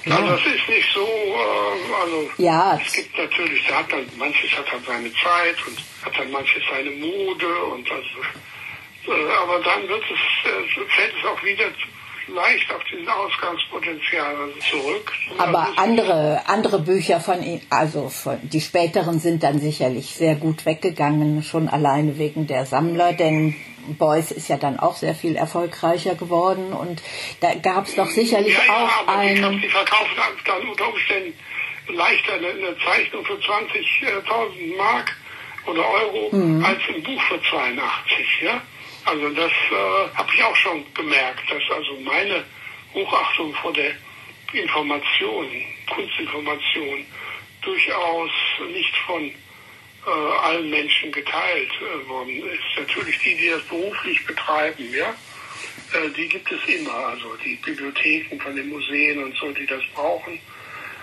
Ja. 0.04 0.16
Also 0.16 0.32
das 0.32 0.46
ist 0.46 0.68
nicht 0.68 0.92
so, 0.92 1.06
äh, 1.06 2.02
also 2.02 2.30
Ja, 2.38 2.80
es 2.84 2.92
gibt 2.92 3.16
natürlich, 3.16 3.66
da 3.68 3.78
hat 3.78 3.92
dann 3.92 4.06
manches 4.18 4.50
hat 4.56 4.66
dann 4.72 4.84
seine 4.84 5.12
Zeit 5.12 5.56
und 5.66 5.78
hat 6.04 6.18
dann 6.18 6.30
manches 6.32 6.62
seine 6.70 6.90
Mode 6.90 7.64
und 7.72 7.90
also, 7.90 9.12
äh, 9.12 9.32
aber 9.42 9.60
dann 9.60 9.88
wird 9.88 10.02
es, 10.04 10.50
äh, 10.50 10.86
fällt 10.88 11.14
es 11.18 11.24
auch 11.26 11.42
wieder 11.42 11.70
leicht 12.28 12.72
auf 12.72 12.82
dieses 12.90 13.06
Ausgangspotenzial 13.06 14.34
zurück. 14.70 15.12
Aber 15.38 15.68
Das 15.68 15.78
andere, 15.78 16.42
andere 16.46 16.78
Bücher 16.80 17.20
von 17.20 17.42
Ihnen, 17.42 17.60
also 17.70 18.08
von, 18.08 18.38
die 18.42 18.60
späteren 18.60 19.20
sind 19.20 19.42
dann 19.42 19.60
sicherlich 19.60 20.14
sehr 20.14 20.34
gut 20.34 20.64
weggegangen, 20.64 21.42
schon 21.42 21.68
alleine 21.68 22.18
wegen 22.18 22.46
der 22.46 22.66
Sammler, 22.66 23.12
denn 23.12 23.54
Beuys 23.88 24.30
ist 24.30 24.48
ja 24.48 24.56
dann 24.56 24.78
auch 24.80 24.96
sehr 24.96 25.14
viel 25.14 25.36
erfolgreicher 25.36 26.14
geworden 26.14 26.72
und 26.72 27.02
da 27.40 27.54
gab 27.54 27.86
es 27.86 27.94
doch 27.96 28.08
sicherlich 28.08 28.54
ja, 28.56 28.64
ja, 28.66 28.72
auch 28.86 29.08
aber 29.08 29.24
ich 29.24 29.34
glaube, 29.38 29.54
ein, 29.56 29.60
die 29.60 29.68
verkaufen 29.68 30.10
dann- 30.16 30.44
dann 30.60 30.68
unter 30.68 30.88
Umständen 30.88 31.38
leichter 31.88 32.34
eine, 32.34 32.48
eine 32.48 32.76
Zeichnung 32.84 33.24
für 33.26 33.38
20.000 33.38 34.76
Mark 34.76 35.14
oder 35.66 35.86
Euro 35.88 36.28
Mhm. 36.34 36.64
als 36.64 36.78
ein 36.88 37.02
Buch 37.02 37.20
für 37.22 37.40
82, 37.50 38.26
ja. 38.42 38.60
Also 39.06 39.28
das 39.30 39.50
äh, 39.52 40.16
habe 40.16 40.28
ich 40.34 40.42
auch 40.42 40.56
schon 40.56 40.82
gemerkt, 40.94 41.42
dass 41.50 41.76
also 41.76 41.98
meine 42.00 42.44
Hochachtung 42.94 43.54
vor 43.56 43.72
der 43.72 43.90
Information, 44.52 45.46
Kunstinformation, 45.94 47.04
durchaus 47.62 48.30
nicht 48.72 48.94
von 49.06 49.30
äh, 50.06 50.46
allen 50.46 50.70
Menschen 50.70 51.12
geteilt 51.12 51.70
äh, 51.80 52.08
worden 52.08 52.36
ist. 52.36 52.78
Natürlich 52.78 53.18
die, 53.18 53.36
die 53.36 53.50
das 53.50 53.62
beruflich 53.62 54.24
betreiben, 54.26 54.92
ja, 54.94 55.14
äh, 55.98 56.08
die 56.16 56.28
gibt 56.28 56.50
es 56.50 56.60
immer. 56.66 56.94
Also 56.94 57.34
die 57.44 57.56
Bibliotheken 57.56 58.38
von 58.40 58.54
den 58.56 58.68
Museen 58.68 59.22
und 59.22 59.36
so, 59.36 59.50
die 59.52 59.66
das 59.66 59.82
brauchen. 59.94 60.38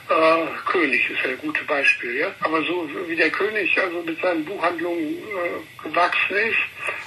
Äh, 0.09 0.45
König 0.65 1.09
ist 1.09 1.23
ja 1.23 1.29
ein 1.29 1.37
gutes 1.37 1.65
Beispiel, 1.65 2.17
ja. 2.17 2.35
Aber 2.41 2.61
so 2.63 2.87
wie 3.07 3.15
der 3.15 3.29
König 3.29 3.77
also 3.79 4.01
mit 4.01 4.19
seinen 4.21 4.43
Buchhandlungen 4.43 5.15
äh, 5.15 5.87
gewachsen 5.87 6.35
ist, 6.35 6.57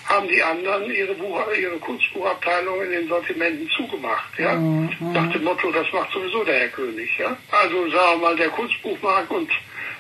haben 0.07 0.27
die 0.29 0.43
anderen 0.43 0.91
ihre 0.91 1.15
Buch, 1.15 1.41
ihre 1.59 1.79
Kunstbuchabteilung 1.79 2.83
in 2.83 2.91
den 2.91 3.09
Sortimenten 3.09 3.69
zugemacht, 3.77 4.39
ja. 4.39 4.55
Nach 4.57 5.33
dem 5.33 5.45
Motto, 5.45 5.71
das 5.71 5.93
macht 5.93 6.13
sowieso 6.13 6.45
der 6.45 6.61
Herr 6.61 6.69
König, 6.69 7.11
ja. 7.19 7.37
Also 7.51 7.91
sagen 7.91 8.21
wir 8.21 8.29
mal, 8.29 8.37
der 8.37 8.49
Kunstbuchmarkt 8.51 9.31
und 9.31 9.51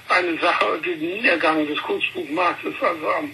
eine 0.09 0.38
Sache, 0.38 0.81
die 0.85 0.97
den 0.97 1.17
Niedergang 1.17 1.67
des 1.67 1.81
Kunstbuchmarktes 1.83 2.75
also 2.81 3.09
am 3.09 3.31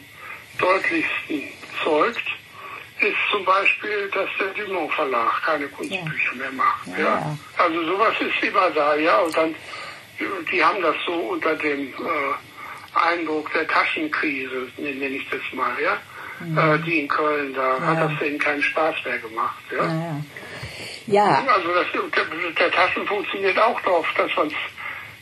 deutlichsten 0.58 1.48
zeugt, 1.82 2.26
ist 3.00 3.16
zum 3.30 3.44
Beispiel, 3.44 4.10
dass 4.12 4.28
der 4.38 4.64
Dumont 4.64 4.92
Verlag 4.92 5.42
keine 5.44 5.66
Kunstbücher 5.68 6.34
mehr 6.36 6.52
macht. 6.52 6.86
Ja. 6.98 6.98
Ja. 6.98 7.38
Also 7.56 7.84
sowas 7.84 8.14
ist 8.20 8.42
immer 8.46 8.70
da, 8.70 8.94
ja. 8.96 9.18
Und 9.18 9.36
dann, 9.36 9.54
die 10.52 10.62
haben 10.62 10.82
das 10.82 10.96
so 11.06 11.12
unter 11.12 11.54
dem 11.56 11.88
äh, 11.88 11.94
Eindruck 12.94 13.50
der 13.52 13.66
Taschenkrise, 13.66 14.68
nenne 14.76 15.06
ich 15.06 15.28
das 15.30 15.40
mal, 15.52 15.72
ja. 15.82 15.94
Äh, 16.40 16.78
die 16.80 17.00
in 17.00 17.08
Köln, 17.08 17.52
da 17.52 17.78
hat 17.80 18.10
das 18.10 18.18
denen 18.18 18.38
keinen 18.38 18.62
Spaß 18.62 18.96
mehr 19.04 19.18
gemacht, 19.18 19.62
ja. 19.70 19.84
ja, 19.84 20.20
ja. 21.06 21.44
Also 21.46 21.68
das, 21.74 21.86
der, 21.92 22.24
der 22.52 22.70
Taschen 22.70 23.06
funktioniert 23.06 23.58
auch 23.58 23.78
darauf, 23.82 24.06
dass 24.16 24.34
man 24.36 24.46
es 24.46 24.54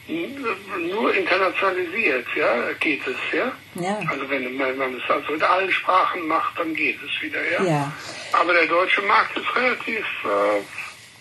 nur 0.09 1.14
internationalisiert, 1.14 2.27
ja, 2.35 2.73
geht 2.81 3.07
es, 3.07 3.16
ja. 3.33 3.53
Ja. 3.75 3.99
Also 4.11 4.29
wenn 4.31 4.57
man, 4.57 4.94
es 4.94 5.11
also 5.11 5.35
in 5.35 5.42
allen 5.42 5.71
Sprachen 5.71 6.27
macht, 6.27 6.59
dann 6.59 6.75
geht 6.75 6.99
es 7.03 7.23
wieder, 7.23 7.40
ja. 7.53 7.62
Ja. 7.62 7.92
Aber 8.33 8.55
der 8.55 8.66
deutsche 8.66 9.03
Markt 9.03 9.37
ist 9.37 9.55
relativ, 9.55 10.05
äh, 10.25 10.62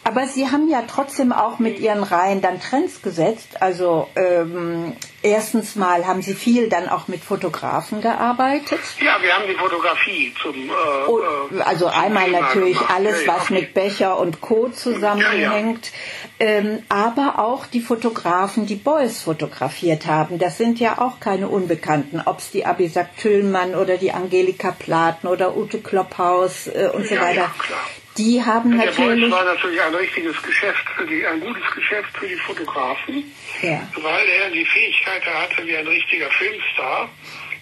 Aber 0.07 0.25
Sie 0.25 0.49
haben 0.49 0.69
ja 0.69 0.83
trotzdem 0.87 1.33
auch 1.33 1.59
mit 1.59 1.79
Ihren 1.79 2.01
Reihen 2.03 2.39
dann 2.41 2.61
Trends 2.61 3.01
gesetzt. 3.01 3.61
Also 3.61 4.07
ähm, 4.15 4.93
erstens 5.21 5.75
mal 5.75 6.07
haben 6.07 6.21
Sie 6.21 6.33
viel 6.33 6.69
dann 6.69 6.87
auch 6.87 7.09
mit 7.09 7.21
Fotografen 7.21 7.99
gearbeitet. 8.01 8.79
ja, 9.01 9.21
wir 9.21 9.33
haben 9.33 9.43
die 9.47 9.55
Fotografie 9.55 10.33
zum, 10.41 10.55
äh, 10.55 11.09
Und, 11.09 11.59
äh, 11.59 11.61
also 11.61 11.89
zum 11.89 11.99
einmal 11.99 12.25
Thema 12.25 12.39
natürlich 12.41 12.77
gemacht. 12.77 12.93
alles, 12.95 13.25
ja, 13.25 13.33
was 13.35 13.49
ja. 13.49 13.55
mit 13.55 13.73
Becher 13.73 14.17
und 14.17 14.39
Co. 14.39 14.69
zusammenhängt, 14.69 15.91
Ähm, 16.39 16.83
aber 16.87 17.39
auch 17.39 17.65
die 17.65 17.81
Fotografen, 17.81 18.67
die 18.67 18.75
Beuys 18.75 19.23
fotografiert 19.23 20.05
haben. 20.05 20.37
Das 20.37 20.57
sind 20.59 20.79
ja 20.79 20.99
auch 21.01 21.19
keine 21.19 21.47
Unbekannten, 21.49 22.21
ob 22.23 22.37
es 22.39 22.51
die 22.51 22.63
Abisak 22.63 23.17
Tüllmann 23.17 23.73
oder 23.73 23.97
die 23.97 24.11
Angelika 24.11 24.69
Platen 24.69 25.25
oder 25.27 25.57
Ute 25.57 25.79
Klopphaus 25.79 26.67
äh, 26.67 26.89
und 26.93 27.07
so 27.07 27.15
Ja, 27.15 27.21
weiter. 27.21 27.33
ja, 27.41 27.51
klar. 27.57 27.79
Die 28.17 28.43
haben 28.43 28.71
Der 28.77 28.87
Beuys 28.87 28.97
natürlich... 28.97 29.31
war 29.31 29.45
natürlich 29.45 29.81
ein 29.81 29.95
richtiges 29.95 30.41
Geschäft 30.41 30.89
für 30.95 31.05
die, 31.05 31.25
ein 31.25 31.39
gutes 31.39 31.71
Geschäft 31.75 32.17
für 32.17 32.27
die 32.27 32.35
Fotografen, 32.35 33.23
Ja. 33.61 33.81
weil 34.01 34.27
er 34.27 34.49
die 34.49 34.65
Fähigkeit 34.65 35.25
hatte, 35.25 35.65
wie 35.65 35.77
ein 35.77 35.87
richtiger 35.87 36.29
Filmstar, 36.31 37.09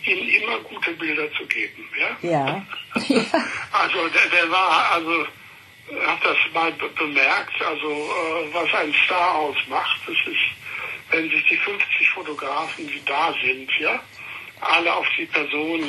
ihnen 0.06 0.28
immer 0.30 0.60
gute 0.60 0.92
Bilder 0.94 1.32
zu 1.34 1.46
geben. 1.48 1.88
Ja? 2.00 2.30
Ja. 2.30 2.66
ja. 3.08 3.22
Also 3.72 4.08
der, 4.10 4.40
der 4.42 4.50
war, 4.52 4.92
also 4.94 5.26
hat 6.08 6.20
das 6.24 6.38
mal 6.54 6.72
be 6.72 6.88
bemerkt, 6.90 7.62
also 7.62 7.88
äh, 7.90 8.54
was 8.54 8.74
ein 8.74 8.94
Star 9.06 9.36
ausmacht, 9.36 10.00
das 10.08 10.16
ist, 10.34 10.40
wenn 11.12 11.30
sich 11.30 11.46
die 11.48 11.58
50 11.58 12.10
Fotografen, 12.10 12.88
die 12.88 13.02
da 13.06 13.34
sind, 13.44 13.70
ja, 13.80 14.00
alle 14.62 14.94
auf 14.94 15.06
die 15.18 15.26
Person 15.26 15.82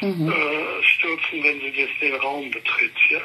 äh, 0.00 0.06
äh, 0.06 0.82
stürzen, 0.84 1.42
wenn 1.42 1.60
sie 1.60 1.80
jetzt 1.80 2.00
den 2.00 2.14
Raum 2.16 2.50
betritt, 2.50 2.94
ja. 3.10 3.20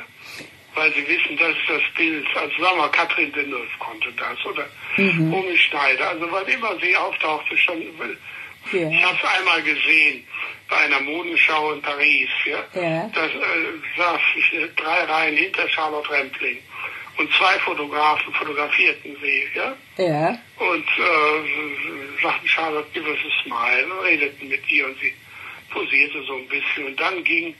Weil 0.75 0.91
sie 0.93 1.07
wissen, 1.07 1.37
das 1.37 1.49
ist 1.49 1.69
das 1.69 1.81
Bild. 1.95 2.25
Also 2.35 2.63
sagen 2.63 2.77
wir, 2.79 2.89
Katrin 2.89 3.31
Deneuve 3.31 3.67
konnte 3.77 4.11
das 4.13 4.43
oder 4.45 4.67
Romy 4.97 5.55
Schneider. 5.57 6.09
Also 6.09 6.27
wann 6.31 6.47
immer 6.47 6.75
sie 6.79 6.95
auftauchte, 6.97 7.55
schon 7.59 7.79
Ja. 8.71 8.89
ich 8.89 9.03
habe 9.05 9.17
es 9.21 9.39
einmal 9.39 9.61
gesehen 9.61 10.25
bei 10.69 10.77
einer 10.77 10.99
Modenschau 11.01 11.73
in 11.73 11.81
Paris. 11.83 12.29
Ja? 12.45 12.63
Ja. 12.73 13.07
Da 13.13 13.25
äh, 13.25 13.29
saß 13.97 14.21
ich 14.35 14.53
äh, 14.53 14.67
drei 14.75 15.03
Reihen 15.03 15.37
hinter 15.37 15.69
Charlotte 15.69 16.09
Rempling 16.09 16.57
und 17.17 17.31
zwei 17.33 17.59
Fotografen 17.59 18.33
fotografierten 18.33 19.15
sie. 19.21 19.43
Ja? 19.53 19.75
Ja. 19.97 20.39
Und 20.57 20.87
äh, 20.87 22.21
sagten 22.23 22.47
Charlotte, 22.47 22.87
give 22.93 23.07
us 23.07 23.19
a 23.19 23.43
smile, 23.43 24.03
redeten 24.03 24.47
mit 24.47 24.71
ihr 24.71 24.87
und 24.87 24.97
sie 24.99 25.13
posierte 25.73 26.23
so 26.23 26.35
ein 26.35 26.47
bisschen. 26.47 26.85
Und 26.85 26.99
dann 26.99 27.23
ging 27.23 27.55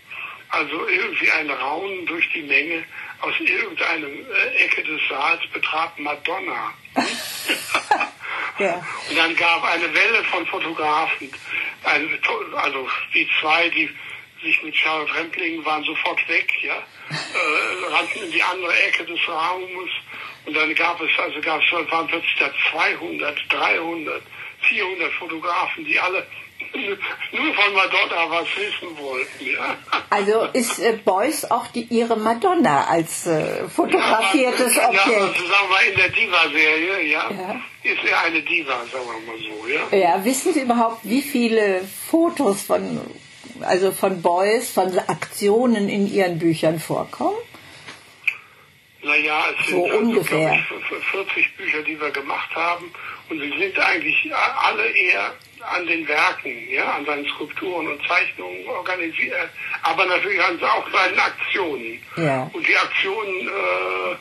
also 0.49 0.87
irgendwie 0.87 1.31
ein 1.31 1.49
Raunen 1.49 2.05
durch 2.05 2.29
die 2.33 2.43
Menge. 2.43 2.83
Aus 3.21 3.33
irgendeiner 3.39 4.07
äh, 4.07 4.65
Ecke 4.65 4.83
des 4.83 5.01
Saals 5.09 5.41
betrat 5.51 5.97
Madonna. 5.99 6.73
Ja. 8.59 8.75
Und 9.09 9.17
dann 9.17 9.35
gab 9.35 9.63
eine 9.63 9.93
Welle 9.93 10.23
von 10.25 10.45
Fotografen, 10.45 11.31
also 11.83 12.87
die 13.13 13.27
zwei, 13.41 13.67
die 13.69 13.89
sich 14.43 14.61
mit 14.61 14.75
Charlotte 14.75 15.13
Rempling 15.15 15.63
waren 15.65 15.83
sofort 15.83 16.27
weg, 16.27 16.51
ja, 16.61 16.75
äh, 16.75 17.93
rannten 17.93 18.23
in 18.23 18.31
die 18.31 18.43
andere 18.43 18.75
Ecke 18.83 19.05
des 19.05 19.19
Raumes 19.27 19.89
und 20.45 20.53
dann 20.55 20.75
gab 20.75 21.01
es, 21.01 21.09
also 21.17 21.41
gab 21.41 21.61
es, 21.63 21.71
waren 21.91 22.07
plötzlich 22.07 22.35
da 22.39 22.51
200, 22.71 23.39
300, 23.49 24.21
400 24.61 25.13
Fotografen, 25.13 25.85
die 25.85 25.99
alle 25.99 26.27
nur 26.73 27.53
von 27.53 27.73
Madonna 27.73 28.29
was 28.29 28.47
wissen 28.57 28.97
wollten, 28.97 29.45
ja. 29.45 29.77
Also 30.09 30.45
ist 30.53 30.79
äh, 30.79 30.93
Beuys 31.05 31.45
auch 31.45 31.67
die, 31.67 31.83
ihre 31.83 32.17
Madonna 32.17 32.85
als 32.85 33.27
äh, 33.27 33.67
fotografiertes 33.69 34.75
ja, 34.75 34.87
Objekt? 34.89 35.07
Ja, 35.07 35.17
also 35.21 35.45
sagen 35.45 35.69
wir 35.69 35.91
in 35.91 35.97
der 35.97 36.09
Diva-Serie, 36.09 37.01
ja, 37.03 37.29
Ja. 37.31 37.61
ist 37.83 38.03
er 38.03 38.21
eine 38.23 38.41
Diva, 38.41 38.73
sagen 38.91 39.05
wir 39.05 39.33
mal 39.33 39.39
so, 39.39 39.67
ja. 39.67 39.97
Ja, 39.97 40.25
wissen 40.25 40.53
Sie 40.53 40.61
überhaupt, 40.61 40.99
wie 41.03 41.21
viele 41.21 41.81
Fotos 42.09 42.63
von, 42.63 42.99
also 43.61 43.91
von 43.91 44.21
Beuys, 44.21 44.71
von 44.71 44.97
Aktionen 45.07 45.89
in 45.89 46.11
Ihren 46.11 46.39
Büchern 46.39 46.79
vorkommen? 46.79 47.37
Na, 49.03 49.09
Naja, 49.09 49.43
es 49.59 49.67
so 49.69 49.83
sind 49.83 49.93
ungefähr. 49.93 50.51
Also, 50.51 50.95
ich, 50.97 51.05
40 51.07 51.57
Bücher, 51.57 51.81
die 51.83 51.99
wir 51.99 52.11
gemacht 52.11 52.55
haben. 52.55 52.91
Und 53.33 53.41
sie 53.41 53.57
sind 53.57 53.79
eigentlich 53.79 54.31
alle 54.35 54.87
eher 54.91 55.33
an 55.61 55.87
den 55.87 56.07
Werken, 56.07 56.69
ja, 56.69 56.91
an 56.91 57.05
seinen 57.05 57.25
Skulpturen 57.29 57.87
und 57.87 57.99
Zeichnungen 58.07 58.67
organisiert, 58.67 59.49
aber 59.81 60.05
natürlich 60.05 60.39
an 60.43 60.61
auch 60.61 60.85
seinen 60.91 61.17
Aktionen. 61.17 61.99
Ja. 62.17 62.47
Und 62.53 62.67
die 62.67 62.77
Aktionen 62.77 63.47
äh, 63.47 64.15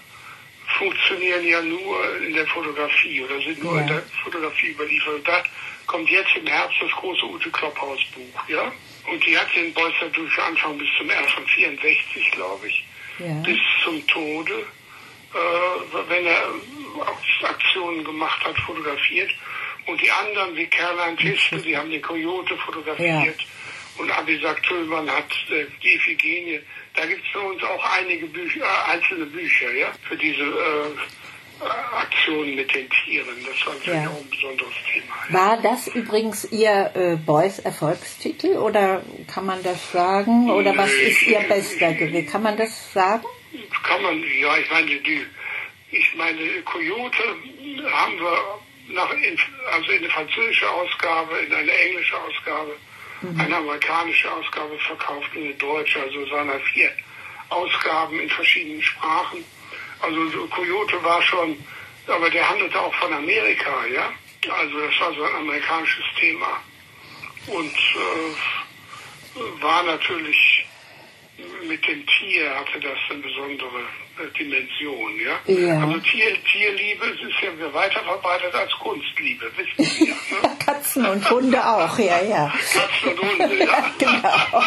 funktionieren 0.79 1.45
ja 1.47 1.61
nur 1.61 2.17
in 2.27 2.33
der 2.33 2.47
Fotografie 2.47 3.21
oder 3.23 3.39
sind 3.43 3.63
nur 3.63 3.75
Ja. 3.75 3.81
in 3.83 3.87
der 3.89 4.03
Fotografie 4.25 4.69
überliefert. 4.69 5.15
Und 5.17 5.29
da 5.29 5.43
kommt 5.87 6.09
jetzt 6.09 6.35
im 6.37 6.47
Herbst 6.47 6.79
das 6.81 6.91
große 6.93 7.25
Ute 7.27 7.51
Klopphaus 7.51 8.01
Buch, 8.15 8.49
ja. 8.49 8.73
Und 9.11 9.27
die 9.27 9.37
hat 9.37 9.49
den 9.55 9.75
Beuys 9.75 9.95
natürlich 10.01 10.39
Anfang 10.39 10.79
bis 10.79 10.89
zum 10.97 11.11
Ende 11.11 11.29
von 11.29 11.47
64, 11.47 12.31
glaube 12.31 12.67
ich, 12.69 12.85
Ja. 13.19 13.35
bis 13.45 13.59
zum 13.85 14.07
Tode, 14.07 14.65
äh, 15.35 16.09
wenn 16.09 16.27
er 16.27 16.43
auch 17.01 17.49
Aktionen 17.49 18.05
gemacht 18.05 18.45
hat, 18.45 18.59
fotografiert. 18.61 19.31
Und 19.87 20.01
die 20.01 20.11
anderen, 20.11 20.55
wie 20.57 20.67
Caroline 20.67 21.17
Tiske, 21.17 21.57
die 21.65 21.77
haben 21.77 21.91
den 21.91 22.03
Coyote 22.03 22.57
fotografiert. 22.59 23.39
Und 23.99 24.11
Abisak 24.11 24.63
Tüllmann 24.63 25.09
hat 25.11 25.31
äh, 25.51 25.67
die 25.83 25.95
Iphigenie. 25.95 26.61
Da 26.95 27.05
gibt 27.07 27.23
es 27.25 27.31
für 27.31 27.41
uns 27.41 27.63
auch 27.63 27.85
einige 27.99 28.27
Bücher, 28.27 28.61
äh, 28.65 28.93
einzelne 28.93 29.27
Bücher, 29.27 29.71
ja, 29.73 29.89
für 30.09 30.17
diese 30.17 30.43
äh, 30.43 31.65
äh, 31.65 31.97
Aktionen 31.97 32.55
mit 32.55 32.75
den 32.75 32.89
Tieren. 32.89 33.27
Das 33.47 33.67
war 33.67 33.75
natürlich 33.75 34.03
Ja. 34.03 34.09
auch 34.09 34.17
ein 34.21 34.31
besonderes 34.31 34.73
Thema. 34.91 35.15
Ja. 35.29 35.35
War 35.35 35.63
das 35.63 35.89
übrigens 35.89 36.51
Ihr 36.53 36.91
äh, 36.95 37.17
Boys 37.17 37.59
Erfolgstitel 37.59 38.57
oder 38.57 39.03
kann 39.33 39.45
man 39.47 39.63
das 39.63 39.93
sagen? 39.93 40.51
Oder 40.51 40.75
was 40.77 40.89
Nee, 40.91 41.03
ist 41.11 41.23
Ihr 41.27 41.41
bester 41.41 41.93
gewesen? 41.93 42.31
Kann 42.31 42.43
man 42.43 42.57
das 42.57 42.93
sagen? 42.95 43.25
Kann 43.83 44.03
man, 44.03 44.23
ja, 44.39 44.57
ich 44.57 44.71
meine, 44.71 44.87
die, 44.87 45.27
ich 45.91 46.15
meine, 46.15 46.63
Coyote 46.63 47.37
haben 47.93 48.19
wir 48.19 48.61
nach, 48.89 49.11
in, 49.13 49.39
also 49.71 49.93
in 49.93 49.99
eine 49.99 50.11
französische 50.11 50.71
Ausgabe, 50.71 51.39
in 51.39 51.53
eine 51.53 51.73
englische 51.73 52.17
Ausgabe, 52.19 52.77
eine 53.39 53.57
amerikanische 53.57 54.31
Ausgabe 54.33 54.79
verkauft 54.79 55.31
und 55.37 55.43
eine 55.45 55.55
deutsche, 55.55 56.01
also 56.01 56.21
es 56.21 56.31
waren 56.31 56.49
halt 56.49 56.65
vier 56.65 56.91
Ausgaben 57.51 58.19
in 58.19 58.29
verschiedenen 58.29 58.83
Sprachen. 58.83 59.45
Also 60.01 60.29
so 60.31 60.47
Coyote 60.49 61.03
war 61.05 61.23
schon, 61.23 61.57
aber 62.09 62.29
der 62.31 62.49
handelte 62.49 62.81
auch 62.81 62.95
von 62.95 63.13
Amerika, 63.13 63.87
ja. 63.87 64.13
Also 64.51 64.81
das 64.81 65.01
war 65.01 65.15
so 65.15 65.23
ein 65.23 65.35
amerikanisches 65.37 66.05
Thema. 66.19 66.61
Und 67.47 67.75
äh, 67.75 69.63
war 69.63 69.85
natürlich 69.85 70.52
mit 71.69 71.87
dem 71.87 72.05
Tier 72.07 72.55
hatte 72.55 72.81
das 72.81 72.99
eine 73.11 73.21
besondere 73.21 73.81
äh, 74.19 74.39
Dimension, 74.39 75.13
ja. 75.21 75.55
Ja. 75.55 75.81
Also 75.81 75.99
Tier, 76.01 76.37
Tierliebe 76.45 77.07
ist 77.07 77.43
ja 77.43 77.75
weiter 77.75 78.01
verbreitet 78.01 78.55
als 78.55 78.73
Kunstliebe, 78.73 79.51
wissen 79.57 79.85
Sie 79.85 80.09
ja. 80.09 80.15
Ne? 80.15 80.57
Katzen 80.65 81.07
und 81.07 81.31
Hunde 81.31 81.65
auch, 81.65 81.99
ja, 81.99 82.23
ja. 82.23 82.53
Katzen 82.53 83.19
und 83.19 83.41
Hunde, 83.41 83.59
ja. 83.59 83.93
Genau. 83.99 84.63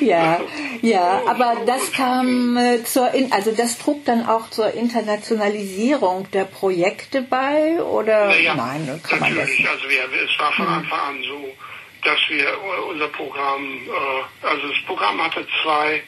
Ja, 0.00 0.40
ja, 0.82 1.22
aber 1.26 1.62
das 1.66 1.92
kam 1.92 2.56
äh, 2.56 2.84
zur, 2.84 3.12
in, 3.12 3.32
also 3.32 3.52
das 3.52 3.78
trug 3.78 4.04
dann 4.04 4.26
auch 4.26 4.48
zur 4.50 4.72
Internationalisierung 4.72 6.30
der 6.30 6.44
Projekte 6.44 7.22
bei 7.22 7.82
oder 7.82 8.26
Naja, 8.26 8.54
nein, 8.54 9.00
kann 9.02 9.20
man 9.20 9.34
das 9.34 9.48
natürlich. 9.48 9.58
nicht. 9.58 9.68
Also 9.68 9.88
wir, 9.88 10.04
es 10.04 10.38
war 10.38 10.52
von 10.52 10.66
Anfang 10.66 11.00
an 11.00 11.22
so, 11.22 11.48
dass 12.02 12.18
wir 12.28 12.48
äh, 12.48 12.80
unser 12.88 13.08
Programm, 13.08 13.88
äh, 13.88 14.46
also 14.46 14.68
das 14.68 14.82
Programm 14.86 15.22
hatte 15.22 15.46
zwei 15.62 16.02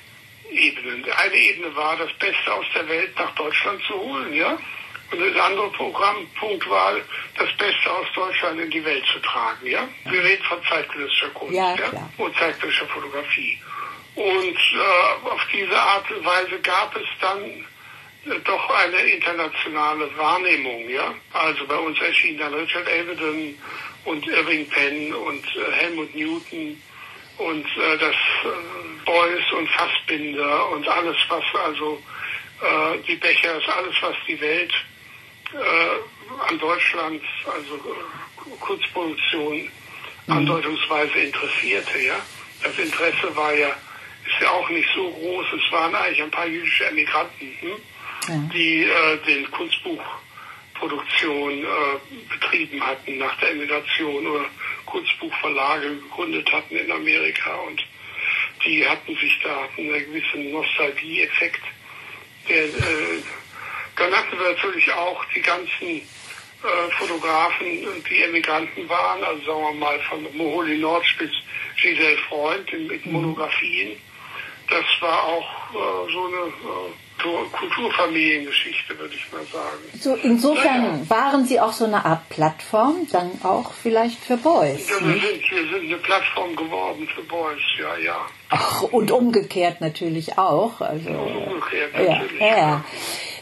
Ebenen. 0.51 1.05
Eine 1.11 1.35
Ebene 1.35 1.75
war, 1.75 1.97
das 1.97 2.13
Beste 2.19 2.53
aus 2.53 2.67
der 2.75 2.89
Welt 2.89 3.17
nach 3.17 3.35
Deutschland 3.35 3.83
zu 3.85 3.95
holen, 3.95 4.33
ja. 4.35 4.59
Und 5.11 5.19
der 5.21 5.45
andere 5.45 5.71
Programmpunkt 5.71 6.69
war, 6.71 6.95
das 7.37 7.57
Beste 7.59 7.91
aus 7.91 8.07
Deutschland 8.15 8.61
in 8.61 8.71
die 8.71 8.85
Welt 8.85 9.05
zu 9.13 9.19
tragen, 9.21 9.67
ja. 9.67 9.87
Wir 10.05 10.23
reden 10.23 10.43
von 10.45 10.59
zeitgenössischer 10.65 11.31
Kunst, 11.31 11.55
Ja, 11.55 11.75
ja, 11.75 12.11
und 12.19 12.37
zeitgenössischer 12.37 12.87
Fotografie. 12.87 13.59
Und 14.15 14.57
äh, 14.57 15.29
auf 15.29 15.47
diese 15.53 15.79
Art 15.79 16.11
und 16.11 16.25
Weise 16.25 16.61
gab 16.61 16.95
es 16.97 17.09
dann 17.21 17.43
äh, 17.45 18.41
doch 18.45 18.71
eine 18.71 19.01
internationale 19.03 20.17
Wahrnehmung, 20.17 20.89
ja. 20.89 21.15
Also 21.33 21.67
bei 21.67 21.77
uns 21.77 22.01
erschien 22.01 22.39
dann 22.39 22.55
Richard 22.55 22.89
Avedon 22.89 23.59
und 24.05 24.27
Irving 24.27 24.69
Penn 24.69 25.15
und 25.15 25.45
äh, 25.57 25.73
Helmut 25.73 26.15
Newton 26.15 26.81
und 27.39 27.65
äh, 27.65 27.99
das 27.99 28.15
äh, 28.15 29.05
Beuys 29.05 29.53
und 29.57 29.69
Fassbinder 29.71 30.71
und 30.71 30.87
alles, 30.89 31.17
was 31.29 31.45
also 31.65 32.03
äh, 32.61 32.99
die 33.07 33.17
Bechers, 33.17 33.63
alles, 33.69 33.95
was 34.01 34.17
die 34.27 34.41
Welt 34.41 34.73
äh, 35.53 36.49
an 36.49 36.59
Deutschland, 36.59 37.23
also 37.47 37.75
äh, 37.77 38.57
Kurzproduktion 38.61 39.71
andeutungsweise 40.29 41.19
interessierte, 41.19 41.99
ja. 41.99 42.17
Das 42.63 42.79
Interesse 42.79 43.35
war 43.35 43.53
ja, 43.55 43.69
ist 43.69 44.41
ja 44.41 44.51
auch 44.51 44.69
nicht 44.71 44.89
so 44.95 45.11
groß. 45.11 45.47
Es 45.53 45.73
waren 45.73 45.95
eigentlich 45.95 46.23
ein 46.23 46.31
paar 46.31 46.47
jüdische 46.47 46.87
Emigranten, 46.87 47.53
hm, 48.27 48.51
die 48.51 48.85
äh, 48.85 49.17
den 49.27 49.51
Kunstbuchproduktion 50.83 51.65
äh, 51.65 52.29
betrieben 52.29 52.85
hatten 52.85 53.19
nach 53.19 53.39
der 53.39 53.51
Emigration 53.51 54.27
oder 54.27 54.47
Kunstbuchverlage 54.87 55.97
gegründet 55.97 56.53
hatten 56.53 56.77
in 56.77 56.91
Amerika 56.91 57.55
und 57.67 57.81
die 58.65 58.87
hatten 58.87 59.15
sich 59.17 59.39
da 59.43 59.63
hatten 59.63 59.93
einen 59.93 60.05
gewissen 60.07 60.51
Nostalgie-Effekt. 60.53 61.63
Der, 62.49 62.65
äh, 62.65 63.23
dann 63.97 64.13
hatten 64.13 64.39
wir 64.39 64.51
natürlich 64.51 64.91
auch 64.93 65.25
die 65.35 65.43
ganzen 65.43 65.89
äh, 65.89 66.91
Fotografen, 66.99 67.67
die 68.09 68.23
Emigranten 68.23 68.89
waren, 68.89 69.23
also 69.23 69.45
sagen 69.45 69.63
wir 69.63 69.73
mal 69.75 70.01
von 70.01 70.37
Moholi 70.37 70.79
Nordspitz, 70.79 71.33
Giselle 71.81 72.19
Freund 72.29 72.73
mit 72.73 73.05
Monographien. 73.07 73.97
Das 74.69 74.85
war 75.01 75.25
auch 75.25 75.71
äh, 75.71 76.13
so 76.13 76.27
eine 76.27 76.37
äh, 76.37 76.93
Kultur- 77.23 77.51
Kulturfamiliengeschichte, 77.53 78.99
würde 78.99 79.15
ich 79.15 79.33
mal 79.33 79.45
sagen. 79.53 79.79
So, 80.01 80.15
insofern 80.17 80.83
Naja. 80.83 81.01
waren 81.11 81.45
Sie 81.47 81.61
auch 81.61 81.73
so 81.73 81.85
eine 81.85 82.05
Art 82.05 82.29
Plattform, 82.29 83.07
dann 83.11 83.31
auch 83.45 83.73
vielleicht 83.73 84.19
für 84.19 84.37
Boys. 84.37 84.89
Ja, 84.89 84.97
wir, 85.07 85.15
sind, 85.15 85.23
wir 85.51 85.69
sind 85.69 85.87
eine 85.87 85.97
Plattform 85.99 86.57
geworden 86.57 87.09
für 87.15 87.23
Boys, 87.23 87.61
ja, 87.79 87.97
ja. 88.05 88.17
Ach, 88.51 88.83
und 88.83 89.11
umgekehrt 89.11 89.81
natürlich 89.81 90.39
auch. 90.39 90.81
Also, 90.81 91.11
Umgekehrt 91.11 91.95
ja, 91.95 92.15
natürlich. 92.19 92.41
ja. 92.41 92.85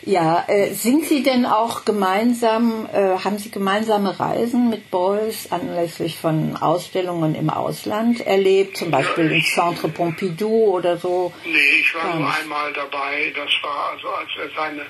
Ja, 0.02 0.44
äh, 0.48 0.72
sind 0.72 1.04
Sie 1.04 1.22
denn 1.22 1.44
auch 1.44 1.84
gemeinsam, 1.84 2.88
äh, 2.92 3.18
haben 3.18 3.38
Sie 3.38 3.50
gemeinsame 3.50 4.18
Reisen 4.18 4.70
mit 4.70 4.90
Boys 4.90 5.52
anlässlich 5.52 6.16
von 6.16 6.56
Ausstellungen 6.56 7.34
im 7.34 7.50
Ausland 7.50 8.26
erlebt, 8.26 8.78
zum 8.78 8.90
Beispiel 8.90 9.30
im 9.30 9.42
Centre 9.42 9.88
Pompidou 9.88 10.76
oder 10.76 10.96
so? 10.96 11.34
Nee, 11.44 11.58
ich 11.80 11.94
war 11.94 12.04
Gar 12.04 12.18
nur 12.18 12.34
einmal 12.34 12.72
dabei. 12.72 13.30
Das 13.36 13.50
war 13.62 13.90
also, 13.92 14.08
als 14.08 14.30
er 14.38 14.48
seine 14.56 14.86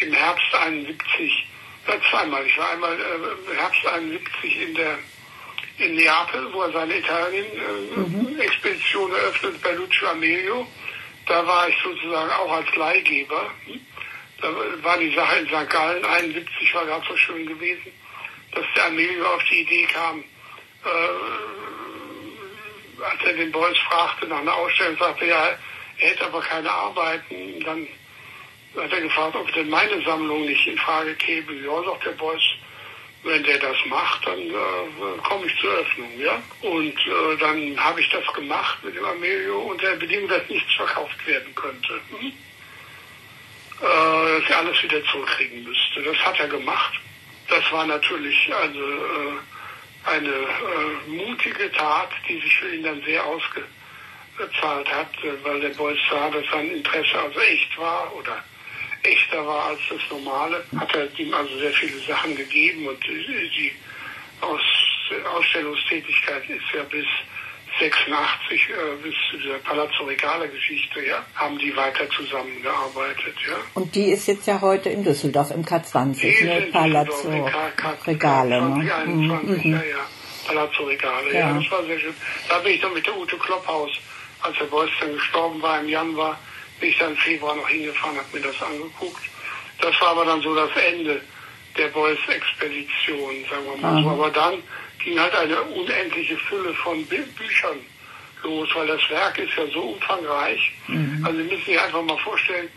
im 0.00 0.12
Herbst 0.12 0.54
71, 0.54 1.48
äh, 1.86 1.92
zweimal. 2.10 2.44
Ich 2.46 2.56
war 2.56 2.70
einmal 2.70 2.94
äh, 2.94 3.50
im 3.50 3.56
Herbst 3.58 3.86
71 3.86 4.62
in 4.62 4.74
der 4.74 4.98
in 5.78 5.96
Neapel, 5.96 6.52
wo 6.52 6.62
er 6.62 6.72
seine 6.72 6.98
Italien-Expedition 6.98 9.10
eröffnet 9.10 9.60
bei 9.60 9.72
Lucio 9.72 10.06
Amelio. 10.08 10.68
Da 11.26 11.44
war 11.44 11.68
ich 11.68 11.74
sozusagen 11.82 12.30
auch 12.30 12.52
als 12.52 12.72
Leihgeber. 12.76 13.50
Da 14.40 14.48
war 14.82 14.98
die 14.98 15.14
Sache 15.14 15.38
in 15.38 15.46
St. 15.46 15.70
Gallen 15.70 16.04
71 16.04 16.74
war 16.74 16.86
gerade 16.86 17.06
so 17.08 17.16
schön 17.16 17.46
gewesen, 17.46 17.92
dass 18.52 18.64
der 18.76 18.86
Amelio 18.86 19.26
auf 19.26 19.42
die 19.50 19.60
Idee 19.60 19.86
kam, 19.86 20.20
äh, 20.20 20.88
als 23.02 23.24
er 23.24 23.32
den 23.34 23.52
Beuys 23.52 23.78
fragte 23.78 24.26
nach 24.26 24.40
einer 24.40 24.54
Ausstellung, 24.54 24.96
sagte 24.98 25.26
ja, 25.26 25.56
er 25.98 26.10
hätte 26.10 26.24
aber 26.26 26.40
keine 26.40 26.70
Arbeiten. 26.70 27.60
Dann 27.64 27.86
hat 28.76 28.92
er 28.92 29.00
gefragt, 29.00 29.36
ob 29.36 29.52
denn 29.52 29.70
meine 29.70 30.02
Sammlung 30.04 30.44
nicht 30.44 30.66
in 30.66 30.78
Frage 30.78 31.14
käme. 31.14 31.52
Ja, 31.64 31.82
sagt 31.84 32.06
der 32.06 32.12
Beuys, 32.12 32.42
wenn 33.22 33.42
der 33.42 33.58
das 33.58 33.76
macht, 33.86 34.26
dann 34.26 34.38
äh, 34.38 35.18
komme 35.22 35.46
ich 35.46 35.60
zur 35.60 35.72
Öffnung, 35.72 36.10
ja. 36.18 36.42
Und 36.60 36.96
äh, 36.96 37.36
dann 37.40 37.82
habe 37.82 38.00
ich 38.00 38.08
das 38.10 38.26
gemacht 38.34 38.78
mit 38.84 38.94
dem 38.96 39.04
Amelio 39.04 39.60
unter 39.60 39.90
der 39.90 39.96
Bedingung, 39.96 40.28
dass 40.28 40.48
nichts 40.48 40.72
verkauft 40.74 41.26
werden 41.26 41.54
könnte. 41.54 42.00
Hm? 42.18 42.32
Äh, 43.84 44.40
dass 44.40 44.50
er 44.50 44.58
alles 44.60 44.82
wieder 44.82 45.04
zurückkriegen 45.04 45.62
müsste. 45.62 46.02
Das 46.02 46.16
hat 46.24 46.40
er 46.40 46.48
gemacht. 46.48 46.94
Das 47.48 47.70
war 47.70 47.86
natürlich 47.86 48.50
also 48.54 48.80
äh, 48.80 50.10
eine 50.10 50.30
äh, 50.30 51.10
mutige 51.10 51.70
Tat, 51.72 52.08
die 52.26 52.40
sich 52.40 52.56
für 52.56 52.74
ihn 52.74 52.82
dann 52.82 53.02
sehr 53.02 53.22
ausgezahlt 53.26 54.90
hat, 54.90 55.10
weil 55.42 55.60
der 55.60 55.68
Beuys 55.70 55.98
sah, 56.08 56.30
dass 56.30 56.44
sein 56.50 56.70
Interesse 56.70 57.18
also 57.18 57.38
echt 57.40 57.78
war 57.78 58.10
oder 58.16 58.42
echter 59.02 59.46
war 59.46 59.66
als 59.66 59.80
das 59.90 60.00
normale, 60.08 60.64
hat 60.78 60.94
er 60.94 61.18
ihm 61.18 61.34
also 61.34 61.58
sehr 61.58 61.72
viele 61.72 61.98
Sachen 62.00 62.34
gegeben 62.34 62.86
und 62.86 63.04
die 63.04 63.72
Aus 64.40 64.62
Ausstellungstätigkeit 65.36 66.48
ist 66.48 66.74
ja 66.74 66.82
bis 66.84 67.06
86 67.80 68.68
äh, 68.70 68.72
bis 69.02 69.14
zu 69.30 69.36
dieser 69.38 69.58
Palazzo 69.58 70.04
Regale 70.04 70.48
Geschichte, 70.48 71.04
ja, 71.04 71.24
haben 71.34 71.58
die 71.58 71.74
weiter 71.76 72.08
zusammengearbeitet, 72.10 73.34
ja. 73.48 73.56
Und 73.74 73.94
die 73.94 74.10
ist 74.10 74.26
jetzt 74.28 74.46
ja 74.46 74.60
heute 74.60 74.90
in 74.90 75.02
Düsseldorf 75.04 75.50
im 75.50 75.64
K20, 75.64 76.20
Die 76.20 76.44
ne? 76.44 76.68
Palazzo 76.72 77.28
Regale, 78.06 78.58
20, 78.58 78.84
ne? 78.84 78.94
21, 78.94 79.64
Mhm. 79.64 79.72
ja, 79.72 79.78
ja. 79.82 80.06
Palazzo 80.46 80.84
Regale, 80.84 81.32
ja. 81.34 81.40
Ja. 81.40 81.54
das 81.58 81.70
war 81.70 81.84
sehr 81.84 81.98
schön. 81.98 82.14
Da 82.48 82.58
bin 82.58 82.74
ich 82.74 82.80
dann 82.80 82.94
mit 82.94 83.06
der 83.06 83.16
Ute 83.16 83.36
Klopphaus, 83.38 83.90
als 84.42 84.56
der 84.58 84.66
Beuys 84.66 84.90
dann 85.00 85.12
gestorben 85.14 85.60
war 85.62 85.80
im 85.80 85.88
Januar, 85.88 86.38
bin 86.80 86.90
ich 86.90 86.98
dann 86.98 87.10
im 87.12 87.16
Februar 87.16 87.56
noch 87.56 87.68
hingefahren, 87.68 88.16
habe 88.16 88.28
mir 88.32 88.42
das 88.42 88.62
angeguckt. 88.62 89.22
Das 89.80 90.00
war 90.00 90.08
aber 90.08 90.24
dann 90.26 90.40
so 90.42 90.54
das 90.54 90.70
Ende 90.76 91.20
der 91.76 91.88
Beuys-Expedition, 91.88 93.44
sagen 93.50 93.64
wir 93.66 93.76
mal 93.78 94.02
so. 94.02 94.08
Aha. 94.08 94.14
Aber 94.14 94.30
dann 94.30 94.62
ging 95.04 95.18
halt 95.20 95.34
eine 95.34 95.60
unendliche 95.62 96.36
Fülle 96.36 96.74
von 96.74 96.98
Bü- 97.08 97.26
Büchern 97.36 97.78
los, 98.42 98.68
weil 98.74 98.86
das 98.86 99.00
Werk 99.10 99.38
ist 99.38 99.54
ja 99.56 99.66
so 99.72 99.80
umfangreich. 99.80 100.72
Also 101.24 101.38
Sie 101.38 101.44
müssen 101.44 101.64
sich 101.64 101.80
einfach 101.80 102.02
mal 102.02 102.18
vorstellen, 102.18 102.68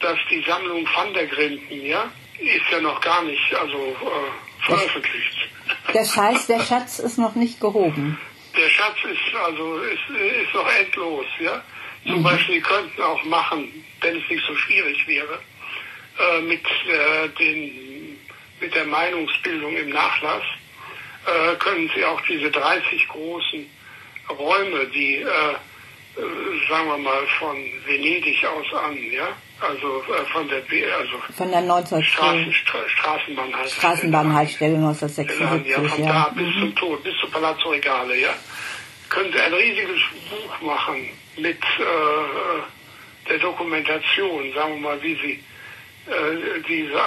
dass 0.00 0.18
die 0.30 0.42
Sammlung 0.46 0.86
Van 0.94 1.12
der 1.12 1.26
Grinden, 1.26 1.84
ja, 1.86 2.10
ist 2.38 2.70
ja 2.72 2.80
noch 2.80 3.00
gar 3.00 3.22
nicht 3.22 3.54
also 3.54 3.76
äh, 4.00 4.64
veröffentlicht. 4.66 5.48
Das 5.92 6.16
heißt, 6.16 6.48
der 6.48 6.60
Schatz 6.60 6.98
ist 7.00 7.18
noch 7.18 7.34
nicht 7.34 7.60
gehoben. 7.60 8.18
Der 8.56 8.68
Schatz 8.70 8.96
ist 9.04 9.34
also 9.36 9.78
ist, 9.78 10.00
ist 10.10 10.54
noch 10.54 10.70
endlos, 10.72 11.26
ja. 11.38 11.62
Zum 12.06 12.22
Beispiel 12.22 12.54
Sie 12.56 12.60
könnten 12.62 13.02
auch 13.02 13.22
machen, 13.24 13.84
wenn 14.00 14.16
es 14.16 14.28
nicht 14.30 14.42
so 14.46 14.56
schwierig 14.56 15.06
wäre, 15.06 15.38
äh, 16.18 16.40
mit 16.40 16.64
äh, 16.64 17.28
den 17.38 18.18
mit 18.58 18.74
der 18.74 18.86
Meinungsbildung 18.86 19.76
im 19.76 19.90
Nachlass 19.90 20.42
äh, 21.26 21.56
können 21.56 21.90
Sie 21.94 22.04
auch 22.04 22.20
diese 22.22 22.50
30 22.50 23.08
großen 23.08 23.66
Räume, 24.38 24.86
die 24.86 25.16
äh, 25.16 25.26
äh, 26.16 26.68
sagen 26.68 26.88
wir 26.88 26.98
mal 26.98 27.26
von 27.38 27.56
Venedig 27.86 28.44
aus 28.44 28.66
an, 28.74 28.96
ja, 29.12 29.28
also 29.60 30.02
äh, 30.02 30.24
von 30.32 30.48
der 30.48 30.60
B 30.60 30.84
also 30.90 31.18
Von 31.36 31.50
der 31.50 31.60
19 31.60 32.02
Straßen, 32.02 32.52
Stra 32.52 32.78
Straßenbahnhaltestelle. 32.88 33.80
Straßenbahnhaltestelle 33.80 34.72
ja, 34.72 34.78
1976, 34.78 35.90
von 35.90 36.04
ja. 36.04 36.12
da 36.12 36.28
bis 36.34 36.52
zum 36.54 36.74
Tod, 36.74 37.02
bis 37.04 37.16
zu 37.20 37.30
Palazzo 37.30 37.70
Regale, 37.70 38.18
ja. 38.18 38.34
Können 39.08 39.32
Sie 39.32 39.40
ein 39.40 39.52
riesiges 39.54 40.00
Buch 40.30 40.60
machen 40.62 41.10
mit 41.36 41.58
äh, 41.58 43.28
der 43.28 43.38
Dokumentation, 43.38 44.52
sagen 44.54 44.74
wir 44.74 44.80
mal, 44.80 45.02
wie 45.02 45.14
Sie 45.14 45.32
äh, 45.32 45.49
diese 46.68 47.00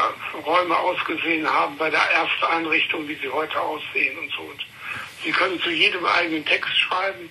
Räume 0.45 0.77
ausgesehen 0.77 1.47
haben 1.47 1.77
bei 1.77 1.89
der 1.89 1.99
ersten 1.99 2.45
Einrichtung, 2.45 3.07
wie 3.07 3.15
sie 3.15 3.29
heute 3.29 3.59
aussehen 3.59 4.17
und 4.17 4.31
so. 4.31 4.43
Und 4.43 4.65
Sie 5.23 5.31
können 5.31 5.59
zu 5.61 5.69
jedem 5.69 6.05
eigenen 6.05 6.45
Text 6.45 6.77
schreiben 6.77 7.29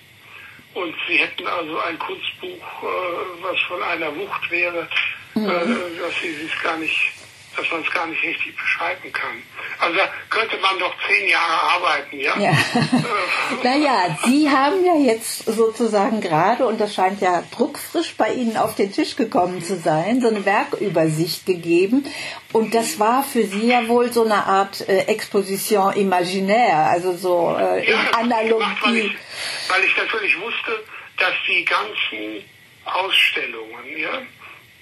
und 0.73 0.95
Sie 1.07 1.17
hätten 1.17 1.45
also 1.45 1.79
ein 1.79 1.99
Kunstbuch, 1.99 2.83
äh, 2.83 3.43
was 3.43 3.59
von 3.67 3.81
einer 3.83 4.15
Wucht 4.15 4.49
wäre, 4.49 4.87
äh, 5.35 5.39
dass 5.39 6.21
Sie 6.21 6.35
es 6.45 6.63
gar 6.63 6.77
nicht, 6.77 7.11
dass 7.55 7.69
man 7.71 7.81
es 7.81 7.91
gar 7.91 8.07
nicht 8.07 8.23
richtig 8.23 8.55
beschreiben 8.55 9.11
kann. 9.11 9.41
Also 9.79 9.97
da 9.97 10.09
könnte 10.29 10.57
man 10.57 10.79
doch 10.79 10.93
zehn 11.07 11.27
Jahre 11.29 11.61
arbeiten, 11.61 12.19
ja? 12.19 12.37
Ja. 12.39 12.51
naja, 13.63 14.17
Sie 14.25 14.49
haben 14.49 14.83
ja 14.85 14.95
jetzt 14.95 15.45
sozusagen 15.45 16.21
gerade, 16.21 16.65
und 16.65 16.79
das 16.79 16.93
scheint 16.93 17.21
ja 17.21 17.43
druckfrisch 17.55 18.15
bei 18.17 18.33
Ihnen 18.33 18.57
auf 18.57 18.75
den 18.75 18.91
Tisch 18.91 19.15
gekommen 19.15 19.63
zu 19.63 19.77
sein, 19.77 20.21
so 20.21 20.29
eine 20.29 20.45
Werkübersicht 20.45 21.45
gegeben. 21.45 22.05
Und 22.51 22.73
das 22.73 22.99
war 22.99 23.23
für 23.23 23.43
Sie 23.45 23.67
ja 23.67 23.87
wohl 23.87 24.11
so 24.11 24.23
eine 24.25 24.45
Art 24.45 24.87
äh, 24.87 25.05
Exposition 25.05 25.93
imaginaire, 25.93 26.85
also 26.89 27.15
so 27.15 27.55
äh, 27.59 27.89
Ja, 27.89 27.99
in 28.21 28.31
ich 28.31 28.49
gemacht, 28.49 28.77
weil 28.83 28.91
Analogie. 28.91 28.99
ich, 28.99 29.69
weil 29.69 29.83
ich 29.83 29.97
natürlich 29.97 30.39
wusste, 30.39 30.83
dass 31.17 31.33
die 31.47 31.65
ganzen 31.65 32.43
Ausstellungen, 32.85 33.97
ja, 33.97 34.21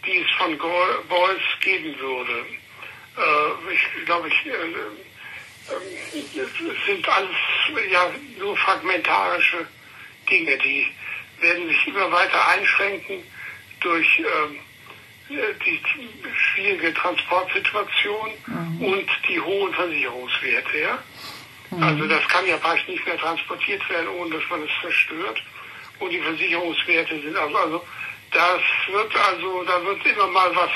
die 0.06 0.18
es 0.18 0.32
von 0.38 0.58
Beuys 0.58 1.42
geben 1.62 1.96
würde, 2.00 2.32
äh, 2.32 2.61
ich 3.72 4.06
glaube, 4.06 4.28
ich, 4.28 4.46
äh, 4.46 4.52
äh, 4.52 6.42
es 6.42 6.86
sind 6.86 7.08
alles 7.08 7.36
ja 7.92 8.12
nur 8.40 8.56
fragmentarische 8.58 9.68
Dinge, 10.30 10.58
die 10.58 10.88
werden 11.40 11.68
sich 11.68 11.88
immer 11.88 12.12
weiter 12.12 12.48
einschränken 12.50 13.24
durch 13.80 14.20
ähm, 14.20 14.60
die 15.30 15.80
schwierige 16.36 16.94
Transportsituation 16.94 18.32
und 18.80 19.10
die 19.28 19.40
hohen 19.40 19.74
Versicherungswerte. 19.74 20.78
Ja? 20.78 21.00
Also 21.80 22.06
das 22.06 22.28
kann 22.28 22.46
ja 22.46 22.58
fast 22.58 22.88
nicht 22.88 23.06
mehr 23.06 23.18
transportiert 23.18 23.88
werden, 23.90 24.10
ohne 24.10 24.36
dass 24.38 24.50
man 24.50 24.64
es 24.64 24.70
zerstört. 24.82 25.42
Und 26.00 26.10
die 26.10 26.20
Versicherungswerte 26.20 27.22
sind 27.22 27.38
also, 27.38 27.58
also 27.58 27.86
das 28.32 28.62
wird 28.92 29.16
also, 29.16 29.64
da 29.64 29.84
wird 29.86 30.06
immer 30.06 30.28
mal 30.28 30.54
was 30.56 30.72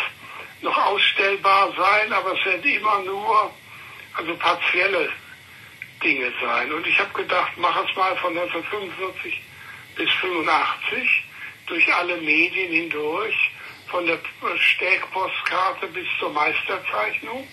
noch 0.65 0.77
ausstellbar 0.77 1.73
sein, 1.77 2.11
aber 2.11 2.33
es 2.33 2.45
werden 2.45 2.63
immer 2.63 2.99
nur 2.99 3.53
also 4.17 4.35
partielle 4.35 5.09
Dinge 6.03 6.31
sein. 6.41 6.71
Und 6.73 6.85
ich 6.85 6.99
habe 6.99 7.13
gedacht, 7.13 7.53
mach 7.57 7.75
es 7.85 7.95
mal 7.95 8.15
von 8.17 8.37
1945 8.37 9.41
bis 9.95 10.11
85 10.21 11.23
durch 11.67 11.93
alle 11.93 12.17
Medien 12.17 12.71
hindurch, 12.71 13.35
von 13.87 14.05
der 14.05 14.19
Steg-Postkarte 14.57 15.87
bis 15.87 16.07
zur 16.19 16.31
Meisterzeichnung. 16.31 17.47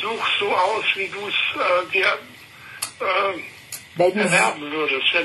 Such 0.00 0.26
so 0.38 0.54
aus, 0.54 0.84
wie 0.94 1.08
du 1.08 1.28
es 1.28 1.34
äh, 1.34 1.92
dir 1.92 2.18
äh, 3.00 3.42
Wenn 3.94 4.18
es 4.18 4.32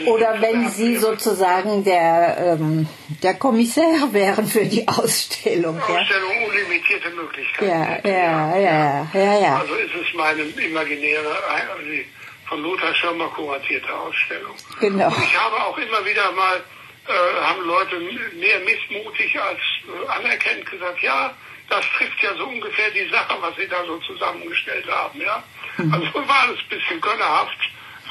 Oder 0.08 0.42
wenn 0.42 0.70
Sie 0.70 0.98
sozusagen 0.98 1.86
der, 1.86 2.58
ähm, 2.60 2.88
der 3.24 3.36
Kommissär 3.36 4.10
wären 4.12 4.46
für 4.46 4.66
die 4.66 4.88
Ausstellung. 4.88 5.78
Ja, 5.78 5.96
Ausstellung 5.96 6.48
unlimitierte 6.50 7.10
Möglichkeiten. 7.12 7.66
ja, 7.66 8.10
ja, 8.10 8.58
ja, 8.58 9.08
ja. 9.14 9.40
ja. 9.40 9.58
Also 9.60 9.74
ist 9.76 9.96
es 9.96 10.14
meine 10.14 10.42
imaginäre, 10.42 11.38
also 11.50 11.84
die 11.84 12.06
von 12.48 12.62
Lothar 12.62 12.94
Schirmer 12.96 13.28
kuratierte 13.30 13.94
Ausstellung. 13.94 14.56
Genau. 14.80 15.08
Und 15.08 15.24
ich 15.24 15.38
habe 15.38 15.56
auch 15.56 15.78
immer 15.78 16.06
wieder 16.06 16.32
mal, 16.32 16.64
äh, 17.08 17.42
haben 17.42 17.62
Leute 17.66 18.00
mehr 18.00 18.60
missmutig 18.60 19.40
als 19.40 19.60
äh, 19.60 20.08
anerkennt 20.10 20.70
gesagt, 20.70 21.02
ja, 21.02 21.34
das 21.70 21.86
trifft 21.98 22.24
ja 22.24 22.34
so 22.36 22.46
ungefähr 22.46 22.90
die 22.92 23.10
Sache, 23.10 23.36
was 23.42 23.56
sie 23.58 23.68
da 23.68 23.84
so 23.86 23.98
zusammengestellt 24.00 24.88
haben, 24.90 25.20
ja. 25.20 25.44
Also 25.78 26.14
war 26.28 26.40
alles 26.42 26.60
ein 26.60 26.70
bisschen 26.70 27.02
gönnerhaft. 27.02 27.58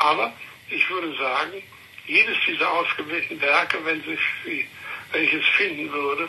Aber 0.01 0.33
ich 0.69 0.89
würde 0.89 1.15
sagen, 1.17 1.61
jedes 2.07 2.35
dieser 2.47 2.71
ausgewählten 2.71 3.39
Werke, 3.41 3.77
wenn, 3.85 4.01
sich, 4.03 4.19
sie- 4.43 4.67
wenn 5.11 5.23
ich 5.23 5.33
es 5.33 5.45
finden 5.57 5.91
würde, 5.91 6.27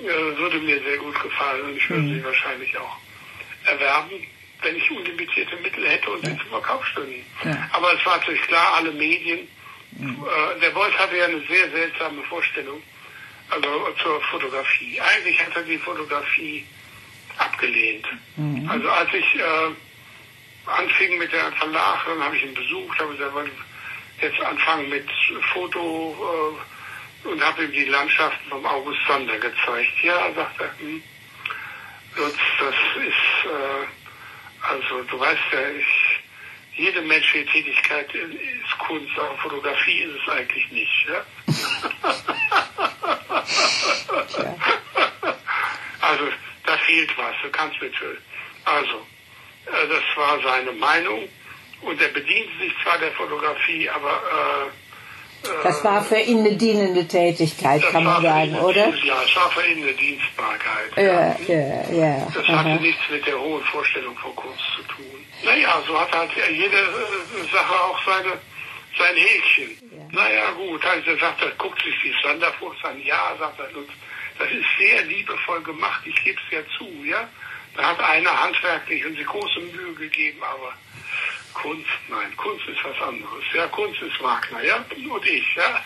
äh, 0.00 0.36
würde 0.38 0.58
mir 0.58 0.80
sehr 0.82 0.98
gut 0.98 1.20
gefallen 1.22 1.62
und 1.64 1.76
ich 1.76 1.88
würde 1.90 2.08
sie 2.08 2.24
wahrscheinlich 2.24 2.76
auch 2.78 2.96
erwerben, 3.64 4.10
wenn 4.62 4.76
ich 4.76 4.90
unlimitierte 4.90 5.56
Mittel 5.56 5.88
hätte 5.88 6.10
und 6.10 6.24
sie 6.24 6.36
zum 6.38 6.48
Verkauf 6.50 6.84
stünden. 6.86 7.24
Ja. 7.44 7.68
Aber 7.72 7.92
es 7.94 8.04
war 8.04 8.16
natürlich 8.18 8.42
klar, 8.42 8.74
alle 8.74 8.92
Medien, 8.92 9.40
äh, 9.40 10.60
der 10.60 10.70
Beuys 10.70 10.94
hatte 10.98 11.16
ja 11.16 11.24
eine 11.24 11.40
sehr 11.48 11.70
seltsame 11.70 12.22
Vorstellung, 12.24 12.82
also 13.50 13.88
zur 14.02 14.20
Fotografie. 14.22 15.00
Eigentlich 15.00 15.40
hat 15.40 15.56
er 15.56 15.62
die 15.62 15.78
Fotografie 15.78 16.64
abgelehnt. 17.38 18.06
Also 18.68 18.88
als 18.90 19.12
ich 19.14 19.34
äh, 19.36 19.70
anfing 20.68 21.18
mit 21.18 21.32
der 21.32 21.50
Verlag, 21.52 22.04
dann 22.06 22.22
habe 22.22 22.36
ich 22.36 22.44
ihn 22.44 22.54
besucht, 22.54 23.00
habe 23.00 23.12
gesagt, 23.12 23.34
wollen 23.34 23.50
jetzt 24.20 24.40
anfangen 24.40 24.88
mit 24.88 25.08
Foto 25.52 26.58
äh, 27.24 27.28
und 27.28 27.44
habe 27.44 27.64
ihm 27.64 27.72
die 27.72 27.84
Landschaften 27.84 28.50
vom 28.50 28.64
August 28.66 28.98
Sander 29.06 29.38
gezeigt. 29.38 30.02
Ja, 30.02 30.32
sagt 30.34 30.60
er, 30.60 30.76
hm, 30.78 31.02
Lutz, 32.16 32.38
das 32.58 32.74
ist, 32.96 33.46
äh, 33.46 33.86
also 34.72 35.02
du 35.02 35.20
weißt 35.20 35.52
ja, 35.52 35.70
ich, 35.70 35.86
jede 36.76 37.02
menschliche 37.02 37.46
Tätigkeit 37.46 38.12
ist 38.14 38.78
Kunst, 38.78 39.18
aber 39.18 39.36
Fotografie 39.38 40.00
ist 40.00 40.16
es 40.22 40.28
eigentlich 40.32 40.70
nicht. 40.70 41.06
Ja? 41.08 41.24
Also 46.08 46.24
da 46.64 46.76
fehlt 46.78 47.18
was, 47.18 47.34
du 47.42 47.50
kannst 47.50 47.80
mit. 47.82 47.92
Also, 48.64 49.06
das 49.88 50.02
war 50.16 50.38
seine 50.42 50.72
Meinung 50.72 51.28
und 51.82 52.00
er 52.00 52.08
bediente 52.08 52.50
sich 52.60 52.72
zwar 52.82 52.98
der 52.98 53.12
Fotografie, 53.12 53.88
aber 53.90 54.10
äh, 54.10 55.48
Das 55.62 55.84
war 55.84 56.02
für 56.04 56.18
ihn 56.18 56.40
eine 56.40 56.56
dienende 56.56 57.06
Tätigkeit, 57.06 57.82
kann 57.92 58.04
man 58.04 58.22
sagen, 58.22 58.54
oder? 58.58 58.86
Dienst- 58.90 59.04
Ja, 59.04 59.22
es 59.24 59.36
war 59.36 59.50
für 59.50 59.64
ihn 59.66 59.82
eine 59.84 59.92
Dienstbarkeit. 59.92 60.90
Ja, 60.96 61.36
ja, 61.46 61.90
ja. 61.92 62.26
Das 62.34 62.46
hatte 62.48 62.70
aha. 62.70 62.74
nichts 62.80 63.00
mit 63.10 63.24
der 63.26 63.38
hohen 63.38 63.62
Vorstellung 63.64 64.16
von 64.18 64.34
Kunst 64.34 64.64
zu 64.76 64.82
tun. 64.94 65.24
Naja, 65.44 65.80
so 65.86 65.98
hat 66.00 66.12
halt 66.12 66.30
jede 66.50 66.76
äh, 66.76 67.52
Sache 67.52 67.74
auch 67.84 67.98
seine, 68.04 68.32
sein 68.98 69.14
Häkchen. 69.14 69.78
Naja, 70.10 70.50
gut, 70.52 70.84
also 70.84 71.10
er 71.10 71.18
sagt, 71.18 71.42
er 71.42 71.50
guckt 71.52 71.80
sich 71.84 71.94
die 72.02 72.14
Sanderfuchs 72.22 72.82
an. 72.84 73.00
Ja, 73.04 73.36
sagt 73.38 73.60
er, 73.60 73.68
das 74.38 74.50
ist 74.50 74.66
sehr 74.78 75.02
liebevoll 75.04 75.60
gemacht, 75.62 76.00
ich 76.04 76.24
gebe 76.24 76.38
es 76.46 76.52
ja 76.52 76.60
zu, 76.76 76.88
ja. 77.04 77.28
Da 77.78 77.90
hat 77.90 78.00
einer 78.00 78.42
handwerklich 78.42 79.06
und 79.06 79.16
sich 79.16 79.24
große 79.24 79.60
Mühe 79.60 79.94
gegeben, 79.94 80.42
aber 80.42 80.72
Kunst, 81.54 81.86
nein, 82.08 82.36
Kunst 82.36 82.66
ist 82.66 82.78
was 82.82 83.08
anderes. 83.08 83.44
Ja, 83.54 83.68
Kunst 83.68 84.02
ist 84.02 84.20
Wagner, 84.20 84.64
ja, 84.64 84.84
und 85.14 85.24
ich, 85.24 85.44
ja. 85.54 85.80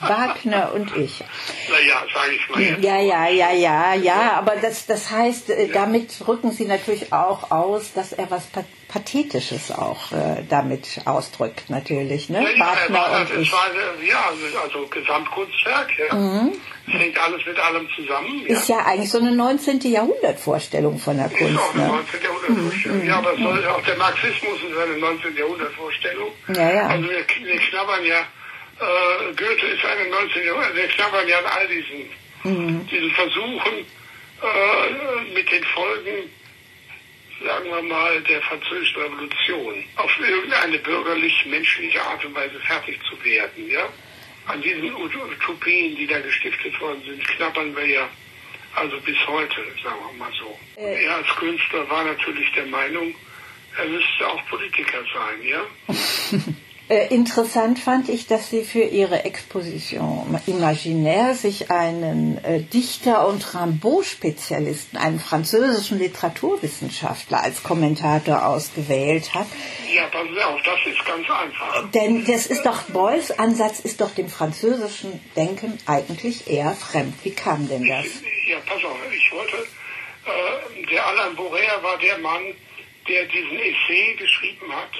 Wagner 0.08 0.72
und 0.72 0.96
ich. 0.96 1.22
Naja, 1.68 2.06
sage 2.14 2.32
ich 2.32 2.48
mal. 2.48 2.60
Jetzt. 2.62 2.82
Ja, 2.82 3.00
ja, 3.00 3.28
ja, 3.28 3.52
ja, 3.52 3.94
ja, 3.94 4.32
aber 4.32 4.56
das, 4.56 4.86
das 4.86 5.10
heißt, 5.10 5.50
äh, 5.50 5.68
damit 5.68 6.26
rücken 6.26 6.52
Sie 6.52 6.64
natürlich 6.64 7.12
auch 7.12 7.50
aus, 7.50 7.92
dass 7.92 8.14
er 8.14 8.30
was 8.30 8.46
Pathetisches 8.88 9.72
auch 9.72 10.12
äh, 10.12 10.44
damit 10.48 11.00
ausdrückt, 11.04 11.68
natürlich, 11.68 12.28
ne? 12.28 12.42
Ja, 12.42 12.50
ja, 12.50 12.66
Wagner 12.66 12.94
war, 12.96 13.20
und 13.20 13.42
ich. 13.42 13.52
War, 13.52 13.68
ja, 14.06 14.30
also 14.62 14.86
Gesamtkunstwerk, 14.86 15.90
ja. 15.98 16.14
Mhm. 16.14 16.52
Es 16.86 16.92
hängt 16.92 17.18
alles 17.18 17.44
mit 17.44 17.58
allem 17.58 17.88
zusammen. 17.96 18.42
Ja. 18.46 18.56
Ist 18.56 18.68
ja 18.68 18.78
eigentlich 18.86 19.10
so 19.10 19.18
eine 19.18 19.34
19. 19.34 19.80
Jahrhundert-Vorstellung 19.80 20.98
von 20.98 21.16
der 21.16 21.28
Kunst. 21.28 21.54
Ist 21.54 21.58
auch 21.58 21.74
eine 21.74 21.82
ne? 21.82 21.88
19. 21.88 22.22
Jahrhundert-Vorstellung. 22.22 23.00
Mhm. 23.00 23.08
Ja, 23.08 23.18
aber 23.18 23.36
soll, 23.36 23.66
auch 23.66 23.82
der 23.82 23.96
Marxismus 23.96 24.58
ist 24.70 24.78
eine 24.78 24.98
19. 24.98 25.36
Jahrhundert-Vorstellung. 25.36 26.30
Ja, 26.54 26.72
ja. 26.72 26.86
Also 26.86 27.08
wir, 27.08 27.18
wir 27.18 27.58
knabbern 27.58 28.04
ja, 28.04 28.20
äh, 28.20 29.34
Goethe 29.34 29.66
ist 29.66 29.84
eine 29.84 30.10
19. 30.10 30.46
Jahrhundert, 30.46 30.76
wir 30.76 30.88
knabbern 30.88 31.28
ja 31.28 31.38
an 31.38 31.44
all 31.46 31.66
diesen, 31.66 32.10
mhm. 32.44 32.86
diesen 32.86 33.10
Versuchen 33.10 33.84
äh, 34.42 35.34
mit 35.34 35.50
den 35.50 35.64
Folgen 35.64 36.30
sagen 37.44 37.68
wir 37.70 37.82
mal, 37.82 38.20
der 38.22 38.40
französischen 38.42 39.02
Revolution 39.02 39.84
auf 39.96 40.10
irgendeine 40.18 40.78
bürgerlich-menschliche 40.78 42.02
Art 42.02 42.24
und 42.24 42.34
Weise 42.34 42.58
fertig 42.60 42.98
zu 43.08 43.22
werden. 43.24 43.70
Ja? 43.70 43.88
An 44.46 44.62
diesen 44.62 44.94
Utopien, 44.94 45.96
die 45.96 46.06
da 46.06 46.18
gestiftet 46.20 46.80
worden 46.80 47.02
sind, 47.04 47.26
knabbern 47.28 47.76
wir 47.76 47.86
ja 47.86 48.08
also 48.74 49.00
bis 49.00 49.16
heute, 49.26 49.56
sagen 49.82 49.96
wir 50.06 50.18
mal 50.18 50.32
so. 50.38 50.58
Äh. 50.80 51.04
Er 51.04 51.16
als 51.16 51.28
Künstler 51.36 51.88
war 51.88 52.04
natürlich 52.04 52.52
der 52.52 52.66
Meinung, 52.66 53.14
er 53.78 53.86
müsste 53.86 54.28
auch 54.28 54.46
Politiker 54.48 55.02
sein, 55.14 55.42
ja? 55.42 55.66
Äh, 56.88 57.12
interessant 57.12 57.80
fand 57.80 58.08
ich, 58.08 58.28
dass 58.28 58.50
Sie 58.50 58.62
für 58.62 58.82
Ihre 58.82 59.24
Exposition 59.24 60.38
Imaginaire 60.46 61.34
sich 61.34 61.68
einen 61.72 62.38
äh, 62.44 62.60
Dichter 62.60 63.26
und 63.26 63.54
Rimbaud-Spezialisten, 63.54 64.96
einen 64.96 65.18
französischen 65.18 65.98
Literaturwissenschaftler 65.98 67.42
als 67.42 67.64
Kommentator 67.64 68.46
ausgewählt 68.46 69.34
hat. 69.34 69.48
Ja, 69.92 70.06
pass 70.06 70.28
auf, 70.44 70.62
das 70.62 70.78
ist 70.86 71.04
ganz 71.04 71.28
einfach. 71.28 71.90
Denn 71.90 72.24
das 72.24 72.46
ist 72.46 72.64
doch, 72.64 72.82
Beuys 72.84 73.32
Ansatz 73.32 73.80
ist 73.80 74.00
doch 74.00 74.14
dem 74.14 74.28
französischen 74.28 75.20
Denken 75.34 75.76
eigentlich 75.86 76.48
eher 76.48 76.70
fremd. 76.72 77.14
Wie 77.24 77.32
kam 77.32 77.68
denn 77.68 77.88
das? 77.88 78.06
Ich, 78.06 78.48
ja, 78.48 78.58
pass 78.64 78.84
auf, 78.84 78.96
ich 79.12 79.32
wollte, 79.32 79.56
äh, 79.56 80.86
der 80.86 81.04
Alain 81.04 81.34
Bourret 81.34 81.82
war 81.82 81.98
der 81.98 82.18
Mann, 82.18 82.42
der 83.08 83.24
diesen 83.24 83.58
Essay 83.58 84.14
geschrieben 84.18 84.72
hat, 84.72 84.92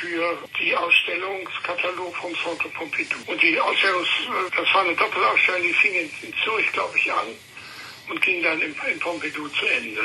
für 0.00 0.38
die 0.58 0.74
Ausstellungskatalog 0.74 2.16
vom 2.16 2.34
Centre 2.36 2.68
Pompidou. 2.70 3.16
Und 3.26 3.40
die 3.42 3.58
Ausstellung, 3.60 4.04
das 4.56 4.74
war 4.74 4.82
eine 4.82 4.94
Doppelausstellung, 4.94 5.62
die 5.62 5.72
fing 5.74 5.94
in, 5.94 6.10
in 6.22 6.34
Zürich, 6.44 6.70
glaube 6.72 6.96
ich, 6.98 7.12
an 7.12 7.28
und 8.08 8.20
ging 8.22 8.42
dann 8.42 8.60
in, 8.60 8.74
in 8.90 8.98
Pompidou 8.98 9.48
zu 9.48 9.66
Ende. 9.66 10.00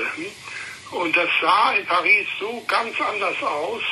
Und 0.92 1.16
das 1.16 1.30
sah 1.42 1.74
in 1.74 1.86
Paris 1.86 2.28
so 2.40 2.64
ganz 2.68 3.00
anders 3.00 3.42
aus. 3.42 3.84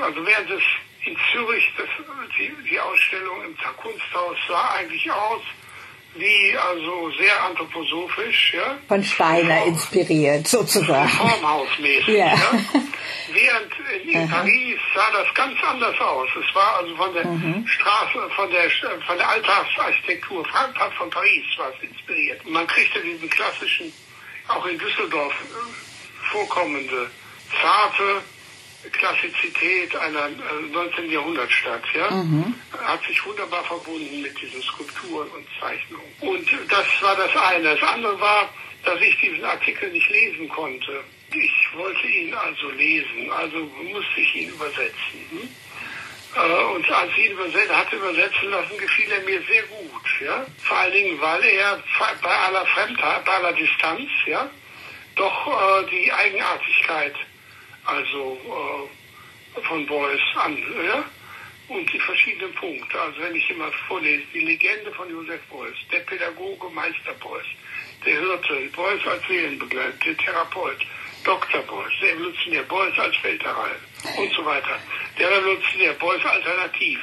Also 0.00 0.26
während 0.26 0.50
es 0.50 0.62
in 1.06 1.16
Zürich, 1.32 1.64
das, 1.76 1.88
die, 2.38 2.52
die 2.68 2.80
Ausstellung 2.80 3.44
im 3.44 3.56
Kunsthaus 3.76 4.36
sah 4.48 4.74
eigentlich 4.74 5.10
aus 5.10 5.42
wie 6.14 6.56
also 6.56 7.10
sehr 7.18 7.42
anthroposophisch, 7.44 8.54
ja. 8.54 8.78
Von 8.88 9.02
Steiner 9.02 9.58
Form, 9.58 9.68
inspiriert 9.68 10.46
sozusagen. 10.46 11.08
Formhausmäßig, 11.08 12.08
ja. 12.08 12.26
ja. 12.26 12.36
Während 13.32 13.72
in 14.04 14.30
Paris 14.30 14.78
sah 14.94 15.10
das 15.10 15.34
ganz 15.34 15.56
anders 15.68 15.98
aus. 16.00 16.28
Es 16.40 16.54
war 16.54 16.76
also 16.78 16.94
von 16.94 17.12
der 17.14 17.26
mhm. 17.26 17.66
Straße, 17.66 18.30
von 18.36 18.50
der 18.50 18.70
von 19.06 19.16
der 19.16 19.28
Alltagsarchitektur 19.28 20.46
von 20.96 21.10
Paris 21.10 21.44
war 21.56 21.72
es 21.76 21.88
inspiriert. 21.88 22.48
Man 22.48 22.66
kriegte 22.66 23.00
diesen 23.00 23.28
klassischen, 23.28 23.92
auch 24.48 24.64
in 24.66 24.78
Düsseldorf 24.78 25.32
äh, 25.32 26.30
vorkommende 26.30 27.10
zarte 27.60 28.22
Klassizität 28.92 29.94
einer 29.96 30.28
19. 30.72 31.04
Äh, 31.04 31.14
Jahrhundertstadt, 31.14 31.82
ja, 31.94 32.10
mhm. 32.10 32.54
hat 32.84 33.02
sich 33.04 33.24
wunderbar 33.24 33.64
verbunden 33.64 34.22
mit 34.22 34.40
diesen 34.40 34.62
Skulpturen 34.62 35.28
und 35.30 35.46
Zeichnungen. 35.60 36.12
Und 36.20 36.48
das 36.68 36.86
war 37.00 37.16
das 37.16 37.34
eine. 37.36 37.76
Das 37.76 37.88
andere 37.88 38.20
war, 38.20 38.48
dass 38.84 39.00
ich 39.00 39.18
diesen 39.20 39.44
Artikel 39.44 39.90
nicht 39.90 40.08
lesen 40.10 40.48
konnte. 40.48 41.02
Ich 41.30 41.68
wollte 41.74 42.06
ihn 42.06 42.34
also 42.34 42.70
lesen, 42.70 43.30
also 43.30 43.58
musste 43.82 44.20
ich 44.20 44.34
ihn 44.36 44.48
übersetzen. 44.50 45.20
Hm? 45.30 45.48
Äh, 46.36 46.64
und 46.74 46.90
als 46.90 47.10
ich 47.16 47.26
ihn 47.26 47.32
überset, 47.32 47.70
hatte 47.70 47.96
übersetzen 47.96 48.50
lassen, 48.50 48.76
gefiel 48.78 49.10
er 49.10 49.20
mir 49.20 49.40
sehr 49.42 49.62
gut. 49.64 50.20
Ja? 50.20 50.46
Vor 50.62 50.76
allen 50.76 50.92
Dingen, 50.92 51.20
weil 51.20 51.42
er 51.44 51.82
bei 52.22 52.36
aller 52.36 52.66
Fremdheit, 52.66 53.24
bei 53.24 53.32
aller 53.32 53.52
Distanz, 53.52 54.10
ja, 54.26 54.50
doch 55.16 55.46
äh, 55.46 55.90
die 55.90 56.12
Eigenartigkeit 56.12 57.14
also 57.84 58.38
äh, 59.56 59.60
von 59.62 59.86
Beuys 59.86 60.20
an. 60.36 60.56
Ja? 60.84 61.04
Und 61.68 61.90
die 61.92 62.00
verschiedenen 62.00 62.54
Punkte. 62.54 63.00
Also 63.00 63.20
wenn 63.22 63.34
ich 63.34 63.48
immer 63.48 63.70
vorlese, 63.88 64.24
die 64.34 64.40
Legende 64.40 64.92
von 64.92 65.08
Josef 65.10 65.40
Beuys, 65.50 65.76
der 65.90 66.00
Pädagoge 66.00 66.68
Meister 66.70 67.14
Beuys, 67.20 67.46
der 68.04 68.20
Hirte, 68.20 68.68
Beuys 68.76 69.06
als 69.06 69.26
Seelenbegleiter, 69.26 69.96
der 70.04 70.16
Therapeut, 70.18 70.86
Dr. 71.24 71.62
Beuys, 71.62 71.92
der 72.02 72.12
Evolutionär, 72.12 72.62
Beuys 72.64 72.98
als 72.98 73.16
Feldherr 73.16 73.56
und 74.18 74.32
so 74.34 74.44
weiter. 74.44 74.78
Der 75.18 75.30
Revolutionär, 75.30 75.94
Beuys 75.94 76.24
alternativ. 76.24 77.00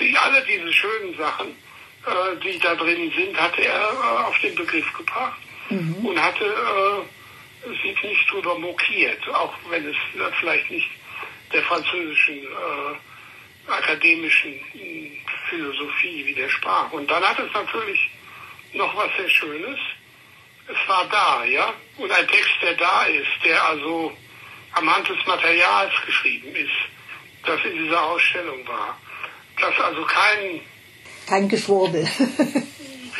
Ich 0.00 0.20
alle 0.20 0.44
diese 0.44 0.72
schönen 0.72 1.16
Sachen, 1.16 1.48
äh, 1.48 2.36
die 2.42 2.58
da 2.58 2.74
drin 2.74 3.10
sind, 3.16 3.40
hatte 3.40 3.62
er 3.62 3.88
äh, 3.88 4.24
auf 4.24 4.38
den 4.40 4.54
Begriff 4.54 4.92
gebracht 4.92 5.40
mhm. 5.70 6.04
und 6.04 6.22
hatte 6.22 6.44
äh, 6.44 7.23
sich 7.82 8.02
nicht 8.02 8.30
drüber 8.30 8.58
mokiert, 8.58 9.28
auch 9.30 9.54
wenn 9.70 9.86
es 9.88 9.96
vielleicht 10.38 10.70
nicht 10.70 10.88
der 11.52 11.62
französischen 11.62 12.42
äh, 12.44 13.70
akademischen 13.70 14.60
hm, 14.72 15.12
Philosophie 15.48 16.26
widersprach. 16.26 16.92
Und 16.92 17.10
dann 17.10 17.22
hat 17.22 17.38
es 17.38 17.52
natürlich 17.52 18.10
noch 18.72 18.94
was 18.96 19.10
sehr 19.16 19.28
Schönes. 19.30 19.78
Es 20.66 20.88
war 20.88 21.06
da, 21.08 21.44
ja. 21.44 21.72
Und 21.98 22.10
ein 22.10 22.26
Text, 22.26 22.52
der 22.62 22.74
da 22.74 23.04
ist, 23.04 23.44
der 23.44 23.62
also 23.64 24.12
am 24.72 24.94
Hand 24.94 25.08
des 25.08 25.24
Materials 25.26 25.92
geschrieben 26.06 26.54
ist, 26.54 26.70
das 27.46 27.60
in 27.64 27.84
dieser 27.84 28.02
Ausstellung 28.02 28.66
war. 28.66 28.98
Das 29.60 29.78
also 29.84 30.04
kein... 30.04 30.60
Kein 31.26 31.48
Geschwurbel. 31.48 32.02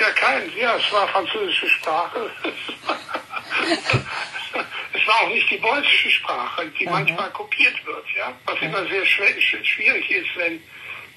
ja, 0.01 0.11
kein, 0.17 0.51
ja, 0.57 0.77
es 0.77 0.93
war 0.93 1.07
französische 1.09 1.69
Sprache. 1.69 2.31
es 5.05 5.09
war 5.09 5.23
auch 5.23 5.29
nicht 5.29 5.51
die 5.51 5.59
bolzische 5.59 6.11
Sprache, 6.11 6.67
die 6.79 6.89
Aha. 6.89 6.99
manchmal 6.99 7.31
kopiert 7.31 7.75
wird, 7.85 8.05
ja. 8.17 8.33
Was 8.47 8.61
ja. 8.61 8.69
immer 8.69 8.87
sehr 8.87 9.05
schwierig 9.05 10.11
ist, 10.11 10.37
wenn 10.37 10.63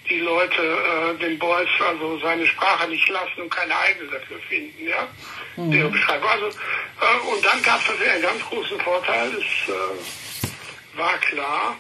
die 0.10 0.20
Leute 0.20 0.62
äh, 0.62 1.20
den 1.20 1.38
Beuys 1.38 1.70
also 1.80 2.18
seine 2.20 2.48
Sprache 2.48 2.88
nicht 2.88 3.08
lassen 3.10 3.42
und 3.42 3.50
keine 3.50 3.78
eigene 3.78 4.12
dafür 4.12 4.40
finden, 4.50 4.88
ja. 4.88 5.08
Mhm. 5.56 5.72
Der 5.72 5.86
Beschreibung. 5.86 6.30
Also, 6.30 6.48
äh, 6.48 7.34
und 7.34 7.46
dann 7.46 7.62
gab 7.62 7.82
es 7.82 7.88
natürlich 7.88 8.12
einen 8.12 8.22
ganz 8.22 8.42
großen 8.44 8.80
Vorteil. 8.82 9.28
Es 9.36 9.74
äh, 9.74 10.98
war 10.98 11.18
klar, 11.20 11.78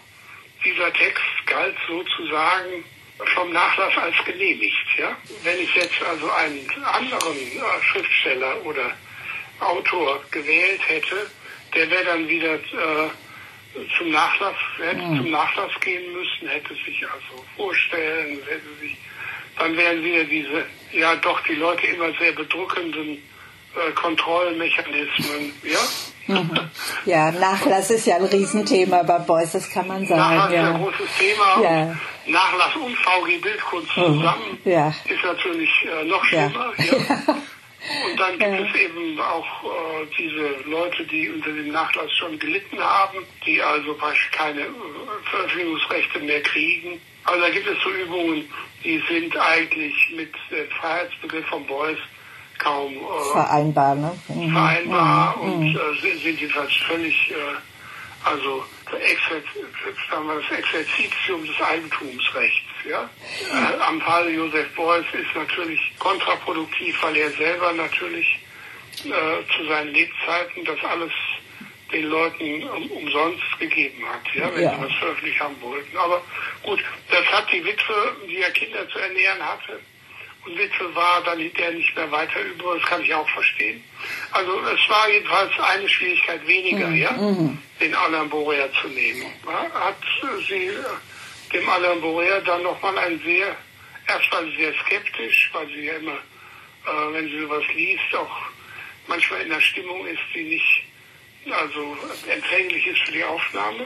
dieser 0.63 0.93
Text 0.93 1.23
galt 1.45 1.75
sozusagen 1.87 2.83
vom 3.33 3.51
Nachlass 3.51 3.97
als 3.97 4.15
genehmigt, 4.25 4.97
ja. 4.97 5.15
Wenn 5.43 5.59
ich 5.59 5.73
jetzt 5.75 6.01
also 6.03 6.31
einen 6.31 6.69
anderen 6.85 7.37
äh, 7.37 7.83
Schriftsteller 7.91 8.65
oder 8.65 8.91
Autor 9.59 10.21
gewählt 10.31 10.81
hätte, 10.87 11.27
der 11.73 11.89
wäre 11.89 12.05
dann 12.05 12.27
wieder 12.27 12.55
äh, 12.55 13.09
zum 13.97 14.09
Nachlass, 14.09 14.55
hätte 14.77 15.01
mhm. 15.01 15.17
zum 15.17 15.31
Nachlass 15.31 15.71
gehen 15.81 16.13
müssen, 16.13 16.47
hätte 16.47 16.73
sich 16.73 17.03
also 17.03 17.43
vorstellen, 17.55 18.39
hätte 18.47 18.79
sich, 18.81 18.97
dann 19.57 19.75
wären 19.75 20.03
wieder 20.03 20.23
diese, 20.23 20.65
ja 20.91 21.15
doch 21.15 21.39
die 21.41 21.55
Leute 21.55 21.85
immer 21.87 22.11
sehr 22.19 22.31
bedrückenden 22.31 23.17
äh, 23.75 23.91
Kontrollmechanismen, 23.93 25.53
ja? 25.63 25.79
Mhm. 26.27 26.51
Ja, 27.05 27.31
Nachlass 27.31 27.89
ist 27.89 28.05
ja 28.05 28.17
ein 28.17 28.25
Riesenthema 28.25 29.03
bei 29.03 29.19
Beuys, 29.19 29.53
das 29.53 29.69
kann 29.69 29.87
man 29.87 30.05
sagen. 30.05 30.19
Nachlass 30.19 30.53
ja. 30.53 30.61
ist 30.61 30.75
ein 30.75 30.83
großes 30.83 31.17
Thema. 31.17 31.63
Ja. 31.63 31.97
Nachlass 32.25 32.75
und 32.75 32.97
VG 32.97 33.37
Bildkunst 33.41 33.95
mhm. 33.95 34.03
zusammen 34.03 34.57
ja. 34.65 34.93
ist 35.05 35.23
natürlich 35.23 35.69
äh, 35.85 36.03
noch 36.05 36.23
schlimmer. 36.25 36.73
Ja. 36.77 37.35
Und 38.05 38.19
dann 38.19 38.37
gibt 38.37 38.69
es 38.69 38.81
eben 38.81 39.19
auch 39.19 39.63
äh, 39.63 40.07
diese 40.17 40.69
Leute, 40.69 41.05
die 41.05 41.29
unter 41.29 41.51
dem 41.51 41.71
Nachlass 41.71 42.11
schon 42.13 42.37
gelitten 42.37 42.79
haben, 42.79 43.19
die 43.45 43.61
also 43.61 43.93
fast 43.95 44.31
keine 44.31 44.61
äh, 44.61 44.69
Verfügungsrechte 45.29 46.19
mehr 46.19 46.41
kriegen. 46.41 46.99
Also 47.23 47.41
da 47.41 47.49
gibt 47.49 47.67
es 47.67 47.77
so 47.81 47.89
Übungen, 47.89 48.49
die 48.83 49.01
sind 49.09 49.37
eigentlich 49.37 49.93
mit 50.15 50.33
dem 50.51 50.69
Freiheitsbegriff 50.79 51.45
von 51.47 51.65
Beuys 51.65 51.97
kaum 52.57 52.93
äh, 52.93 53.31
vereinbar, 53.31 53.95
ne? 53.95 54.19
Mhm. 54.27 54.51
vereinbar 54.51 55.37
mhm. 55.37 55.51
und 55.51 55.59
mhm. 55.59 55.75
Äh, 55.75 56.01
sind, 56.01 56.21
sind 56.23 56.41
jedenfalls 56.41 56.73
völlig 56.87 57.31
äh, 57.31 57.35
also 58.23 58.63
das 58.85 58.99
Exerzitium 60.51 61.45
des 61.45 61.61
Eigentumsrechts. 61.61 62.66
Ja? 62.89 63.09
Äh, 63.51 63.81
am 63.81 64.01
Fall 64.01 64.29
Josef 64.29 64.73
Beuys 64.75 65.05
ist 65.13 65.35
natürlich 65.35 65.79
kontraproduktiv, 65.99 66.95
weil 67.01 67.17
er 67.17 67.29
selber 67.31 67.73
natürlich 67.73 68.39
äh, 69.05 69.55
zu 69.55 69.67
seinen 69.67 69.93
Lebzeiten 69.93 70.65
das 70.65 70.83
alles 70.83 71.11
den 71.91 72.05
Leuten 72.05 72.63
um, 72.63 72.91
umsonst 72.91 73.59
gegeben 73.59 74.03
hat, 74.07 74.35
ja, 74.35 74.53
wenn 74.53 74.63
ja. 74.63 74.75
sie 74.75 74.83
was 74.83 74.93
veröffentlicht 74.93 75.39
haben 75.39 75.55
wollten. 75.61 75.97
Aber 75.97 76.21
gut, 76.63 76.83
das 77.09 77.25
hat 77.25 77.51
die 77.51 77.63
Witwe, 77.63 78.15
die 78.27 78.39
ja 78.39 78.49
Kinder 78.49 78.87
zu 78.89 78.99
ernähren 78.99 79.41
hatte, 79.41 79.79
und 80.45 80.57
Witwe 80.57 80.95
war, 80.95 81.21
dann 81.25 81.39
der 81.39 81.71
nicht 81.71 81.95
mehr 81.95 82.09
weiter 82.09 82.39
über, 82.41 82.75
das 82.75 82.85
kann 82.87 83.01
ich 83.01 83.13
auch 83.13 83.27
verstehen. 83.29 83.83
Also 84.31 84.59
es 84.61 84.89
war 84.89 85.09
jedenfalls 85.09 85.51
eine 85.59 85.89
Schwierigkeit 85.89 86.47
weniger, 86.47 86.87
mhm. 86.87 86.95
ja, 86.95 87.11
mhm. 87.11 87.57
den 87.81 87.93
Alain 87.93 88.29
Borea 88.29 88.67
zu 88.81 88.87
nehmen. 88.87 89.25
Ja, 89.45 89.69
hat 89.73 89.97
sie 90.47 90.69
dem 91.53 91.69
Alain 91.69 92.01
Borea 92.01 92.39
dann 92.41 92.63
nochmal 92.63 92.97
ein 92.97 93.19
sehr, 93.23 93.55
erst 94.07 94.31
war 94.31 94.43
sie 94.43 94.55
sehr 94.57 94.73
skeptisch, 94.85 95.49
weil 95.53 95.67
sie 95.67 95.85
ja 95.85 95.93
immer, 95.95 96.13
äh, 96.13 97.13
wenn 97.13 97.29
sie 97.29 97.39
sowas 97.39 97.63
liest, 97.73 98.15
auch 98.15 98.37
manchmal 99.07 99.41
in 99.41 99.49
der 99.49 99.61
Stimmung 99.61 100.05
ist, 100.07 100.21
die 100.33 100.43
nicht 100.43 100.83
also 101.51 101.97
empfänglich 102.29 102.85
ist 102.87 102.99
für 103.05 103.11
die 103.13 103.23
Aufnahme. 103.23 103.85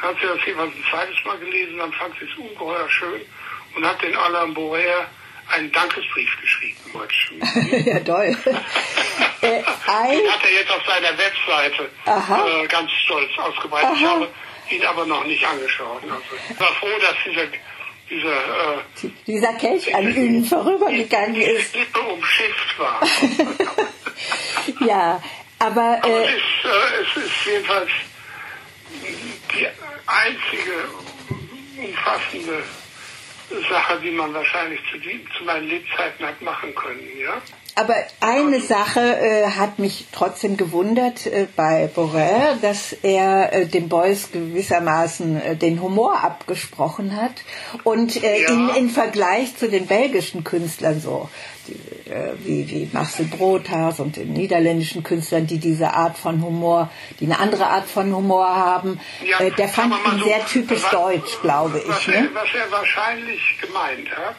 Dann 0.00 0.10
hat 0.10 0.16
sie 0.20 0.26
das 0.26 0.46
jeweils 0.46 0.72
ein 0.74 0.84
zweites 0.90 1.24
Mal 1.24 1.38
gelesen, 1.38 1.78
dann 1.78 1.92
fand 1.92 2.14
sie 2.18 2.26
es 2.26 2.38
ungeheuer 2.38 2.88
schön 2.88 3.20
und 3.74 3.84
hat 3.84 4.00
den 4.02 4.16
Alain 4.16 4.54
Borea 4.54 5.06
einen 5.48 5.72
Dankesbrief 5.72 6.30
geschrieben. 6.40 6.76
ja, 7.84 7.98
toll. 8.00 8.36
äh, 9.40 9.62
Den 9.62 10.32
hat 10.32 10.44
er 10.44 10.52
jetzt 10.52 10.70
auf 10.70 10.82
seiner 10.86 11.18
Webseite 11.18 11.90
äh, 12.06 12.66
ganz 12.68 12.90
stolz 13.04 13.30
ausgebreitet. 13.38 13.88
Aha. 13.88 13.96
Ich 13.96 14.04
habe 14.04 14.28
ihn 14.72 14.84
aber 14.84 15.06
noch 15.06 15.24
nicht 15.24 15.44
angeschaut. 15.46 16.02
Also 16.02 16.22
ich 16.50 16.60
war 16.60 16.72
froh, 16.74 16.98
dass 17.00 17.16
dieser 17.24 17.46
dieser, 18.10 18.78
äh, 18.78 19.10
dieser 19.26 19.52
Kelch 19.54 19.94
an 19.94 20.14
ihnen 20.14 20.44
vorübergegangen 20.44 21.40
ist. 21.40 21.76
Lippe 21.76 22.00
umschifft 22.00 22.78
war. 22.78 23.00
ja, 24.86 25.22
aber, 25.60 26.00
aber 26.02 26.24
es, 26.24 26.34
ist, 26.34 26.64
äh, 26.64 27.02
es 27.02 27.24
ist 27.24 27.46
jedenfalls 27.46 27.90
die 29.54 29.66
einzige 30.06 30.88
umfassende 31.76 32.62
Sache, 33.68 34.00
die 34.02 34.10
man 34.10 34.34
wahrscheinlich 34.34 34.80
zu, 34.90 34.98
die, 34.98 35.24
zu 35.36 35.44
meinen 35.44 35.68
Lebzeiten 35.68 36.26
hat 36.26 36.40
machen 36.42 36.74
können, 36.74 37.08
ja. 37.18 37.40
Aber 37.74 37.94
eine 38.20 38.60
Sache 38.60 39.00
äh, 39.00 39.46
hat 39.50 39.78
mich 39.78 40.06
trotzdem 40.12 40.56
gewundert 40.56 41.26
äh, 41.26 41.46
bei 41.54 41.88
Borel, 41.94 42.58
dass 42.60 42.92
er 42.92 43.52
äh, 43.52 43.66
dem 43.66 43.88
Beuys 43.88 44.32
gewissermaßen 44.32 45.40
äh, 45.40 45.56
den 45.56 45.80
Humor 45.80 46.22
abgesprochen 46.22 47.16
hat 47.16 47.32
und 47.84 48.22
äh, 48.22 48.42
ja. 48.42 48.50
ihn 48.50 48.68
in 48.70 48.90
Vergleich 48.90 49.56
zu 49.56 49.68
den 49.68 49.86
belgischen 49.86 50.44
Künstlern 50.44 51.00
so 51.00 51.28
äh, 52.06 52.32
wie, 52.44 52.68
wie 52.68 52.90
Marcel 52.92 53.26
Brothas 53.26 54.00
und 54.00 54.16
den 54.16 54.32
niederländischen 54.32 55.02
Künstlern, 55.02 55.46
die 55.46 55.58
diese 55.58 55.92
Art 55.92 56.18
von 56.18 56.42
Humor, 56.42 56.90
die 57.20 57.26
eine 57.26 57.38
andere 57.38 57.66
Art 57.66 57.86
von 57.86 58.14
Humor 58.14 58.48
haben, 58.48 59.00
ja, 59.24 59.48
der 59.50 59.68
fand 59.68 59.94
ihn 59.94 60.18
so, 60.18 60.24
sehr 60.24 60.44
typisch 60.46 60.82
was, 60.82 60.90
deutsch, 60.90 61.40
glaube 61.40 61.78
ich. 61.78 61.88
Was, 61.88 62.06
ne? 62.08 62.28
was 62.32 62.48
er 62.54 62.70
wahrscheinlich 62.72 63.40
gemeint 63.60 64.10
hat, 64.10 64.36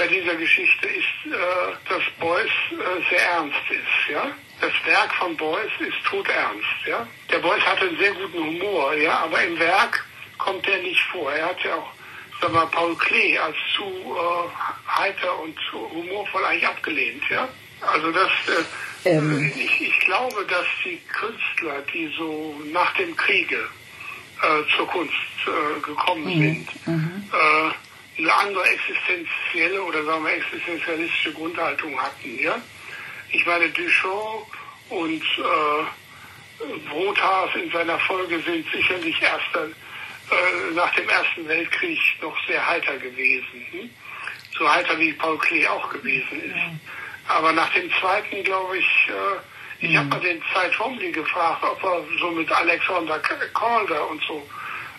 bei 0.00 0.06
dieser 0.06 0.34
Geschichte 0.34 0.86
ist, 0.88 1.26
äh, 1.26 1.36
dass 1.86 2.02
Beuys 2.18 2.50
äh, 2.70 3.10
sehr 3.10 3.22
ernst 3.32 3.70
ist, 3.70 4.10
ja. 4.10 4.32
Das 4.58 4.72
Werk 4.86 5.14
von 5.14 5.36
Beuys 5.36 5.70
ist 5.78 6.02
todernst, 6.08 6.86
ja. 6.86 7.06
Der 7.30 7.38
Beuys 7.38 7.62
hatte 7.66 7.86
einen 7.86 7.98
sehr 7.98 8.12
guten 8.12 8.38
Humor, 8.38 8.94
ja, 8.94 9.18
aber 9.24 9.44
im 9.44 9.58
Werk 9.58 10.02
kommt 10.38 10.66
er 10.66 10.78
nicht 10.78 11.02
vor. 11.12 11.30
Er 11.30 11.50
hat 11.50 11.62
ja 11.64 11.74
auch, 11.74 11.92
sag 12.40 12.50
mal, 12.50 12.66
Paul 12.68 12.96
Klee 12.96 13.36
als 13.38 13.56
zu 13.76 13.84
äh, 13.84 14.98
heiter 14.98 15.38
und 15.40 15.54
zu 15.70 15.78
humorvoll 15.90 16.46
eigentlich 16.46 16.66
abgelehnt, 16.66 17.22
ja. 17.28 17.46
Also 17.82 18.10
das, 18.10 18.30
äh, 19.04 19.10
ähm. 19.10 19.52
ich, 19.54 19.82
ich 19.82 20.00
glaube, 20.00 20.46
dass 20.46 20.66
die 20.82 20.98
Künstler, 21.12 21.82
die 21.92 22.10
so 22.16 22.58
nach 22.72 22.94
dem 22.94 23.14
Kriege 23.16 23.68
äh, 24.40 24.76
zur 24.76 24.86
Kunst 24.86 25.12
äh, 25.46 25.80
gekommen 25.80 26.24
mhm. 26.24 26.40
sind, 26.40 26.86
mhm. 26.86 27.30
Eine 28.20 28.34
andere 28.34 28.64
existenzielle 28.68 29.82
oder 29.82 30.04
sagen 30.04 30.24
wir 30.24 30.34
existenzialistische 30.34 31.32
Grundhaltung 31.32 31.98
hatten. 31.98 32.38
Ja? 32.38 32.60
Ich 33.32 33.46
meine, 33.46 33.70
Duchamp 33.70 34.46
und 34.90 35.22
äh, 35.22 36.88
Brothas 36.90 37.54
in 37.54 37.70
seiner 37.70 37.98
Folge 38.00 38.40
sind 38.40 38.66
sicherlich 38.70 39.16
erst 39.22 39.56
äh, 39.56 40.74
nach 40.74 40.94
dem 40.96 41.08
Ersten 41.08 41.48
Weltkrieg 41.48 41.98
noch 42.20 42.36
sehr 42.46 42.66
heiter 42.66 42.98
gewesen. 42.98 43.66
Hm? 43.70 43.90
So 44.58 44.70
heiter 44.70 44.98
wie 44.98 45.14
Paul 45.14 45.38
Klee 45.38 45.66
auch 45.66 45.88
gewesen 45.88 46.42
ist. 46.42 46.54
Ja. 46.54 46.72
Aber 47.28 47.52
nach 47.52 47.72
dem 47.72 47.90
Zweiten, 48.00 48.44
glaube 48.44 48.76
ich, 48.76 49.08
äh, 49.08 49.84
ich 49.86 49.92
mhm. 49.92 49.98
habe 49.98 50.08
mal 50.08 50.20
den 50.20 50.42
Zeit 50.52 50.72
gefragt, 51.14 51.64
ob 51.64 51.82
er 51.82 52.04
so 52.18 52.30
mit 52.32 52.52
Alexander 52.52 53.18
Calder 53.18 54.10
und 54.10 54.22
so, 54.24 54.46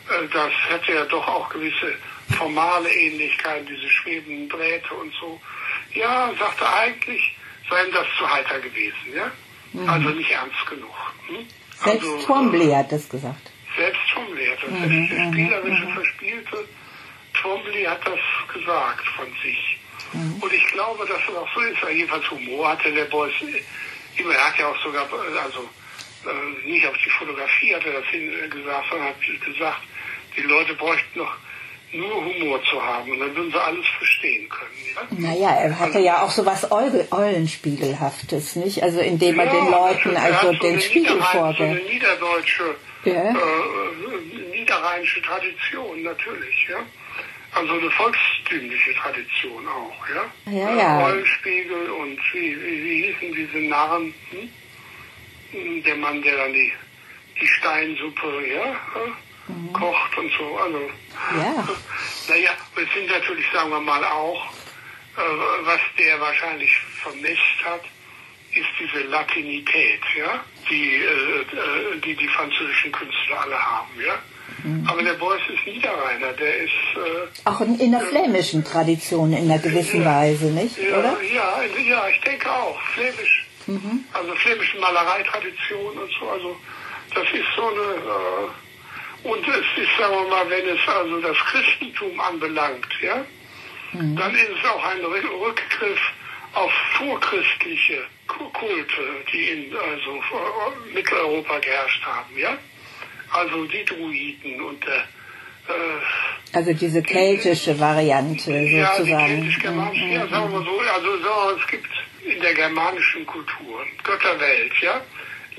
äh, 0.09 0.27
das 0.33 0.51
hätte 0.69 0.93
ja 0.93 1.05
doch 1.05 1.27
auch 1.27 1.49
gewisse 1.49 1.95
formale 2.31 2.89
Ähnlichkeiten, 2.89 3.65
diese 3.67 3.89
schwebenden 3.89 4.49
Drähte 4.49 4.93
und 4.93 5.13
so. 5.19 5.39
Ja, 5.93 6.31
sagte 6.37 6.67
eigentlich, 6.67 7.35
seien 7.69 7.91
das 7.91 8.07
zu 8.17 8.29
heiter 8.29 8.59
gewesen, 8.59 9.13
ja? 9.15 9.31
Mhm. 9.73 9.89
Also 9.89 10.09
nicht 10.09 10.31
ernst 10.31 10.65
genug. 10.69 10.95
Hm? 11.27 11.45
Selbst 11.83 12.03
also, 12.03 12.25
Twombly 12.25 12.71
hat 12.71 12.91
das 12.91 13.09
gesagt. 13.09 13.51
Selbst 13.77 14.01
Twombly 14.13 14.45
hat 14.47 14.63
das, 14.63 14.69
mhm, 14.69 15.09
der 15.09 15.19
mhm, 15.19 15.33
spielerische, 15.33 15.85
mhm. 15.85 15.93
verspielte 15.93 16.67
Twombly 17.33 17.83
hat 17.83 18.01
das 18.05 18.53
gesagt 18.53 19.07
von 19.15 19.27
sich. 19.41 19.79
Mhm. 20.13 20.37
Und 20.41 20.53
ich 20.53 20.65
glaube, 20.67 21.05
dass 21.07 21.21
es 21.27 21.35
auch 21.35 21.47
so 21.53 21.61
ist, 21.61 21.81
weil 21.81 21.95
jedenfalls 21.95 22.29
Humor 22.29 22.69
hatte 22.69 22.91
der 22.91 23.05
Beuys 23.05 23.33
immer, 24.17 24.33
er 24.33 24.47
hat 24.47 24.59
ja 24.59 24.67
auch 24.67 24.83
sogar, 24.83 25.07
also 25.43 25.69
äh, 26.25 26.67
nicht 26.67 26.85
auf 26.85 26.95
die 27.03 27.09
Fotografie 27.09 27.73
hat 27.73 27.85
er 27.85 27.93
das 27.93 28.05
hingesagt, 28.11 28.89
sondern 28.89 29.07
hat 29.07 29.45
gesagt, 29.45 29.81
die 30.35 30.41
Leute 30.41 30.73
bräuchten 30.75 31.19
noch 31.19 31.35
nur 31.93 32.25
Humor 32.25 32.61
zu 32.63 32.81
haben 32.81 33.11
und 33.11 33.19
dann 33.19 33.35
würden 33.35 33.51
sie 33.51 33.61
alles 33.61 33.85
verstehen 33.97 34.47
können. 34.49 34.69
Ja? 34.95 35.29
Naja, 35.29 35.49
er 35.61 35.79
hatte 35.79 35.95
also, 35.95 35.99
ja 35.99 36.21
auch 36.23 36.31
so 36.31 36.45
was 36.45 36.71
Eulenspiegelhaftes, 36.71 38.55
nicht? 38.55 38.83
Also 38.83 38.99
indem 39.01 39.39
er 39.39 39.45
ja, 39.45 39.51
den 39.51 39.71
Leuten 39.71 40.17
also 40.17 40.53
den 40.53 40.75
so 40.75 40.85
Spiegel 40.85 41.21
vorgibt. 41.21 41.57
So 41.57 41.63
eine 41.63 41.81
niederdeutsche, 41.81 42.75
ja. 43.05 43.29
äh, 43.29 44.55
niederrheinische 44.57 45.21
Tradition 45.21 46.03
natürlich, 46.03 46.67
ja. 46.69 46.77
Also 47.53 47.73
eine 47.73 47.91
volkstümliche 47.91 48.93
Tradition 48.95 49.67
auch, 49.67 50.07
ja. 50.07 50.51
Ja, 50.51 50.75
ja. 50.75 51.05
Eulenspiegel 51.05 51.89
und 51.89 52.17
wie, 52.33 52.55
wie, 52.55 52.83
wie 52.83 53.03
hießen 53.03 53.35
diese 53.35 53.57
Narren? 53.67 54.13
Hm? 54.31 55.83
Der 55.83 55.95
Mann, 55.97 56.21
der 56.21 56.37
dann 56.37 56.53
die, 56.53 56.71
die 57.41 57.47
Steinsuppe, 57.47 58.47
ja, 58.53 58.73
mhm. 59.51 59.73
kocht 59.73 60.17
und 60.17 60.31
so. 60.37 60.57
Also, 60.57 60.79
ja. 61.37 61.67
naja, 62.29 62.51
es 62.75 62.93
sind 62.93 63.09
natürlich, 63.09 63.45
sagen 63.53 63.69
wir 63.69 63.79
mal, 63.79 64.03
auch, 64.03 64.45
äh, 65.17 65.65
was 65.65 65.79
der 65.97 66.19
wahrscheinlich 66.19 66.71
vermisst 67.03 67.65
hat, 67.65 67.81
ist 68.53 68.67
diese 68.79 69.05
Latinität, 69.07 70.01
ja, 70.17 70.43
die, 70.69 70.95
äh, 70.95 71.41
äh, 71.41 71.99
die 72.03 72.15
die 72.15 72.27
französischen 72.27 72.91
Künstler 72.91 73.41
alle 73.41 73.57
haben, 73.57 73.89
ja. 74.05 74.19
Mhm. 74.63 74.85
Aber 74.87 75.01
der 75.01 75.13
Beuys 75.13 75.41
ist 75.53 75.65
Niederrheiner, 75.65 76.33
der 76.33 76.57
ist... 76.57 76.71
Äh, 76.95 77.47
auch 77.47 77.61
in, 77.61 77.79
in 77.79 77.91
der 77.91 78.01
flämischen 78.01 78.63
Tradition 78.63 79.31
in 79.31 79.49
einer 79.49 79.59
gewissen 79.59 80.01
ja, 80.01 80.17
Weise, 80.17 80.45
nicht? 80.47 80.77
Ja, 80.77 80.99
Oder? 80.99 81.17
Ja, 81.21 81.63
ja, 81.63 82.07
ich 82.09 82.19
denke 82.21 82.51
auch. 82.51 82.79
Flämisch. 82.93 83.45
Mhm. 83.67 84.03
Also 84.11 84.35
flämische 84.35 84.77
Malereitradition 84.79 85.97
und 85.97 86.11
so. 86.19 86.29
Also 86.29 86.57
das 87.15 87.23
ist 87.23 87.47
so 87.55 87.67
eine... 87.67 87.81
Äh, 87.81 88.70
und 89.23 89.47
es 89.47 89.83
ist, 89.83 89.97
sagen 89.99 90.13
wir 90.13 90.29
mal, 90.29 90.49
wenn 90.49 90.67
es 90.67 90.87
also 90.87 91.21
das 91.21 91.37
Christentum 91.37 92.19
anbelangt, 92.19 92.87
ja, 93.01 93.23
mhm. 93.93 94.15
dann 94.15 94.33
ist 94.33 94.49
es 94.49 94.69
auch 94.69 94.83
ein 94.85 95.03
Rückgriff 95.03 95.99
auf 96.53 96.71
vorchristliche 96.97 98.03
Kulte, 98.27 99.01
die 99.31 99.49
in 99.49 99.75
also 99.75 100.21
Mitteleuropa 100.93 101.59
geherrscht 101.59 102.05
haben, 102.05 102.37
ja. 102.37 102.57
Also 103.31 103.65
die 103.65 103.85
Druiden 103.85 104.61
und 104.61 104.85
der 104.85 105.07
äh, 105.67 106.53
also 106.53 106.73
diese 106.73 107.01
keltische 107.01 107.79
Variante 107.79 108.51
ja, 108.51 108.87
sozusagen. 108.95 109.09
Ja, 109.09 109.27
die 109.27 109.33
keltisch-germanische, 109.33 110.05
mhm. 110.05 110.11
ja, 110.11 110.27
sagen 110.27 110.51
wir 110.51 110.63
so, 110.63 110.79
also 110.79 111.17
so, 111.17 111.57
es 111.61 111.67
gibt 111.67 111.89
in 112.23 112.41
der 112.41 112.53
germanischen 112.53 113.25
Kultur 113.25 113.85
Götterwelt, 114.03 114.73
ja, 114.81 115.01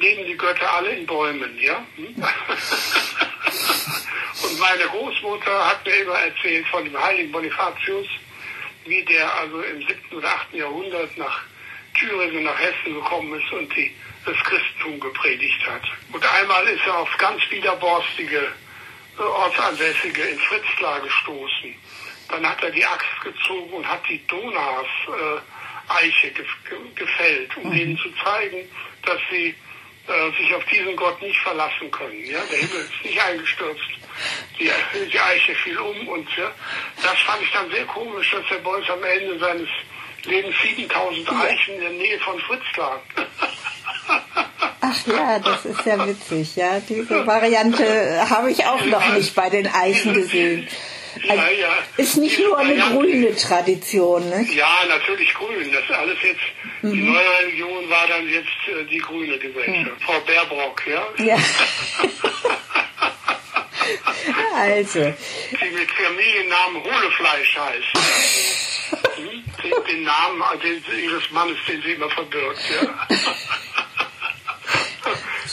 leben 0.03 0.27
die 0.27 0.37
Götter 0.37 0.71
alle 0.75 0.91
in 0.91 1.07
Bäumen, 1.07 1.59
ja. 1.61 1.87
Hm? 1.97 2.15
Und 4.43 4.59
meine 4.59 4.85
Großmutter 4.85 5.69
hat 5.69 5.87
mir 5.87 5.95
immer 6.03 6.19
erzählt 6.19 6.67
von 6.69 6.85
dem 6.85 7.01
heiligen 7.01 7.31
Bonifatius, 7.31 8.09
wie 8.85 9.05
der 9.05 9.33
also 9.35 9.63
im 9.63 9.81
7. 9.87 10.17
oder 10.17 10.29
8. 10.29 10.55
Jahrhundert 10.55 11.17
nach 11.17 11.43
Thüringen, 11.95 12.43
nach 12.45 12.59
Hessen 12.59 12.95
gekommen 12.95 13.41
ist 13.41 13.53
und 13.53 13.75
die, 13.77 13.95
das 14.25 14.37
Christentum 14.45 14.99
gepredigt 14.99 15.65
hat. 15.69 15.83
Und 16.13 16.25
einmal 16.27 16.67
ist 16.67 16.85
er 16.87 16.99
aufs 16.99 17.17
ganz 17.19 17.41
widerborstige 17.51 18.49
äh, 19.19 19.23
Ortsansässige 19.23 20.23
in 20.23 20.39
Fritzlar 20.39 21.01
gestoßen. 21.01 21.75
Dann 22.29 22.49
hat 22.49 22.63
er 22.63 22.71
die 22.71 22.85
Axt 22.85 23.21
gezogen 23.23 23.73
und 23.75 23.87
hat 23.87 24.03
die 24.09 24.27
Donas 24.27 24.87
äh, 25.07 25.41
Eiche 25.89 26.33
gefällt, 26.95 27.57
um 27.59 27.69
mhm. 27.69 27.77
denen 27.77 27.99
zu 27.99 28.11
zeigen, 28.25 28.69
dass 29.05 29.21
sie 29.31 29.55
sich 30.37 30.55
auf 30.55 30.65
diesen 30.67 30.97
Gott 30.97 31.21
nicht 31.23 31.39
verlassen 31.41 31.91
können. 31.91 32.25
Ja? 32.25 32.41
Der 32.51 32.59
Himmel 32.59 32.81
ist 32.81 33.05
nicht 33.05 33.23
eingestürzt. 33.23 33.89
Die, 34.59 34.71
die 35.11 35.21
Eiche 35.21 35.55
fiel 35.55 35.79
um 35.79 36.09
und 36.09 36.29
ja, 36.37 36.51
das 37.03 37.19
fand 37.21 37.43
ich 37.43 37.51
dann 37.53 37.71
sehr 37.71 37.87
komisch, 37.87 38.31
dass 38.31 38.47
der 38.51 38.59
Beuys 38.59 38.89
am 38.91 39.03
Ende 39.03 39.39
seines 39.39 39.69
Lebens 40.25 40.55
7000 40.63 41.33
Eichen 41.33 41.75
in 41.75 41.81
der 41.81 41.91
Nähe 41.91 42.19
von 42.21 42.39
Fritz 42.41 42.65
lag. 42.77 43.01
Ach 44.85 45.07
ja, 45.07 45.39
das 45.39 45.65
ist 45.65 45.87
ja 45.87 46.07
witzig, 46.07 46.57
ja. 46.57 46.81
Diese 46.81 47.27
Variante 47.27 48.29
habe 48.29 48.51
ich 48.51 48.65
auch 48.67 48.85
noch 48.85 49.15
nicht 49.15 49.35
bei 49.35 49.49
den 49.49 49.67
Eichen 49.69 50.13
gesehen. 50.13 50.69
Also 51.15 51.29
ja, 51.29 51.51
ja. 51.51 51.79
Ist 51.97 52.17
nicht 52.17 52.39
nur 52.39 52.59
eine 52.59 52.77
grüne 52.77 53.37
Tradition, 53.37 54.29
ne? 54.31 54.47
Ja, 54.55 54.85
natürlich 54.89 55.35
grün. 55.35 55.71
Das 55.73 55.85
ist 55.85 55.91
alles 55.91 56.17
jetzt, 56.23 56.41
mhm. 56.83 56.93
die 56.93 57.03
neue 57.03 57.39
Religion 57.41 57.91
war 57.91 58.07
dann 58.09 58.29
jetzt 58.29 58.49
äh, 58.69 58.85
die 58.91 58.99
grüne 58.99 59.39
Gesellschaft. 59.39 60.01
Mhm. 60.01 60.05
Frau 60.05 60.21
Baerbrock, 60.21 60.83
ja? 60.87 61.25
Ja. 61.25 61.37
also. 64.57 65.01
Die 65.01 65.71
mit 65.71 65.91
Familiennamen 65.91 66.83
Hohlefleisch 66.83 67.59
heißt. 67.59 67.93
hm? 69.17 69.45
den, 69.63 69.85
den, 69.89 70.03
Namen 70.05 70.43
den, 70.63 70.83
ihres 70.99 71.31
Mannes, 71.31 71.59
den 71.69 71.83
sie 71.83 71.93
immer 71.93 72.11
verbirgt, 72.11 72.63
ja? 72.71 73.09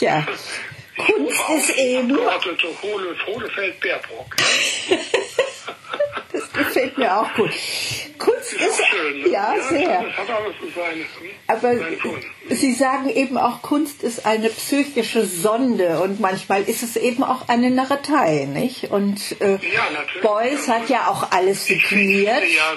ja. 0.00 0.26
Kunst 0.96 1.68
ist 1.68 1.78
eben. 1.78 2.16
Hohle, 2.16 3.16
Hohlefeld 3.26 3.80
Baerbrock. 3.80 4.36
Gefällt 6.80 6.98
mir 6.98 7.20
auch 7.20 7.34
gut. 7.34 7.50
Kunst 8.18 8.54
ist, 8.54 8.60
ist 8.60 8.86
schön, 8.86 9.22
ne? 9.22 9.28
ja, 9.28 9.54
ja, 9.54 9.62
sehr. 9.62 10.04
Seine, 10.74 11.04
Aber 11.46 11.74
Sie 12.48 12.72
sagen 12.72 13.10
eben 13.10 13.36
auch, 13.36 13.60
Kunst 13.60 14.02
ist 14.02 14.24
eine 14.24 14.48
psychische 14.48 15.26
Sonde 15.26 16.00
und 16.00 16.20
manchmal 16.20 16.62
ist 16.62 16.82
es 16.82 16.96
eben 16.96 17.22
auch 17.22 17.48
eine 17.48 17.70
Narretei, 17.70 18.46
nicht? 18.46 18.90
Und 18.90 19.40
äh, 19.40 19.52
ja, 19.52 19.90
natürlich. 19.92 20.22
Beuys 20.22 20.68
hat 20.68 20.88
ja 20.88 21.08
auch 21.08 21.30
alles 21.32 21.66
signiert. 21.66 22.42
Ja, 22.48 22.72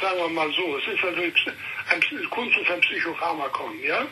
sagen 0.00 0.18
wir 0.18 0.28
mal 0.28 0.50
so, 0.52 0.76
es 0.76 0.94
ist 0.94 1.04
also 1.04 1.22
ein, 1.22 2.30
Kunst 2.30 2.58
ist 2.58 2.70
ein 2.70 2.80
Psychopharmakon, 2.82 3.80
ja? 3.82 4.02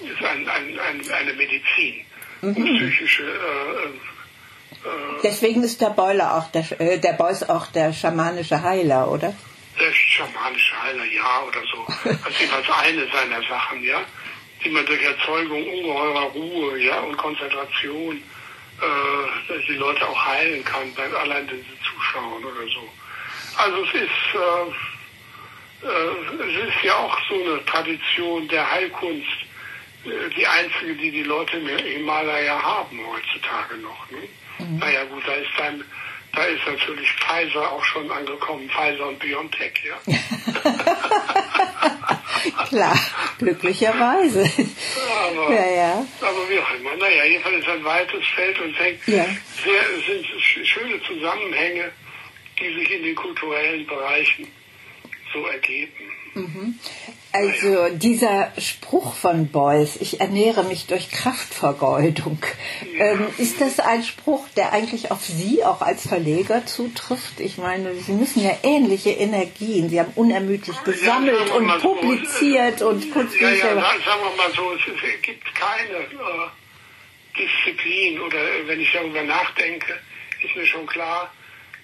Ist 0.00 0.24
ein, 0.24 0.48
ein, 0.48 0.78
ein, 0.78 1.12
eine 1.12 1.32
Medizin, 1.34 2.06
mhm. 2.40 2.54
psychische 2.54 3.24
äh, 3.24 4.09
Deswegen 5.22 5.62
ist 5.62 5.80
der 5.80 5.90
Beuler 5.90 6.36
auch 6.36 6.50
der, 6.50 6.80
äh, 6.80 6.98
der 6.98 7.12
Beuys 7.12 7.42
auch 7.42 7.66
der 7.66 7.92
schamanische 7.92 8.62
Heiler, 8.62 9.10
oder? 9.10 9.34
Der 9.78 9.92
schamanische 9.92 10.82
Heiler, 10.82 11.04
ja, 11.04 11.42
oder 11.46 11.60
so. 11.70 11.86
Also 12.24 12.38
jeweils 12.38 12.70
eine 12.70 13.06
seiner 13.12 13.42
Sachen, 13.46 13.82
ja, 13.82 14.00
die 14.64 14.70
man 14.70 14.84
durch 14.86 15.02
Erzeugung 15.02 15.62
ungeheurer 15.62 16.22
Ruhe, 16.32 16.78
ja, 16.78 17.00
und 17.00 17.16
Konzentration 17.16 18.16
äh, 18.80 19.58
die 19.68 19.74
Leute 19.74 20.08
auch 20.08 20.26
heilen 20.26 20.64
kann, 20.64 20.92
bei 20.94 21.04
allein 21.12 21.46
den 21.46 21.58
sie 21.58 21.78
zuschauen 21.84 22.42
oder 22.44 22.66
so. 22.72 22.88
Also 23.56 23.84
es 23.84 23.94
ist, 23.94 24.34
äh, 24.34 25.86
äh, 25.86 26.48
es 26.48 26.68
ist 26.68 26.82
ja 26.82 26.96
auch 26.96 27.18
so 27.28 27.34
eine 27.34 27.64
Tradition 27.66 28.48
der 28.48 28.70
Heilkunst, 28.70 29.28
äh, 30.06 30.34
die 30.34 30.46
einzige, 30.46 30.94
die 30.94 31.10
die 31.10 31.24
Leute 31.24 31.58
im 31.58 31.68
Himalaya 31.68 32.62
haben 32.62 32.98
heutzutage 33.06 33.76
noch. 33.76 34.10
Ne? 34.10 34.28
Mhm. 34.60 34.78
Naja 34.78 35.04
gut, 35.04 35.22
da 35.26 35.34
ist 35.34 35.50
dann, 35.58 35.84
da 36.32 36.44
ist 36.44 36.66
natürlich 36.66 37.12
Pfizer 37.12 37.72
auch 37.72 37.84
schon 37.84 38.10
angekommen, 38.10 38.70
Pfizer 38.70 39.08
und 39.08 39.18
BioNTech, 39.18 39.72
ja. 39.84 39.98
Klar, 42.68 42.98
glücklicherweise. 43.38 44.40
Aber, 44.40 45.52
ja, 45.52 45.66
ja. 45.66 46.06
aber 46.20 46.48
wie 46.48 46.58
auch 46.58 46.74
immer. 46.74 46.96
Naja, 46.96 47.24
jedenfalls 47.24 47.58
ist 47.58 47.68
ein 47.68 47.84
weites 47.84 48.26
Feld 48.34 48.58
und 48.60 48.72
hängt 48.78 49.06
ja. 49.06 49.26
sehr, 49.64 49.82
sind 50.06 50.26
schöne 50.66 51.02
Zusammenhänge, 51.02 51.92
die 52.58 52.74
sich 52.74 52.90
in 52.92 53.02
den 53.02 53.14
kulturellen 53.14 53.86
Bereichen 53.86 54.46
so 55.32 55.46
ergeben. 55.46 55.92
Mhm. 56.34 56.78
Also 57.32 57.90
dieser 57.90 58.52
Spruch 58.58 59.14
von 59.14 59.52
Beuys, 59.52 59.96
ich 60.00 60.20
ernähre 60.20 60.64
mich 60.64 60.86
durch 60.86 61.10
Kraftvergeudung, 61.10 62.38
ähm, 62.98 63.28
ist 63.38 63.60
das 63.60 63.78
ein 63.78 64.02
Spruch, 64.02 64.48
der 64.56 64.72
eigentlich 64.72 65.12
auf 65.12 65.24
Sie 65.24 65.64
auch 65.64 65.80
als 65.80 66.08
Verleger 66.08 66.66
zutrifft? 66.66 67.38
Ich 67.38 67.56
meine, 67.56 67.94
Sie 67.94 68.12
müssen 68.12 68.42
ja 68.42 68.50
ähnliche 68.64 69.10
Energien, 69.10 69.88
Sie 69.88 70.00
haben 70.00 70.12
unermüdlich 70.16 70.82
gesammelt 70.82 71.48
ja, 71.48 71.54
und 71.54 71.68
publiziert 71.80 72.80
so, 72.80 72.88
und 72.88 73.08
Kunstbücher. 73.12 73.46
Ja, 73.48 73.74
ja, 73.74 73.80
sagen 74.04 74.22
wir 74.24 74.36
mal 74.36 74.52
so, 74.52 74.72
es, 74.74 75.22
gibt 75.22 75.54
keine 75.54 75.98
äh, 75.98 76.48
Disziplin 77.38 78.20
oder 78.22 78.38
wenn 78.66 78.80
ich 78.80 78.90
darüber 78.92 79.22
nachdenke, 79.22 80.00
ist 80.42 80.56
mir 80.56 80.66
schon 80.66 80.86
klar, 80.86 81.32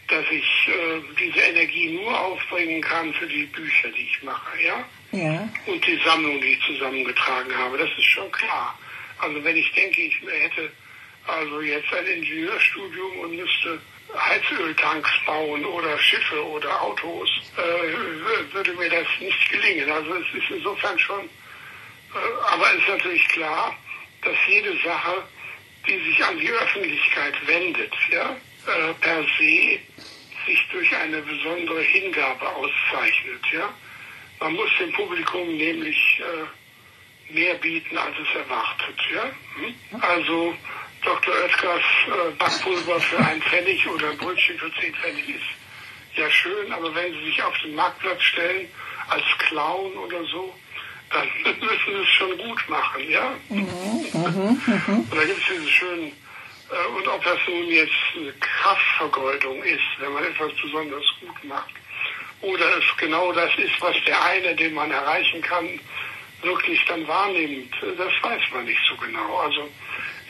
dass 0.08 0.24
ich 0.30 0.68
äh, 0.68 1.00
diese 1.18 1.40
Energie 1.40 1.90
nur 1.90 2.18
aufbringen 2.18 2.80
kann 2.80 3.12
für 3.14 3.26
die 3.26 3.44
Bücher, 3.44 3.88
die 3.88 4.02
ich 4.02 4.22
mache, 4.22 4.62
ja? 4.62 4.84
Ja. 5.12 5.48
Und 5.66 5.86
die 5.86 5.98
Sammlung, 6.04 6.40
die 6.40 6.52
ich 6.52 6.66
zusammengetragen 6.66 7.56
habe, 7.56 7.78
das 7.78 7.90
ist 7.96 8.04
schon 8.04 8.30
klar. 8.32 8.78
Also 9.18 9.42
wenn 9.42 9.56
ich 9.56 9.72
denke, 9.72 10.02
ich 10.02 10.14
hätte 10.20 10.70
also 11.26 11.60
jetzt 11.60 11.92
ein 11.92 12.06
Ingenieurstudium 12.06 13.18
und 13.20 13.36
müsste 13.36 13.80
Heizöltanks 14.14 15.10
bauen 15.26 15.64
oder 15.64 15.98
Schiffe 15.98 16.44
oder 16.46 16.80
Autos, 16.80 17.28
äh, 17.56 18.52
würde 18.54 18.72
mir 18.74 18.90
das 18.90 19.06
nicht 19.20 19.50
gelingen. 19.50 19.90
Also 19.90 20.14
es 20.14 20.26
ist 20.34 20.50
insofern 20.50 20.98
schon, 20.98 21.24
äh, 21.24 22.52
aber 22.52 22.72
es 22.72 22.78
ist 22.78 22.88
natürlich 22.88 23.28
klar, 23.28 23.76
dass 24.22 24.36
jede 24.48 24.76
Sache, 24.84 25.24
die 25.88 25.98
sich 26.04 26.24
an 26.24 26.38
die 26.38 26.50
Öffentlichkeit 26.50 27.34
wendet, 27.46 27.92
ja, 28.10 28.36
äh, 28.66 28.94
per 29.00 29.22
se 29.38 29.78
sich 30.46 30.68
durch 30.70 30.94
eine 30.94 31.22
besondere 31.22 31.82
Hingabe 31.82 32.48
auszeichnet. 32.48 33.42
Ja? 33.52 33.68
Man 34.40 34.54
muss 34.54 34.70
dem 34.78 34.92
Publikum 34.92 35.56
nämlich 35.56 36.20
äh, 36.20 37.32
mehr 37.32 37.54
bieten, 37.54 37.96
als 37.98 38.14
es 38.18 38.36
erwartet. 38.36 38.96
Ja? 39.12 39.24
Hm? 39.56 40.00
Also 40.00 40.54
Dr. 41.02 41.34
Oetkers 41.34 41.84
äh, 42.06 42.30
Backpulver 42.38 43.00
für 43.00 43.18
einen 43.18 43.42
Pfennig 43.42 43.86
oder 43.88 44.10
ein 44.10 44.18
Brötchen 44.18 44.58
für 44.58 44.72
zehn 44.80 44.94
Pfennig 44.94 45.28
ist 45.28 45.56
ja 46.16 46.30
schön, 46.30 46.72
aber 46.72 46.94
wenn 46.94 47.12
Sie 47.12 47.24
sich 47.26 47.42
auf 47.42 47.54
den 47.62 47.74
Marktplatz 47.74 48.22
stellen 48.22 48.68
als 49.08 49.24
Clown 49.38 49.92
oder 49.98 50.24
so, 50.24 50.54
dann 51.10 51.28
müssen 51.60 51.68
Sie 51.86 52.02
es 52.02 52.08
schon 52.08 52.38
gut 52.38 52.68
machen, 52.68 53.10
ja? 53.10 53.34
Mhm, 53.48 53.66
mh, 54.12 54.30
mh. 54.30 54.94
Und 55.10 55.14
da 55.14 55.24
gibt 55.24 55.38
es 55.38 55.46
diese 55.48 55.70
schönen 55.70 56.12
und 56.96 57.06
ob 57.06 57.22
das 57.24 57.38
nun 57.48 57.68
jetzt 57.68 57.92
eine 58.16 58.32
Kraftvergeudung 58.32 59.62
ist, 59.62 59.82
wenn 59.98 60.12
man 60.12 60.24
etwas 60.24 60.52
besonders 60.60 61.04
gut 61.20 61.44
macht, 61.44 61.74
oder 62.42 62.76
es 62.76 62.84
genau 62.98 63.32
das 63.32 63.50
ist, 63.56 63.80
was 63.80 63.96
der 64.06 64.22
eine, 64.22 64.54
den 64.54 64.74
man 64.74 64.90
erreichen 64.90 65.40
kann, 65.42 65.80
wirklich 66.42 66.84
dann 66.86 67.06
wahrnimmt, 67.06 67.74
das 67.80 68.12
weiß 68.22 68.42
man 68.52 68.64
nicht 68.64 68.80
so 68.88 68.96
genau. 68.96 69.38
Also 69.38 69.68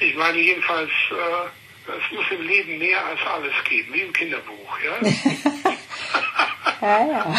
ich 0.01 0.15
meine 0.15 0.39
jedenfalls, 0.39 0.91
äh, 1.11 1.91
es 1.91 2.13
muss 2.13 2.25
im 2.31 2.47
Leben 2.47 2.79
mehr 2.79 3.05
als 3.05 3.21
alles 3.27 3.55
geben, 3.65 3.93
wie 3.93 4.01
im 4.01 4.13
Kinderbuch. 4.13 4.79
Ja, 4.85 5.09
ja. 6.81 7.07
ja. 7.07 7.37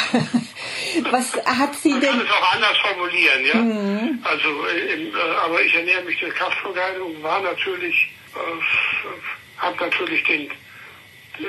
Was 1.11 1.33
hat 1.45 1.75
sie 1.75 1.91
denn? 1.91 2.01
Ich 2.01 2.09
kann 2.09 2.21
es 2.21 2.31
auch 2.31 2.53
anders 2.53 2.77
formulieren, 2.77 3.45
ja. 3.45 3.55
Mhm. 3.55 4.19
Also, 4.23 4.67
äh, 4.67 4.93
im, 4.93 5.15
äh, 5.15 5.19
aber 5.43 5.61
ich 5.61 5.73
ernähre 5.73 6.03
mich 6.03 6.19
der 6.19 6.29
Kraftvergeudung 6.29 7.21
war 7.23 7.41
natürlich 7.41 8.11
äh, 8.33 9.61
hat 9.61 9.79
natürlich 9.79 10.23
den, 10.23 10.49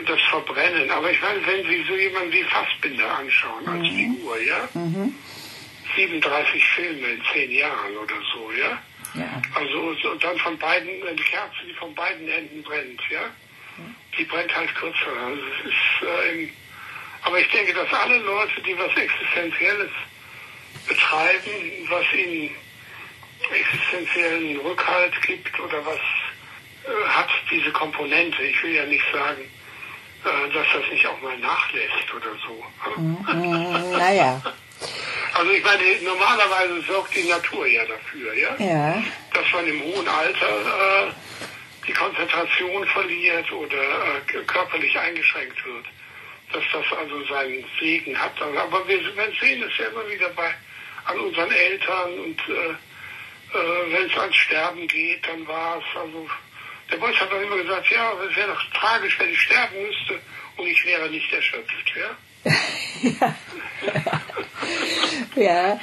das 0.06 0.20
Verbrennen. 0.30 0.90
Aber 0.90 1.10
ich 1.10 1.20
meine, 1.20 1.46
wenn 1.46 1.66
Sie 1.66 1.84
so 1.88 1.94
jemanden 1.94 2.32
wie 2.32 2.44
Fassbinder 2.44 3.18
anschauen 3.18 3.66
als 3.66 3.82
mhm. 3.82 3.96
Figur, 3.96 4.40
ja? 4.40 4.68
Mhm. 4.74 5.14
37 5.96 6.64
Filme 6.64 7.08
in 7.08 7.22
zehn 7.32 7.50
Jahren 7.50 7.96
oder 7.96 8.14
so, 8.32 8.52
ja? 8.52 8.78
ja. 9.14 9.42
Also 9.54 10.10
und 10.10 10.22
dann 10.22 10.38
von 10.38 10.56
beiden, 10.58 10.88
eine 11.06 11.16
Kerze, 11.16 11.56
die 11.66 11.74
von 11.74 11.94
beiden 11.94 12.28
Enden 12.28 12.62
brennt, 12.62 13.00
ja? 13.10 13.22
Die 14.18 14.24
brennt 14.24 14.54
halt 14.54 14.74
kürzer. 14.74 15.12
Also 15.24 15.40
es 15.40 15.70
ist, 15.70 16.08
äh, 16.08 16.32
im, 16.32 16.50
aber 17.22 17.38
ich 17.40 17.48
denke, 17.48 17.74
dass 17.74 17.92
alle 17.92 18.18
Leute, 18.18 18.60
die 18.62 18.76
was 18.78 18.94
Existenzielles 18.96 19.90
betreiben, 20.86 21.86
was 21.88 22.04
ihnen 22.12 22.50
existenziellen 23.52 24.58
Rückhalt 24.60 25.20
gibt 25.22 25.58
oder 25.60 25.84
was 25.84 25.98
äh, 26.84 27.08
hat 27.08 27.28
diese 27.50 27.70
Komponente. 27.72 28.42
Ich 28.42 28.62
will 28.62 28.74
ja 28.74 28.84
nicht 28.86 29.04
sagen, 29.12 29.42
äh, 29.42 30.52
dass 30.52 30.66
das 30.72 30.90
nicht 30.90 31.06
auch 31.06 31.20
mal 31.22 31.38
nachlässt 31.38 32.12
oder 32.14 32.34
so. 32.46 33.00
Mhm, 33.00 33.90
naja. 33.92 34.42
Also 35.34 35.52
ich 35.52 35.64
meine, 35.64 35.82
normalerweise 36.02 36.80
sorgt 36.82 37.14
die 37.14 37.24
Natur 37.24 37.66
ja 37.66 37.84
dafür, 37.84 38.34
ja? 38.34 38.56
Ja. 38.58 39.02
Dass 39.32 39.52
man 39.52 39.66
im 39.68 39.82
hohen 39.82 40.08
Alter 40.08 41.06
äh, 41.06 41.12
die 41.86 41.92
Konzentration 41.92 42.86
verliert 42.86 43.50
oder 43.52 43.76
äh, 43.76 44.42
körperlich 44.46 44.98
eingeschränkt 44.98 45.64
wird. 45.64 45.86
Dass 46.52 46.64
das 46.72 46.98
also 46.98 47.24
seinen 47.26 47.64
Segen 47.78 48.18
hat. 48.18 48.40
Aber 48.40 48.88
wir, 48.88 48.98
sehen 49.40 49.62
es 49.62 49.78
ja 49.78 49.86
immer 49.86 50.08
wieder 50.08 50.30
bei 50.30 50.54
an 51.04 51.20
unseren 51.20 51.50
Eltern 51.50 52.18
und 52.18 52.40
äh, 52.48 52.70
äh, 52.70 53.92
wenn 53.92 54.10
es 54.10 54.18
ans 54.18 54.36
Sterben 54.36 54.86
geht, 54.88 55.26
dann 55.26 55.46
war 55.46 55.78
es 55.78 55.98
also 55.98 56.28
der 56.90 56.96
Boss 56.96 57.14
hat 57.20 57.30
dann 57.30 57.42
immer 57.42 57.56
gesagt, 57.56 57.90
ja, 57.90 58.12
es 58.28 58.36
wäre 58.36 58.48
doch 58.48 58.62
tragisch, 58.72 59.18
wenn 59.18 59.30
ich 59.30 59.40
sterben 59.40 59.76
müsste 59.82 60.20
und 60.56 60.66
ich 60.66 60.84
wäre 60.86 61.10
nicht 61.10 61.30
erschöpft, 61.32 61.92
ja. 61.96 62.16
ja. 65.36 65.80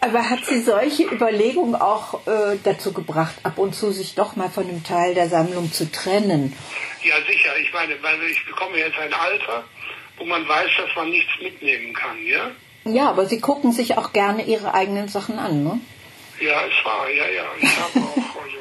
Aber 0.00 0.30
hat 0.30 0.44
sie 0.44 0.60
solche 0.60 1.04
Überlegungen 1.04 1.74
auch 1.74 2.26
äh, 2.26 2.56
dazu 2.64 2.92
gebracht, 2.92 3.36
ab 3.44 3.58
und 3.58 3.74
zu 3.74 3.92
sich 3.92 4.14
doch 4.14 4.34
mal 4.34 4.48
von 4.48 4.68
einem 4.68 4.82
Teil 4.82 5.14
der 5.14 5.28
Sammlung 5.28 5.72
zu 5.72 5.90
trennen? 5.92 6.56
Ja, 7.02 7.16
sicher. 7.26 7.56
Ich 7.58 7.72
meine, 7.72 7.94
ich 7.94 8.44
bekomme 8.46 8.78
jetzt 8.78 8.98
ein 8.98 9.12
Alter, 9.12 9.64
wo 10.20 10.26
man 10.26 10.46
weiß, 10.46 10.70
dass 10.76 10.94
man 10.94 11.10
nichts 11.10 11.32
mitnehmen 11.40 11.92
kann, 11.94 12.24
ja? 12.26 12.50
Ja, 12.84 13.08
aber 13.08 13.26
Sie 13.26 13.40
gucken 13.40 13.72
sich 13.72 13.96
auch 13.98 14.12
gerne 14.12 14.44
Ihre 14.44 14.74
eigenen 14.74 15.08
Sachen 15.08 15.38
an, 15.38 15.64
ne? 15.64 15.80
Ja, 16.40 16.62
es 16.64 16.84
war, 16.84 17.10
ja, 17.10 17.26
ja. 17.28 17.44
Ich 17.58 17.76
habe 17.76 18.00
auch, 18.06 18.16
also, 18.42 18.58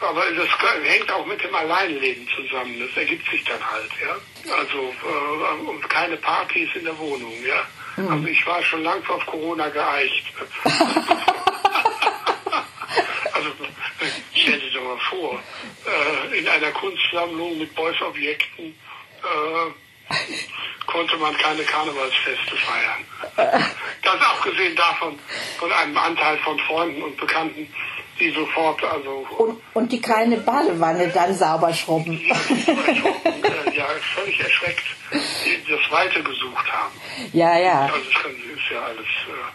aber 0.00 0.22
das 0.32 0.48
hängt 0.84 1.10
auch 1.10 1.24
mit 1.26 1.42
dem 1.42 1.54
Alleinleben 1.54 2.28
zusammen. 2.36 2.78
Das 2.80 2.96
ergibt 2.96 3.30
sich 3.30 3.42
dann 3.44 3.60
halt, 3.70 3.90
ja. 4.02 4.16
Also 4.54 4.92
äh, 5.02 5.68
und 5.68 5.88
keine 5.88 6.16
Partys 6.18 6.68
in 6.74 6.84
der 6.84 6.98
Wohnung, 6.98 7.32
ja. 7.46 7.66
Mhm. 7.96 8.08
Also 8.12 8.26
ich 8.26 8.46
war 8.46 8.62
schon 8.62 8.82
lang 8.82 9.02
auf 9.08 9.24
Corona 9.26 9.68
geeicht. 9.68 10.24
also 13.32 13.50
stell 14.34 14.60
dir 14.60 14.70
doch 14.72 14.84
mal 14.84 14.98
vor, 15.08 15.42
äh, 15.86 16.38
in 16.38 16.48
einer 16.48 16.72
Kunstsammlung 16.72 17.58
mit 17.58 17.74
Beuys-Objekten 17.74 18.66
äh, 18.66 19.70
konnte 20.86 21.16
man 21.16 21.36
keine 21.36 21.62
Karnevalsfeste 21.62 22.56
feiern. 22.56 23.64
Ganz 24.02 24.22
abgesehen 24.22 24.76
davon, 24.76 25.18
von 25.58 25.72
einem 25.72 25.96
Anteil 25.96 26.38
von 26.38 26.58
Freunden 26.60 27.02
und 27.02 27.16
Bekannten, 27.16 27.72
die 28.20 28.30
sofort, 28.30 28.82
also. 28.84 29.26
Und, 29.38 29.60
und 29.74 29.92
die 29.92 30.00
keine 30.00 30.36
Badewanne 30.38 31.08
dann 31.08 31.34
sauber 31.34 31.72
schrubben. 31.72 32.20
Ja, 32.26 32.34
äh, 32.34 33.76
ja 33.76 33.86
völlig 34.14 34.40
erschreckt, 34.40 34.84
das 35.10 35.90
Weite 35.90 36.22
gesucht 36.22 36.72
haben. 36.72 36.92
Ja, 37.32 37.58
ja. 37.58 37.82
Also, 37.82 37.94
das 37.96 38.32
ist 38.32 38.70
ja 38.72 38.82
alles. 38.82 39.06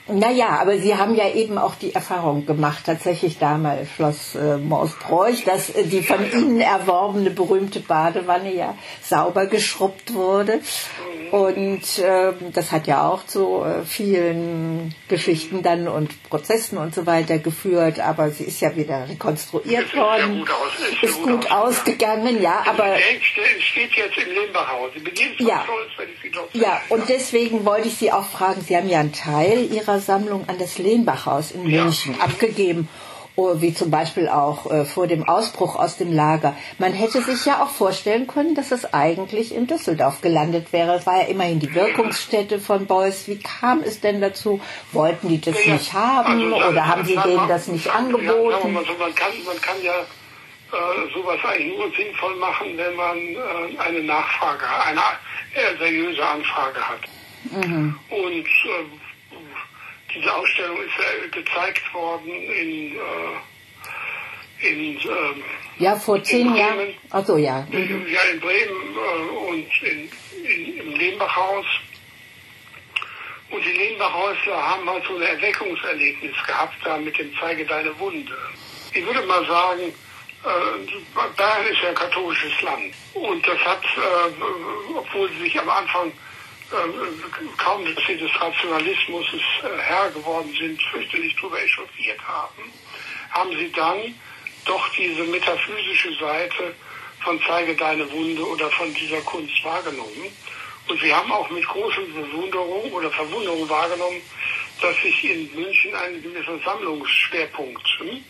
Äh 0.09 0.13
naja, 0.13 0.59
aber 0.59 0.77
Sie 0.77 0.95
haben 0.95 1.15
ja 1.15 1.29
eben 1.29 1.57
auch 1.57 1.75
die 1.75 1.93
Erfahrung 1.93 2.45
gemacht, 2.45 2.83
tatsächlich 2.85 3.37
damals 3.37 3.89
Schloss 3.91 4.35
äh, 4.35 4.57
Moosbräuch, 4.57 5.45
dass 5.45 5.69
äh, 5.69 5.85
die 5.85 6.03
von 6.03 6.21
ja, 6.21 6.27
ja. 6.27 6.37
Ihnen 6.37 6.61
erworbene 6.61 7.29
berühmte 7.29 7.79
Badewanne 7.79 8.53
ja 8.53 8.75
sauber 9.01 9.45
geschrubbt 9.45 10.13
wurde. 10.13 10.57
Mhm. 10.57 11.29
Und 11.31 11.99
äh, 11.99 12.33
das 12.53 12.71
hat 12.71 12.87
ja 12.87 13.07
auch 13.07 13.25
zu 13.25 13.63
äh, 13.63 13.83
vielen 13.85 14.95
Geschichten 15.07 15.61
dann 15.61 15.87
und 15.87 16.23
Prozessen 16.23 16.77
und 16.77 16.95
so 16.95 17.05
weiter 17.05 17.37
geführt, 17.37 17.99
aber 17.99 18.31
sie 18.31 18.45
ist 18.45 18.58
ja 18.61 18.75
wieder 18.75 19.07
rekonstruiert 19.07 19.95
worden. 19.95 20.39
Gut 20.39 20.49
aus, 20.49 20.87
ist, 20.91 21.03
ist 21.03 21.21
gut, 21.21 21.41
gut 21.41 21.51
ausgegangen, 21.51 22.41
ja, 22.41 22.63
aber. 22.65 22.97
steht 23.59 23.91
jetzt 23.93 24.17
im 24.17 25.03
benehmen 25.03 25.35
ja, 25.39 25.65
ja, 26.53 26.81
und 26.89 27.07
deswegen 27.09 27.65
wollte 27.65 27.87
ich 27.87 27.95
Sie 27.95 28.11
auch 28.11 28.25
fragen, 28.25 28.61
Sie 28.61 28.75
haben 28.75 28.89
ja 28.89 28.99
einen 28.99 29.13
Teil 29.13 29.71
Ihrer 29.71 29.99
Sammlung 29.99 30.47
an 30.47 30.57
das 30.57 30.77
Lehnbachhaus 30.77 31.51
in 31.51 31.63
München 31.63 32.15
ja. 32.17 32.25
abgegeben. 32.25 32.87
Wie 33.61 33.73
zum 33.73 33.89
Beispiel 33.89 34.27
auch 34.27 34.69
äh, 34.69 34.85
vor 34.85 35.07
dem 35.07 35.27
Ausbruch 35.27 35.75
aus 35.75 35.97
dem 35.97 36.11
Lager. 36.11 36.55
Man 36.77 36.93
hätte 36.93 37.21
sich 37.21 37.45
ja 37.45 37.63
auch 37.63 37.69
vorstellen 37.69 38.27
können, 38.27 38.55
dass 38.55 38.71
es 38.71 38.93
eigentlich 38.93 39.55
in 39.55 39.67
Düsseldorf 39.67 40.21
gelandet 40.21 40.73
wäre. 40.73 40.95
Es 40.95 41.05
war 41.05 41.21
ja 41.21 41.27
immerhin 41.27 41.59
die 41.59 41.73
Wirkungsstätte 41.73 42.59
von 42.59 42.85
Beuys. 42.85 43.27
Wie 43.27 43.39
kam 43.39 43.81
es 43.81 44.01
denn 44.01 44.21
dazu? 44.21 44.59
Wollten 44.91 45.29
die 45.29 45.41
das 45.41 45.65
ja, 45.65 45.73
nicht 45.73 45.93
haben 45.93 46.53
also, 46.53 46.67
oder 46.67 46.87
haben 46.87 47.05
sie 47.05 47.15
denen 47.15 47.47
das 47.47 47.67
nicht 47.67 47.89
angeboten? 47.89 48.73
Man, 48.73 48.73
man, 48.73 49.15
kann, 49.15 49.31
man 49.45 49.61
kann 49.61 49.81
ja 49.81 49.93
äh, 50.71 51.13
sowas 51.13 51.39
eigentlich 51.43 51.77
nur 51.77 51.91
sinnvoll 51.95 52.35
machen, 52.35 52.77
wenn 52.77 52.95
man 52.95 53.17
äh, 53.17 53.79
eine 53.79 54.03
Nachfrage, 54.03 54.65
eine 54.85 54.99
äh, 55.55 55.77
seriöse 55.77 56.25
Anfrage 56.25 56.79
hat. 56.79 57.01
Mhm. 57.51 57.97
Und 58.09 58.45
äh, 58.45 59.08
diese 60.13 60.33
Ausstellung 60.33 60.77
ist 60.81 60.93
ja 60.97 61.41
gezeigt 61.41 61.93
worden 61.93 62.29
in, 62.29 62.95
äh, 62.95 64.67
in 64.67 64.97
ähm, 64.97 65.43
ja 65.77 65.95
vor 65.95 66.23
zehn 66.23 66.55
Jahren. 66.55 66.93
Achso 67.09 67.37
ja. 67.37 67.65
Mhm. 67.69 68.07
Ja 68.07 68.21
in 68.31 68.39
Bremen 68.39 68.95
äh, 68.95 69.49
und 69.49 69.83
in, 69.83 70.09
in, 70.43 70.77
im 70.77 70.95
Lehmbachhaus. 70.95 71.65
Und 73.51 73.65
die 73.65 73.71
Lehmbachhäusler 73.71 74.55
haben 74.55 74.87
halt 74.87 75.03
so 75.05 75.15
ein 75.15 75.21
Erweckungserlebnis 75.21 76.35
gehabt 76.45 76.75
da 76.83 76.97
mit 76.97 77.17
dem 77.17 77.31
Zeige 77.39 77.65
deine 77.65 77.97
Wunde. 77.99 78.37
Ich 78.93 79.03
würde 79.05 79.25
mal 79.25 79.45
sagen, 79.47 79.81
äh, 79.81 81.29
Bayern 81.35 81.65
ist 81.65 81.81
ja 81.81 81.89
ein 81.89 81.95
katholisches 81.95 82.61
Land. 82.61 82.93
Und 83.15 83.47
das 83.47 83.57
hat, 83.59 83.83
äh, 83.83 84.95
obwohl 84.95 85.29
sie 85.29 85.43
sich 85.43 85.59
am 85.59 85.69
Anfang 85.69 86.09
äh, 86.09 86.28
kaum, 87.57 87.85
dass 87.85 88.05
sie 88.05 88.17
des 88.17 88.31
Rationalismus 88.39 89.25
äh, 89.33 89.77
Herr 89.79 90.09
geworden 90.11 90.53
sind, 90.59 90.81
fürchterlich 90.83 91.35
darüber 91.35 91.61
echauffiert 91.61 92.19
haben, 92.27 92.71
haben 93.31 93.51
sie 93.57 93.71
dann 93.71 94.15
doch 94.65 94.89
diese 94.89 95.23
metaphysische 95.23 96.13
Seite 96.19 96.75
von 97.23 97.39
Zeige 97.47 97.75
deine 97.75 98.09
Wunde 98.11 98.47
oder 98.47 98.69
von 98.71 98.93
dieser 98.93 99.21
Kunst 99.21 99.63
wahrgenommen. 99.63 100.31
Und 100.87 100.99
sie 101.01 101.13
haben 101.13 101.31
auch 101.31 101.49
mit 101.49 101.65
großer 101.67 102.01
Bewunderung 102.01 102.91
oder 102.91 103.11
Verwunderung 103.11 103.67
wahrgenommen, 103.69 104.21
dass 104.81 104.95
sich 105.01 105.23
in 105.23 105.53
München 105.53 105.93
ein 105.95 106.21
gewisser 106.21 106.57
Sammlungsschwerpunkt 106.63 107.87
hm, 107.99 108.23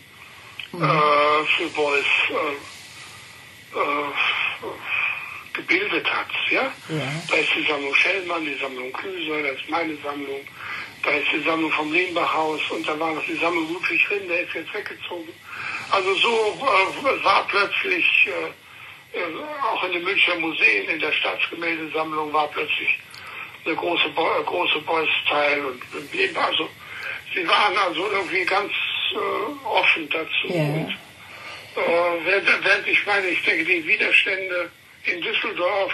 mhm. 0.72 0.82
äh, 0.82 1.44
für 1.56 1.68
Beuys 1.74 2.04
äh, 2.30 3.78
äh, 3.78 4.12
gebildet 5.52 6.06
hat. 6.10 6.28
Ja? 6.50 6.72
ja? 6.88 7.22
Da 7.28 7.36
ist 7.36 7.50
die 7.56 7.66
Sammlung 7.66 7.94
Schellmann, 7.94 8.44
die 8.44 8.56
Sammlung 8.60 8.92
Klüser, 8.92 9.42
da 9.42 9.48
ist 9.48 9.68
meine 9.68 9.96
Sammlung, 10.02 10.40
da 11.02 11.10
ist 11.10 11.26
die 11.32 11.42
Sammlung 11.42 11.72
vom 11.72 11.92
Lehmbachhaus 11.92 12.60
und 12.70 12.86
da 12.86 12.98
war 12.98 13.14
noch 13.14 13.24
die 13.24 13.36
Sammlung 13.36 13.72
Ludwig 13.72 14.10
Rinn, 14.10 14.28
der 14.28 14.42
ist 14.42 14.54
jetzt 14.54 14.72
weggezogen. 14.74 15.32
Also 15.90 16.14
so 16.14 16.58
äh, 16.58 17.24
war 17.24 17.46
plötzlich, 17.48 18.06
äh, 18.26 19.18
äh, 19.18 19.22
auch 19.62 19.84
in 19.84 19.92
den 19.92 20.04
Münchner 20.04 20.36
Museen, 20.36 20.88
in 20.88 21.00
der 21.00 21.12
Staatsgemäldesammlung 21.12 22.32
war 22.32 22.48
plötzlich 22.48 22.98
eine 23.64 23.74
große, 23.74 24.08
Bo 24.10 24.26
große 24.44 24.80
Beuys-Teil 24.80 25.64
und 25.64 25.82
also 26.36 26.68
sie 27.34 27.46
waren 27.46 27.76
also 27.76 28.10
irgendwie 28.10 28.44
ganz 28.44 28.72
äh, 29.12 29.66
offen 29.66 30.08
dazu. 30.08 30.48
Ja. 30.48 30.62
Und, 30.62 30.96
äh, 31.76 32.24
während 32.24 32.86
ich 32.86 33.06
meine, 33.06 33.28
ich 33.28 33.42
denke, 33.42 33.64
die 33.64 33.86
Widerstände 33.86 34.70
in 35.04 35.20
Düsseldorf 35.20 35.92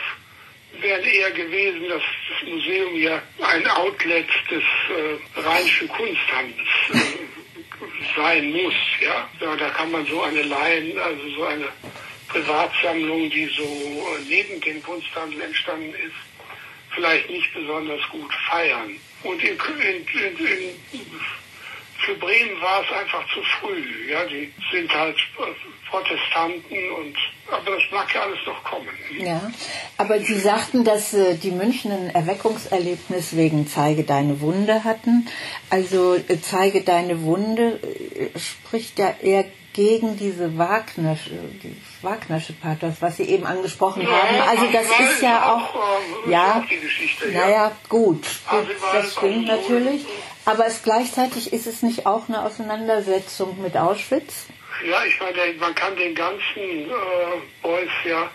wäre 0.81 1.01
eher 1.01 1.31
gewesen, 1.31 1.89
dass 1.89 2.03
das 2.29 2.49
Museum 2.49 2.97
ja 2.97 3.23
ein 3.41 3.67
Outlet 3.69 4.29
des 4.51 4.63
äh, 4.63 5.41
rheinischen 5.41 5.89
Kunsthandels 5.89 6.69
äh, 6.93 8.17
sein 8.17 8.53
muss. 8.53 8.75
Ja? 9.01 9.29
ja, 9.41 9.57
da 9.57 9.71
kann 9.71 9.91
man 9.91 10.05
so 10.07 10.23
eine 10.23 10.43
Leihen, 10.43 10.99
also 10.99 11.29
so 11.31 11.45
eine 11.45 11.69
Privatsammlung, 12.29 13.31
die 13.31 13.47
so 13.47 13.63
äh, 13.63 14.23
neben 14.29 14.61
dem 14.61 14.83
Kunsthandel 14.83 15.41
entstanden 15.43 15.95
ist, 15.95 16.15
vielleicht 16.95 17.31
nicht 17.31 17.53
besonders 17.55 18.03
gut 18.11 18.33
feiern. 18.51 18.99
Und 19.23 19.43
in, 19.43 19.57
in, 19.57 20.39
in, 20.39 21.01
für 21.99 22.15
Bremen 22.15 22.61
war 22.61 22.85
es 22.85 22.93
einfach 22.93 23.27
zu 23.33 23.43
früh. 23.43 24.11
Ja, 24.11 24.25
die 24.27 24.53
sind 24.71 24.93
halt 24.93 25.17
Protestanten 25.91 26.77
und 26.99 27.17
aber 27.49 27.77
das 27.77 27.83
mag 27.93 28.13
ja 28.13 28.23
alles 28.23 28.39
noch 28.45 28.65
kommen. 28.65 28.89
Ja, 29.19 29.41
aber 29.99 30.19
Sie 30.19 30.39
sagten, 30.39 30.85
dass 30.85 31.15
äh, 31.15 31.37
die 31.37 31.53
München 31.53 31.93
ein 31.93 32.11
Erweckungserlebnis 32.11 33.37
wegen 33.37 33.69
Zeige 33.69 34.03
deine 34.03 34.41
Wunde 34.41 34.83
hatten. 34.83 35.29
Also 35.71 36.17
äh, 36.17 36.41
Zeige 36.41 36.83
deine 36.83 37.23
Wunde 37.23 37.79
äh, 37.81 38.39
spricht 38.39 38.99
ja 38.99 39.15
eher 39.23 39.45
gegen 39.75 40.17
diese 40.17 40.57
Wagnersche, 40.57 41.31
dieses 41.63 41.77
Wagnersche 42.03 42.55
Pathos, 42.55 42.95
was 43.01 43.19
Sie 43.19 43.25
eben 43.25 43.45
angesprochen 43.45 44.03
ja, 44.03 44.09
haben. 44.09 44.49
Also 44.49 44.73
das 44.73 44.87
ist 44.87 45.23
ja 45.23 45.53
auch, 45.53 45.75
auch 45.75 46.27
äh, 46.27 46.31
ja, 46.31 46.65
auch 46.65 47.33
naja, 47.33 47.73
gut, 47.89 48.25
gut 48.51 48.67
das 48.93 49.13
stimmt 49.13 49.47
natürlich. 49.47 50.05
Aber 50.47 50.67
es 50.67 50.83
gleichzeitig 50.83 51.53
ist 51.53 51.67
es 51.67 51.83
nicht 51.83 52.07
auch 52.07 52.29
eine 52.29 52.43
Auseinandersetzung 52.43 53.61
mit 53.61 53.77
Auschwitz? 53.77 54.47
Ja, 54.85 55.05
ich 55.05 55.19
meine, 55.21 55.55
man 55.59 55.75
kann 55.75 55.97
den 55.97 56.15
ganzen 56.15 56.91
äh, 56.91 56.93
Beuys 57.63 57.91
ja 58.05 58.31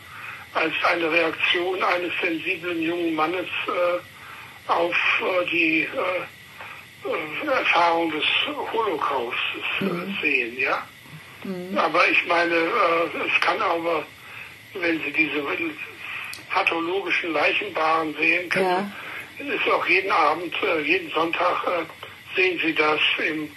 als 0.53 0.73
eine 0.83 1.09
Reaktion 1.11 1.81
eines 1.83 2.11
sensiblen 2.21 2.81
jungen 2.81 3.15
Mannes 3.15 3.47
äh, 3.67 4.71
auf 4.71 4.95
äh, 5.21 5.45
die 5.49 5.81
äh, 5.81 7.07
äh, 7.09 7.47
Erfahrung 7.47 8.11
des 8.11 8.25
Holocaustes 8.73 9.63
äh, 9.79 9.83
mhm. 9.83 10.17
sehen, 10.21 10.57
ja. 10.59 10.85
Mhm. 11.43 11.77
Aber 11.77 12.07
ich 12.07 12.25
meine, 12.27 12.53
es 12.55 13.41
kann 13.41 13.59
aber, 13.61 14.05
wenn 14.75 15.01
Sie 15.01 15.11
diese 15.11 15.43
pathologischen 16.51 17.33
Leichenbaren 17.33 18.13
sehen, 18.15 18.49
können, 18.49 18.93
ja. 19.39 19.53
ist 19.53 19.67
auch 19.71 19.85
jeden 19.87 20.11
Abend, 20.11 20.53
jeden 20.83 21.09
Sonntag 21.11 21.87
sehen 22.35 22.59
Sie 22.63 22.75
das 22.75 22.99
im, 23.27 23.49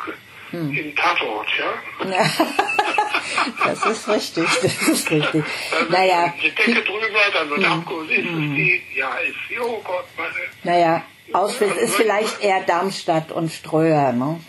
hm. 0.55 0.77
im 0.77 0.97
Tatort, 0.97 1.49
ja? 1.59 2.11
ja. 2.11 2.31
das 3.65 3.87
ist 3.87 4.09
richtig, 4.09 4.49
das 4.63 4.89
ist 4.89 5.11
richtig. 5.11 5.45
Also 5.73 5.93
naja. 5.93 6.35
Die 6.43 6.51
Decke 6.51 6.83
drüber, 6.83 7.21
dann 7.33 7.51
wird 7.51 7.65
hm. 7.65 7.73
abgeholt, 7.73 8.11
ist 8.11 8.29
hm. 8.29 8.51
es 8.51 8.57
die, 8.57 8.83
ja, 8.95 9.15
ist 9.17 9.37
sie, 9.49 9.59
oh 9.59 9.81
Gott, 9.85 10.07
meine. 10.17 10.35
Naja, 10.63 11.05
Auschwitz 11.33 11.77
ist 11.77 11.97
vielleicht 11.97 12.43
eher 12.43 12.61
Darmstadt 12.61 13.33
und 13.33 13.51
Ströer, 13.51 14.13
ne? 14.13 14.41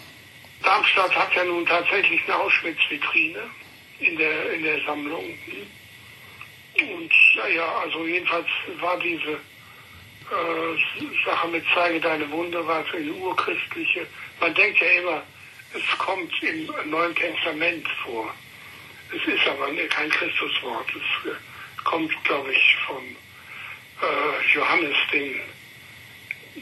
Darmstadt 0.63 1.15
hat 1.15 1.33
ja 1.35 1.43
nun 1.45 1.65
tatsächlich 1.65 2.21
eine 2.25 2.35
Auschwitz-Vitrine 2.37 3.39
in 3.99 4.17
der, 4.17 4.53
in 4.53 4.63
der 4.63 4.81
Sammlung. 4.85 5.23
Und 6.79 7.11
naja, 7.37 7.67
also 7.83 8.05
jedenfalls 8.05 8.47
war 8.81 8.99
diese 8.99 9.31
äh, 9.31 11.25
Sache 11.25 11.47
mit 11.47 11.63
Zeige 11.73 11.99
deine 11.99 12.29
Wunde, 12.31 12.65
war 12.67 12.83
für 12.85 12.97
eine 12.97 13.13
urchristliche. 13.13 14.07
Man 14.39 14.53
denkt 14.53 14.79
ja 14.79 14.87
immer, 15.01 15.23
es 15.75 15.97
kommt 15.97 16.31
im 16.43 16.89
Neuen 16.89 17.15
Testament 17.15 17.87
vor. 18.03 18.33
Es 19.09 19.27
ist 19.27 19.47
aber 19.47 19.67
kein 19.89 20.09
Christuswort. 20.09 20.87
Es 20.89 21.31
äh, 21.31 21.35
kommt, 21.83 22.11
glaube 22.23 22.51
ich, 22.53 22.77
von 22.87 23.03
äh, 24.01 24.53
Johannes, 24.53 24.95
den 25.11 25.41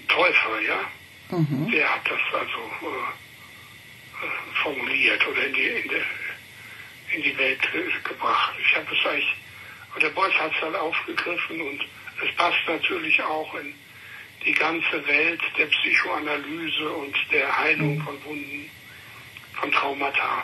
Täufer, 0.08 0.60
ja. 0.62 0.92
Mhm. 1.30 1.72
Der 1.72 1.94
hat 1.94 2.02
das 2.06 2.40
also 2.40 2.72
äh, 2.82 4.26
äh 4.26 4.62
formuliert 4.62 5.26
oder 5.28 5.46
in 5.46 5.54
die, 5.54 5.68
in, 5.68 5.90
der, 5.90 6.04
in 7.16 7.24
die 7.24 7.38
Welt 7.38 7.62
gebracht. 8.04 8.54
Ich 8.60 8.76
habe 8.76 8.88
es 8.94 9.06
eigentlich 9.06 9.36
und 9.96 10.02
der 10.02 10.10
Beuys 10.10 10.34
hat 10.36 10.54
es 10.54 10.62
dann 10.62 10.76
aufgegriffen 10.76 11.62
und 11.62 11.86
es 12.24 12.36
passt 12.36 12.68
natürlich 12.68 13.22
auch 13.22 13.54
in 13.56 13.74
die 14.46 14.54
ganze 14.54 15.08
Welt 15.08 15.42
der 15.58 15.68
Psychoanalyse 15.68 16.90
und 16.90 17.16
der 17.32 17.58
Heilung 17.58 18.02
von 18.02 18.26
Wunden, 18.26 18.70
von 19.64 19.72
Traumata, 19.72 20.44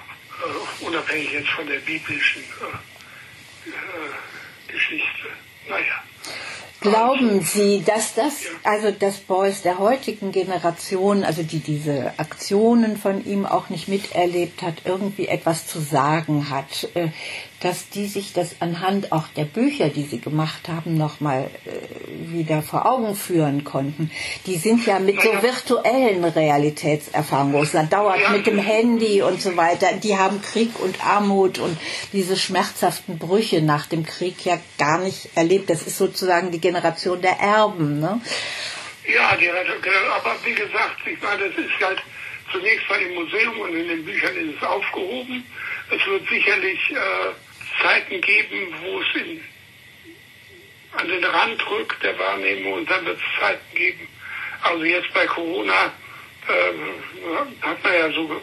äh, 0.81 0.85
unabhängig 0.85 1.31
jetzt 1.33 1.49
von 1.49 1.67
der 1.67 1.79
biblischen 1.79 2.41
äh, 2.41 3.69
äh, 3.69 4.71
Geschichte. 4.71 5.27
Naja. 5.67 6.03
Glauben 6.81 7.41
Sie, 7.41 7.83
dass 7.85 8.15
das, 8.15 8.45
also 8.63 8.91
das 8.91 9.17
Beuys 9.17 9.61
der 9.63 9.79
heutigen 9.79 10.31
Generation, 10.31 11.25
also 11.25 11.43
die 11.43 11.59
diese 11.59 12.13
Aktionen 12.15 12.95
von 12.95 13.25
ihm 13.25 13.45
auch 13.45 13.67
nicht 13.67 13.89
miterlebt 13.89 14.61
hat, 14.61 14.83
irgendwie 14.85 15.27
etwas 15.27 15.67
zu 15.67 15.81
sagen 15.81 16.49
hat, 16.49 16.87
äh, 16.93 17.09
dass 17.61 17.89
die 17.89 18.07
sich 18.07 18.33
das 18.33 18.61
anhand 18.61 19.11
auch 19.11 19.27
der 19.35 19.45
Bücher, 19.45 19.89
die 19.89 20.03
sie 20.03 20.19
gemacht 20.19 20.67
haben, 20.67 20.97
nochmal 20.97 21.49
äh, 21.65 22.31
wieder 22.31 22.61
vor 22.61 22.85
Augen 22.85 23.15
führen 23.15 23.63
konnten. 23.63 24.11
Die 24.45 24.55
sind 24.55 24.85
ja 24.85 24.99
mit 24.99 25.21
so 25.21 25.29
virtuellen 25.41 26.23
Realitätserfahrungen 26.23 27.53
groß. 27.53 27.71
Da 27.73 27.83
dauert 27.83 28.31
mit 28.31 28.47
dem 28.47 28.59
Handy 28.59 29.21
und 29.21 29.41
so 29.41 29.57
weiter. 29.57 29.93
Die 29.93 30.17
haben 30.17 30.41
Krieg 30.41 30.79
und 30.79 31.05
Armut 31.05 31.59
und 31.59 31.77
diese 32.13 32.37
schmerzhaften 32.37 33.17
Brüche 33.17 33.61
nach 33.61 33.87
dem 33.87 34.05
Krieg 34.05 34.45
ja 34.45 34.59
gar 34.77 34.99
nicht 34.99 35.29
erlebt. 35.35 35.69
Das 35.69 35.83
ist 35.83 35.97
sozusagen 35.97 36.51
die 36.51 36.61
Generation 36.61 37.21
der 37.21 37.39
Erben. 37.39 37.99
Ne? 37.99 38.21
Ja, 39.13 39.35
die, 39.35 39.49
aber 39.49 40.35
wie 40.45 40.53
gesagt, 40.53 40.97
ich 41.05 41.21
meine, 41.21 41.49
das 41.49 41.57
ist 41.57 41.85
halt 41.85 42.01
zunächst 42.51 42.89
mal 42.89 43.01
im 43.01 43.15
Museum 43.15 43.59
und 43.59 43.75
in 43.75 43.87
den 43.87 44.05
Büchern 44.05 44.35
ist 44.37 44.55
es 44.57 44.63
aufgehoben. 44.67 45.43
Es 45.89 46.05
wird 46.05 46.27
sicherlich 46.29 46.79
äh, 46.91 47.48
Zeiten 47.81 48.21
geben, 48.21 48.73
wo 48.81 49.01
es 49.01 49.15
in, 49.15 49.43
an 50.93 51.07
den 51.07 51.23
Rand 51.23 51.69
rückt 51.69 52.03
der 52.03 52.17
Wahrnehmung 52.17 52.73
und 52.73 52.89
dann 52.89 53.05
wird 53.05 53.17
es 53.17 53.39
Zeiten 53.39 53.75
geben. 53.75 54.07
Also 54.61 54.83
jetzt 54.83 55.13
bei 55.13 55.25
Corona 55.25 55.93
äh, 56.47 57.61
hat 57.61 57.83
man 57.83 57.93
ja 57.93 58.11
so 58.11 58.41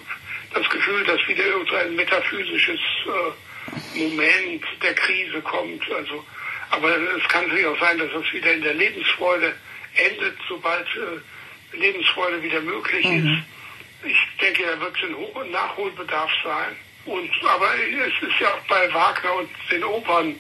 das 0.55 0.69
Gefühl, 0.71 1.05
dass 1.05 1.27
wieder 1.29 1.45
irgendein 1.45 1.97
metaphysisches 1.97 2.81
äh, 3.07 3.99
Moment 3.99 4.65
der 4.83 4.95
Krise 4.95 5.41
kommt. 5.43 5.91
Also, 5.91 6.25
aber 6.71 6.97
es 6.97 7.29
kann 7.29 7.45
natürlich 7.45 7.67
auch 7.67 7.81
sein, 7.81 7.99
dass 7.99 8.11
es 8.13 8.33
wieder 8.33 8.53
in 8.53 8.63
der 8.63 8.75
Lebensfreude 8.75 9.55
endet, 9.95 10.37
sobald 10.49 10.87
äh, 10.87 11.77
Lebensfreude 11.77 12.43
wieder 12.43 12.61
möglich 12.61 13.07
mhm. 13.07 13.45
ist. 14.05 14.11
Ich 14.11 14.39
denke, 14.41 14.63
da 14.63 14.81
wird 14.81 14.97
es 14.97 15.03
ein 15.03 15.51
Nachholbedarf 15.51 16.31
sein. 16.45 16.77
Und, 17.07 17.31
aber 17.45 17.73
es 17.75 18.29
ist 18.29 18.41
ja 18.41 18.49
auch 18.49 18.67
bei 18.69 18.93
Wagner 18.93 19.35
und 19.35 19.49
den 19.71 19.85
Opern 19.85 20.35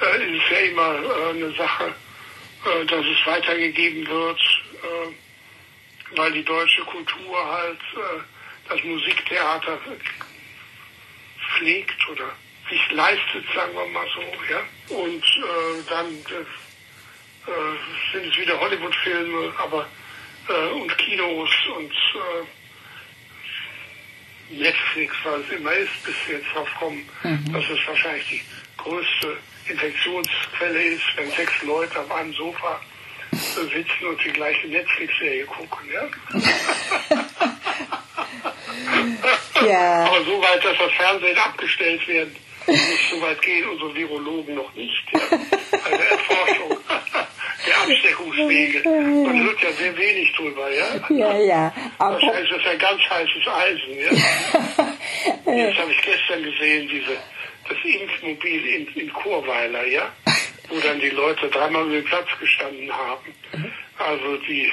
äh, 0.00 0.24
ist 0.24 0.42
es 0.42 0.50
ja 0.50 0.58
immer 0.58 0.94
äh, 0.94 1.30
eine 1.30 1.52
Sache, 1.52 1.94
äh, 2.64 2.84
dass 2.84 3.06
es 3.06 3.26
weitergegeben 3.26 4.06
wird, 4.08 4.40
äh, 4.82 6.16
weil 6.16 6.32
die 6.32 6.44
deutsche 6.44 6.82
Kultur 6.82 7.46
halt 7.46 7.80
äh, 7.94 8.20
das 8.68 8.82
Musiktheater 8.82 9.78
pflegt 11.54 12.08
oder 12.08 12.32
sich 12.68 12.90
leistet, 12.90 13.44
sagen 13.54 13.72
wir 13.74 13.86
mal 13.86 14.06
so, 14.14 14.20
ja. 14.50 14.62
Und 14.96 15.24
äh, 15.24 15.82
dann 15.88 16.08
sind 18.12 18.26
es 18.32 18.38
wieder 18.38 18.60
Hollywood-Filme, 18.60 19.52
aber 19.58 19.88
und 20.74 20.96
Kinos 20.98 21.50
und 21.76 21.92
Netflix, 24.50 25.14
was 25.24 25.40
es 25.40 25.58
immer 25.58 25.72
ist, 25.72 26.04
bis 26.04 26.14
wir 26.26 26.36
jetzt 26.38 26.48
drauf 26.54 26.68
kommen, 26.78 27.08
mhm. 27.22 27.52
dass 27.52 27.64
es 27.64 27.78
wahrscheinlich 27.86 28.28
die 28.28 28.42
größte 28.76 29.36
Infektionsquelle 29.68 30.82
ist, 30.82 31.04
wenn 31.16 31.30
sechs 31.30 31.62
Leute 31.62 32.00
auf 32.00 32.10
einem 32.10 32.32
Sofa 32.34 32.80
sitzen 33.32 34.06
und 34.08 34.24
die 34.24 34.32
gleiche 34.32 34.66
Netflix-Serie 34.68 35.44
gucken. 35.46 35.88
Ja? 35.92 36.08
ja. 39.66 40.04
Aber 40.06 40.24
so 40.24 40.42
weit, 40.42 40.64
dass 40.64 40.78
das 40.78 40.92
Fernsehen 40.92 41.38
abgestellt 41.38 42.08
wird, 42.08 42.30
muss 42.66 43.10
so 43.10 43.20
weit 43.22 43.40
gehen 43.42 43.68
unsere 43.68 43.94
Virologen 43.94 44.56
noch 44.56 44.74
nicht. 44.74 45.04
Ja? 45.12 45.20
Eine 45.30 46.04
Erforschung 46.10 46.78
der 47.66 47.76
Absteckungswege. 47.82 48.88
Man 48.88 49.44
hört 49.44 49.62
ja 49.62 49.72
sehr 49.72 49.96
wenig 49.96 50.32
drüber, 50.34 50.68
ja? 50.70 50.86
Ja, 51.10 51.38
ja. 51.38 51.74
Aber 51.98 52.18
das 52.18 52.42
ist 52.42 52.64
ja 52.64 52.74
ganz 52.74 53.02
heißes 53.02 53.46
Eisen, 53.46 53.98
ja? 53.98 55.56
Jetzt 55.66 55.78
habe 55.78 55.92
ich 55.92 56.02
gestern 56.02 56.42
gesehen, 56.42 56.88
diese, 56.88 57.16
das 57.68 57.78
Impfmobil 57.84 58.66
in, 58.66 58.86
in 58.94 59.12
Chorweiler, 59.12 59.86
ja? 59.86 60.10
Wo 60.68 60.78
dann 60.80 61.00
die 61.00 61.10
Leute 61.10 61.48
dreimal 61.48 61.84
über 61.86 61.94
den 61.94 62.04
Platz 62.04 62.28
gestanden 62.38 62.90
haben. 62.92 63.34
Also 63.98 64.36
die, 64.48 64.70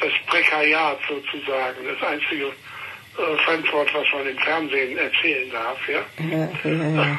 das 0.00 0.12
Prekariat 0.26 0.98
sozusagen, 1.08 1.84
das 1.84 2.08
einzige 2.08 2.46
äh, 2.46 3.36
Fremdwort, 3.44 3.92
was 3.92 4.06
man 4.14 4.26
im 4.26 4.38
Fernsehen 4.38 4.96
erzählen 4.96 5.50
darf, 5.50 5.78
ja? 5.88 6.02
ja, 6.30 6.48
ja, 6.64 6.88
ja. 6.94 7.18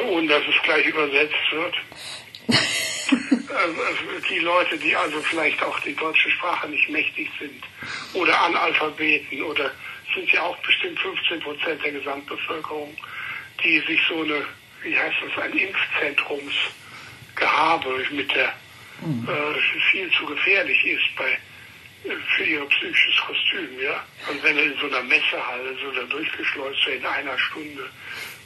Und 0.10 0.28
dass 0.28 0.42
es 0.42 0.62
gleich 0.62 0.86
übersetzt 0.86 1.52
wird. 1.52 1.74
Äh, 3.10 4.20
die 4.28 4.40
Leute, 4.40 4.76
die 4.78 4.94
also 4.94 5.22
vielleicht 5.22 5.62
auch 5.62 5.80
die 5.80 5.94
deutsche 5.94 6.30
Sprache 6.30 6.68
nicht 6.68 6.90
mächtig 6.90 7.30
sind 7.38 7.64
oder 8.14 8.38
Analphabeten 8.40 9.42
oder 9.42 9.70
sind 10.14 10.30
ja 10.32 10.42
auch 10.42 10.56
bestimmt 10.58 11.00
15 11.00 11.40
Prozent 11.40 11.82
der 11.82 11.92
Gesamtbevölkerung, 11.92 12.94
die 13.62 13.80
sich 13.80 14.00
so 14.08 14.22
eine, 14.22 14.44
wie 14.82 14.96
heißt 14.96 15.16
das, 15.22 15.36
ein 15.44 15.52
Impfzentrumsgehabe 15.52 18.06
mit 18.10 18.34
der 18.34 18.54
mhm. 19.00 19.28
äh, 19.28 19.54
viel 19.90 20.10
zu 20.12 20.26
gefährlich 20.26 20.84
ist 20.84 21.16
bei 21.16 21.38
für 22.36 22.44
ihr 22.44 22.64
psychisches 22.66 23.16
Kostüm, 23.26 23.80
ja. 23.80 24.04
Und 24.30 24.40
wenn 24.42 24.56
er 24.56 24.64
in 24.64 24.78
so 24.78 24.86
einer 24.86 25.02
Messehalle 25.02 25.76
so 25.82 25.90
da 25.90 26.02
durchgeschleust 26.02 26.86
wird 26.86 27.00
in 27.00 27.06
einer 27.06 27.36
Stunde 27.38 27.90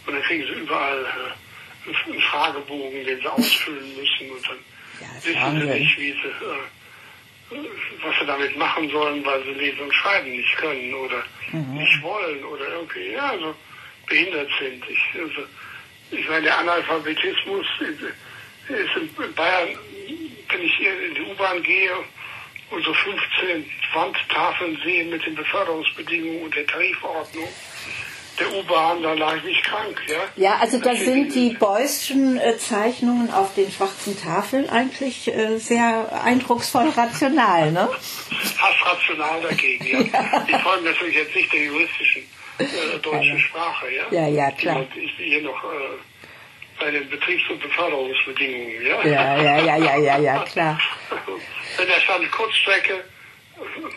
und 0.07 0.15
dann 0.15 0.23
kriegen 0.23 0.45
sie 0.45 0.61
überall 0.61 1.05
äh, 1.05 1.33
einen 1.87 2.21
Fragebogen, 2.21 3.05
den 3.05 3.21
sie 3.21 3.27
ausfüllen 3.27 3.97
müssen 3.97 4.31
und 4.31 4.49
dann 4.49 4.59
ja, 5.01 5.25
wissen 5.25 5.61
sie 5.61 5.81
nicht, 5.81 5.99
wie 5.99 6.13
sie, 6.13 6.29
äh, 6.29 7.69
was 8.03 8.19
sie 8.19 8.27
damit 8.27 8.57
machen 8.57 8.89
sollen, 8.91 9.25
weil 9.25 9.43
sie 9.45 9.53
lesen 9.53 9.81
und 9.81 9.95
schreiben 9.95 10.31
nicht 10.31 10.57
können 10.57 10.95
oder 10.95 11.25
mhm. 11.51 11.75
nicht 11.75 12.03
wollen 12.03 12.45
oder 12.45 12.69
irgendwie, 12.69 13.13
ja, 13.13 13.31
also 13.31 13.55
behindert 14.07 14.51
sind. 14.59 14.85
Ich, 14.89 15.21
also, 15.21 15.47
ich 16.11 16.29
meine, 16.29 16.43
der 16.43 16.59
Analphabetismus 16.59 17.67
ist 17.81 18.97
in 18.97 19.35
Bayern, 19.35 19.77
wenn 20.49 20.63
ich 20.63 20.75
hier 20.77 21.07
in 21.07 21.15
die 21.15 21.23
U-Bahn 21.23 21.63
gehe 21.63 21.93
und 22.71 22.85
so 22.85 22.95
15 22.95 23.71
Wandtafeln 23.93 24.79
sehe 24.85 25.05
mit 25.05 25.25
den 25.27 25.35
Beförderungsbedingungen 25.35 26.45
und 26.45 26.55
der 26.55 26.67
Tarifordnung, 26.67 27.49
der 28.39 28.53
U-Bahn, 28.55 29.03
da 29.03 29.13
lag 29.13 29.37
ich 29.37 29.45
nicht 29.45 29.65
krank. 29.65 30.01
Ja, 30.09 30.19
ja 30.37 30.59
also 30.61 30.79
da 30.79 30.95
sind 30.95 31.35
die 31.35 31.51
Beuyschen 31.51 32.39
äh, 32.39 32.57
Zeichnungen 32.57 33.31
auf 33.31 33.55
den 33.55 33.71
schwarzen 33.71 34.19
Tafeln 34.19 34.69
eigentlich 34.71 35.29
äh, 35.29 35.59
sehr 35.59 36.23
eindrucksvoll 36.25 36.89
rational, 36.91 37.73
ne? 37.73 37.89
Fast 38.31 38.87
rational 38.87 39.43
dagegen, 39.43 39.87
ja. 39.87 40.01
ja. 40.13 40.47
Die 40.49 40.63
folgen 40.63 40.85
natürlich 40.85 41.17
jetzt 41.17 41.35
nicht 41.35 41.53
der 41.53 41.65
juristischen 41.65 42.23
äh, 42.59 42.99
deutschen 43.03 43.39
Sprache, 43.39 43.87
ja? 43.95 44.05
Ja, 44.11 44.29
ja, 44.29 44.51
klar. 44.53 44.87
Ich 44.95 45.17
bin 45.17 45.27
hier 45.27 45.43
noch 45.43 45.65
äh, 45.65 46.81
bei 46.81 46.91
den 46.91 47.09
Betriebs- 47.11 47.49
und 47.51 47.61
Beförderungsbedingungen, 47.61 48.83
ja? 48.83 49.05
Ja, 49.05 49.43
ja, 49.43 49.61
ja, 49.61 49.77
ja, 49.77 49.97
ja, 49.97 50.19
ja, 50.19 50.45
klar. 50.45 50.81
Wenn 51.77 51.89
da 51.89 52.01
stand 52.01 52.31
Kurzstrecke, 52.33 53.05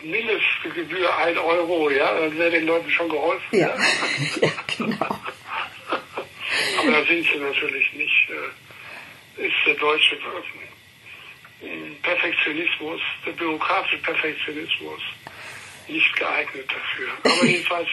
Mindestgebühr 0.02 1.16
1 1.18 1.38
Euro, 1.38 1.90
ja, 1.90 2.18
dann 2.18 2.38
wäre 2.38 2.50
den 2.50 2.66
Leuten 2.66 2.90
schon 2.90 3.08
geholfen. 3.08 3.58
Ja, 3.58 3.74
ja 4.40 4.50
genau. 4.76 4.96
Aber 6.78 6.90
da 6.90 7.04
sind 7.04 7.26
sie 7.26 7.38
natürlich 7.38 7.92
nicht. 7.94 8.30
Äh, 8.30 9.46
ist 9.46 9.54
der 9.66 9.74
deutsche 9.74 10.16
Perfektionismus, 12.02 13.00
der 13.26 13.32
bürokratische 13.32 13.98
Perfektionismus 13.98 15.02
nicht 15.88 16.16
geeignet 16.16 16.68
dafür. 16.68 17.12
Aber 17.22 17.44
jedenfalls 17.44 17.88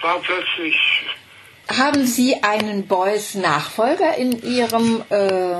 war 0.00 0.18
plötzlich 0.20 0.76
Haben 1.68 2.06
Sie 2.06 2.42
einen 2.42 2.86
Beuys-Nachfolger 2.86 4.16
in 4.16 4.42
Ihrem 4.42 5.02
äh, 5.08 5.54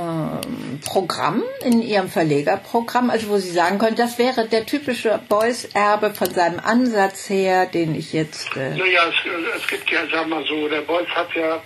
Programm, 0.84 1.42
in 1.64 1.80
Ihrem 1.80 2.11
Verlegerprogramm, 2.11 3.09
also 3.09 3.28
wo 3.28 3.38
Sie 3.38 3.50
sagen 3.50 3.78
können, 3.78 3.96
das 3.96 4.18
wäre 4.18 4.46
der 4.46 4.66
typische 4.66 5.20
Beuys-Erbe 5.28 6.12
von 6.12 6.30
seinem 6.34 6.61
Ansatz 6.61 7.30
her, 7.30 7.66
den 7.66 7.94
ich 7.94 8.12
jetzt... 8.12 8.55
Äh, 8.57 8.76
Naja, 8.76 9.09
es, 9.09 9.14
es 9.62 9.66
gibt 9.68 9.90
ja, 9.90 10.00
sag 10.12 10.28
mal 10.28 10.44
so, 10.44 10.68
der 10.68 10.82
Beuys 10.82 11.09
hat 11.14 11.34
ja 11.34 11.57
äh, 11.57 11.61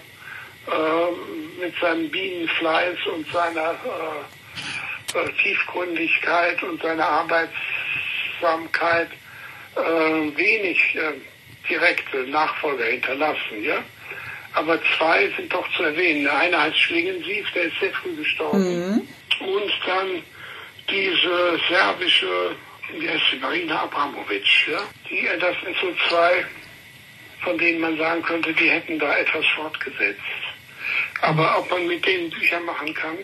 mit 1.61 1.75
seinem 1.81 2.09
Bienenfleiß 2.11 2.99
und 3.15 3.27
seiner 3.33 3.71
äh, 3.71 5.19
äh, 5.19 5.33
Tiefgründigkeit 5.43 6.63
und 6.63 6.81
seiner 6.83 7.09
Arbeitsamkeit 7.09 9.09
äh, 9.77 10.37
wenig 10.37 10.79
direkte 11.69 12.19
Nachfolger 12.29 12.85
hinterlassen, 12.85 13.63
ja. 13.63 13.83
Aber 14.57 14.81
zwei 14.97 15.31
sind 15.37 15.53
doch 15.53 15.71
zu 15.77 15.83
erwähnen. 15.83 16.25
Der 16.25 16.39
eine 16.39 16.59
heißt 16.59 16.79
Schlingensief, 16.79 17.47
der 17.55 17.65
ist 17.65 17.79
sehr 17.79 17.93
früh 17.93 18.17
gestorben. 18.17 19.07
Und 19.41 19.73
dann 19.87 20.23
diese 20.89 21.61
serbische, 21.69 22.57
wie 22.99 23.07
heißt 23.07 23.25
sie, 23.31 23.37
Marina 23.37 23.83
Abramovic, 23.83 24.67
ja. 24.69 24.81
Die, 25.11 25.27
äh, 25.27 25.39
das 25.39 25.57
sind 25.63 25.77
so 25.79 25.93
zwei, 26.09 26.47
von 27.43 27.59
denen 27.59 27.81
man 27.81 27.99
sagen 27.99 28.23
könnte, 28.23 28.55
die 28.55 28.71
hätten 28.71 28.99
da 28.99 29.19
etwas 29.19 29.45
fortgesetzt. 29.55 30.21
Aber 31.21 31.59
ob 31.59 31.71
man 31.71 31.87
mit 31.87 32.07
denen 32.07 32.31
Bücher 32.31 32.61
machen 32.61 32.95
kann, 32.95 33.19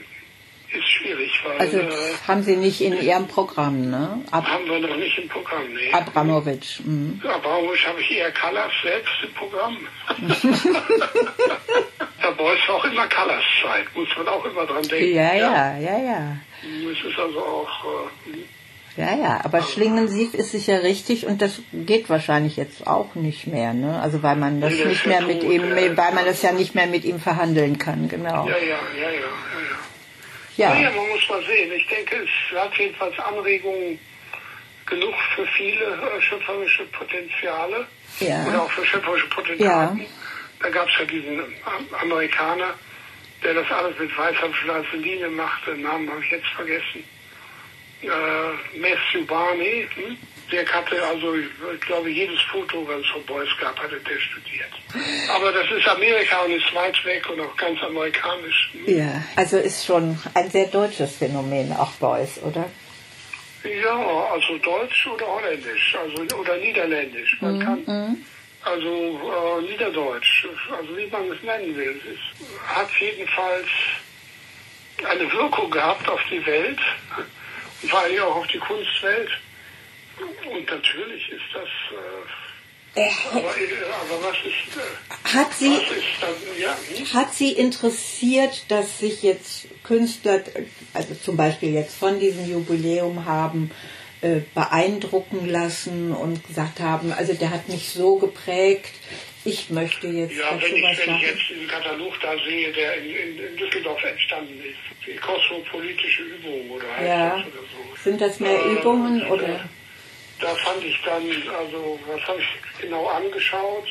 ist 0.74 0.88
schwierig, 0.88 1.30
weil 1.44 1.58
also 1.58 1.78
äh, 1.78 1.88
haben 2.26 2.42
Sie 2.42 2.56
nicht 2.56 2.80
in 2.80 3.00
Ihrem 3.00 3.28
Programm, 3.28 3.90
ne? 3.90 4.20
Ab 4.30 4.46
haben 4.46 4.64
wir 4.66 4.78
noch 4.80 4.96
nicht 4.96 5.18
im 5.18 5.28
Programm. 5.28 5.72
Nee. 5.72 5.92
Abramovic. 5.92 6.80
Mhm. 6.84 7.20
Abramovic 7.24 7.86
habe 7.86 8.00
ich 8.00 8.10
eher 8.10 8.30
Callas 8.32 8.72
selbst 8.82 9.12
im 9.22 9.32
Programm. 9.34 9.76
Der 12.22 12.30
Boy 12.32 12.56
ist 12.56 12.70
auch 12.70 12.84
immer 12.84 13.06
Callas 13.08 13.42
Zeit, 13.62 13.84
muss 13.94 14.08
man 14.16 14.28
auch 14.28 14.44
immer 14.44 14.64
dran 14.66 14.82
denken. 14.84 15.14
Ja, 15.14 15.34
ja, 15.34 15.78
ja, 15.78 15.98
ja. 15.98 16.36
Es 16.62 17.04
ist 17.04 17.18
also 17.18 17.40
auch, 17.40 17.84
äh, 18.26 19.00
Ja, 19.00 19.16
ja, 19.16 19.40
aber 19.44 19.62
Schlingensief 19.62 20.34
ist 20.34 20.52
sicher 20.52 20.82
richtig 20.82 21.26
und 21.26 21.42
das 21.42 21.60
geht 21.72 22.08
wahrscheinlich 22.08 22.56
jetzt 22.56 22.86
auch 22.86 23.14
nicht 23.14 23.46
mehr, 23.46 23.74
ne? 23.74 24.00
Also 24.00 24.22
weil 24.22 24.36
man 24.36 24.60
das 24.60 24.72
Nee, 24.72 24.78
das 24.80 24.88
nicht 24.88 25.06
mehr 25.06 25.20
ja 25.20 25.26
mit 25.26 25.40
tot, 25.42 25.50
ihm, 25.50 25.76
ja. 25.76 25.96
weil 25.96 26.14
man 26.14 26.24
das 26.24 26.42
ja 26.42 26.52
nicht 26.52 26.74
mehr 26.74 26.86
mit 26.86 27.04
ihm 27.04 27.18
verhandeln 27.18 27.78
kann, 27.78 28.08
genau. 28.08 28.46
ja, 28.46 28.56
ja, 28.56 28.78
ja, 29.00 29.10
ja, 29.10 29.28
ja. 30.57 30.68
Ja, 30.68 30.74
Naja, 30.74 30.90
man 30.96 31.09
muss 31.09 31.28
mal 31.28 31.42
sehen. 31.44 31.72
Ich 31.72 31.86
denke, 31.86 32.16
es 32.24 32.57
hat 32.59 32.76
jedenfalls 32.76 33.18
Anregungen 33.18 33.98
genug 34.86 35.14
für 35.34 35.46
viele 35.46 35.84
äh, 35.84 36.20
schöpferische 36.22 36.84
Potenziale 36.86 37.86
Ja. 38.20 38.44
oder 38.46 38.62
auch 38.62 38.70
für 38.70 38.84
schöpferische 38.84 39.26
Potentaten. 39.28 40.07
Da 40.61 40.68
gab 40.68 40.88
es 40.88 40.94
ja 40.98 41.05
diesen 41.07 41.40
Am- 41.64 41.88
Amerikaner, 42.00 42.74
der 43.42 43.55
das 43.55 43.70
alles 43.70 43.98
mit 43.98 44.16
weißer 44.16 44.48
Vaseline 44.66 45.28
machte. 45.28 45.72
Den 45.72 45.82
Namen 45.82 46.11
habe 46.11 46.22
ich 46.24 46.30
jetzt 46.30 46.46
vergessen. 46.48 47.05
Äh, 48.03 48.78
Matthew 48.78 49.24
Barney, 49.26 49.88
hm? 49.94 50.16
Der 50.53 50.66
hatte 50.70 51.03
also, 51.03 51.34
ich 51.34 51.80
glaube, 51.80 52.11
jedes 52.11 52.40
Foto, 52.42 52.86
was 52.86 53.00
es 53.00 53.07
von 53.07 53.24
Boys 53.24 53.48
gab, 53.61 53.78
hatte 53.82 53.98
der 53.98 54.18
studiert. 54.18 54.70
Aber 55.34 55.50
das 55.50 55.70
ist 55.70 55.88
Amerika 55.88 56.42
und 56.42 56.53
ist 56.53 56.74
weit 56.74 57.05
weg 57.05 57.28
und 57.30 57.40
auch 57.40 57.57
ganz 57.57 57.82
amerikanisch. 57.82 58.70
Hm? 58.72 58.98
ja. 58.98 59.22
Also 59.36 59.57
ist 59.57 59.86
schon 59.86 60.18
ein 60.34 60.50
sehr 60.50 60.66
deutsches 60.66 61.16
Phänomen, 61.16 61.72
auch 61.72 61.92
Beuys, 61.92 62.40
oder? 62.42 62.68
Ja, 63.64 64.26
also 64.32 64.59
Deutsch 64.59 65.07
oder 65.07 65.26
Holländisch, 65.26 65.96
also 65.96 66.36
oder 66.36 66.57
Niederländisch. 66.59 67.38
Man 67.40 67.61
kann 67.61 68.24
also 68.64 69.59
äh, 69.59 69.62
Niederdeutsch, 69.62 70.46
also 70.70 70.96
wie 70.96 71.07
man 71.07 71.30
es 71.30 71.42
nennen 71.42 71.76
will. 71.76 72.00
Es 72.05 72.76
hat 72.76 72.88
jedenfalls 73.00 73.66
eine 75.09 75.32
Wirkung 75.32 75.70
gehabt 75.70 76.09
auf 76.09 76.20
die 76.30 76.44
Welt 76.46 76.78
und 77.82 77.90
vor 77.90 78.00
allem 78.00 78.22
auch 78.22 78.36
auf 78.36 78.46
die 78.48 78.59
Kunstwelt. 78.59 79.30
Und 80.50 80.70
natürlich 80.70 81.28
ist 81.30 81.42
das. 81.54 81.68
Äh, 81.68 82.30
Äh, 82.94 83.08
aber, 83.30 83.38
äh, 83.38 83.42
aber 84.02 84.22
was 84.28 84.36
ist? 84.44 84.76
Äh, 84.76 85.38
Hat 85.38 85.54
Sie, 85.54 85.70
was 85.70 85.96
ist 85.96 86.04
dann? 86.20 86.60
Ja, 86.60 86.76
hm? 86.94 87.14
hat 87.14 87.32
Sie 87.34 87.52
interessiert, 87.52 88.64
dass 88.68 88.98
sich 88.98 89.22
jetzt 89.22 89.66
Künstler, 89.82 90.42
also 90.92 91.14
zum 91.14 91.38
Beispiel 91.38 91.72
jetzt 91.72 91.96
von 91.96 92.20
diesem 92.20 92.46
Jubiläum 92.50 93.24
haben, 93.24 93.70
äh, 94.20 94.40
beeindrucken 94.54 95.48
lassen 95.48 96.12
und 96.12 96.46
gesagt 96.46 96.80
haben, 96.80 97.12
also 97.12 97.32
der 97.32 97.50
hat 97.50 97.66
mich 97.70 97.88
so 97.88 98.16
geprägt, 98.16 98.92
ich 99.46 99.70
möchte 99.70 100.06
jetzt 100.08 100.36
Ja, 100.36 100.50
wenn 100.60 100.76
ich, 100.76 100.82
was 100.82 100.98
wenn 101.06 101.14
ich 101.16 101.22
jetzt 101.22 101.40
diesen 101.48 101.66
Katalog 101.68 102.12
da 102.20 102.34
sehe, 102.44 102.72
der 102.72 102.98
in, 102.98 103.06
in, 103.06 103.38
in 103.38 103.56
Düsseldorf 103.56 104.04
entstanden 104.04 104.60
ist, 104.62 105.06
die 105.06 105.16
kosmopolitische 105.16 106.22
Übung 106.24 106.70
oder 106.72 106.86
heißt 106.94 107.08
Ja. 107.08 107.36
das 107.38 107.46
oder 107.46 107.62
so. 107.72 108.02
Sind 108.04 108.20
das 108.20 108.38
mehr 108.38 108.52
Äh, 108.66 108.72
Übungen 108.74 109.18
da- 109.20 109.28
oder? 109.30 109.68
Da 110.43 110.57
fand 110.57 110.84
ich 110.84 111.01
dann, 111.05 111.22
also, 111.57 111.99
was 112.07 112.20
habe 112.26 112.40
ich 112.40 112.80
genau 112.80 113.07
angeschaut? 113.07 113.86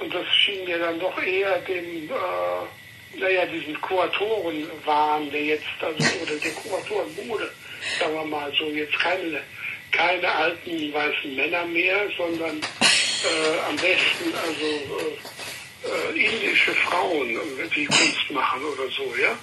Und 0.00 0.12
das 0.12 0.26
schien 0.34 0.64
mir 0.64 0.80
dann 0.80 0.98
doch 0.98 1.16
eher 1.22 1.60
dem, 1.60 2.10
äh, 2.10 3.20
naja, 3.20 3.46
diesen 3.46 3.80
Kuratorenwahn, 3.80 5.30
der 5.30 5.44
jetzt, 5.44 5.64
also, 5.80 6.04
oder 6.22 6.34
der 6.42 6.50
Kuratorenmode, 6.50 7.52
sagen 8.00 8.14
wir 8.14 8.24
mal 8.24 8.52
so, 8.58 8.66
jetzt 8.66 8.98
keine, 8.98 9.40
keine 9.92 10.28
alten 10.28 10.92
weißen 10.92 11.36
Männer 11.36 11.64
mehr, 11.66 12.08
sondern 12.16 12.60
äh, 12.60 13.58
am 13.68 13.76
besten, 13.76 14.34
also, 14.34 14.66
äh, 14.66 16.18
äh, 16.18 16.24
indische 16.24 16.74
Frauen, 16.74 17.38
die 17.76 17.84
Kunst 17.84 18.30
machen 18.30 18.64
oder 18.64 18.90
so, 18.90 19.14
ja? 19.22 19.38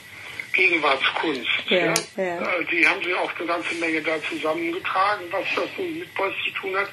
Gegenwartskunst. 0.53 1.47
Ja, 1.67 1.77
Ja, 1.77 1.93
ja. 2.17 2.41
Äh, 2.41 2.65
Die 2.71 2.87
haben 2.87 3.03
sie 3.03 3.13
auch 3.13 3.31
eine 3.37 3.47
ganze 3.47 3.75
Menge 3.75 4.01
da 4.01 4.21
zusammengetragen, 4.29 5.25
was 5.31 5.45
das 5.55 5.69
nun 5.77 5.99
mit 5.99 6.13
Beuys 6.15 6.33
zu 6.45 6.51
tun 6.61 6.75
hat. 6.77 6.89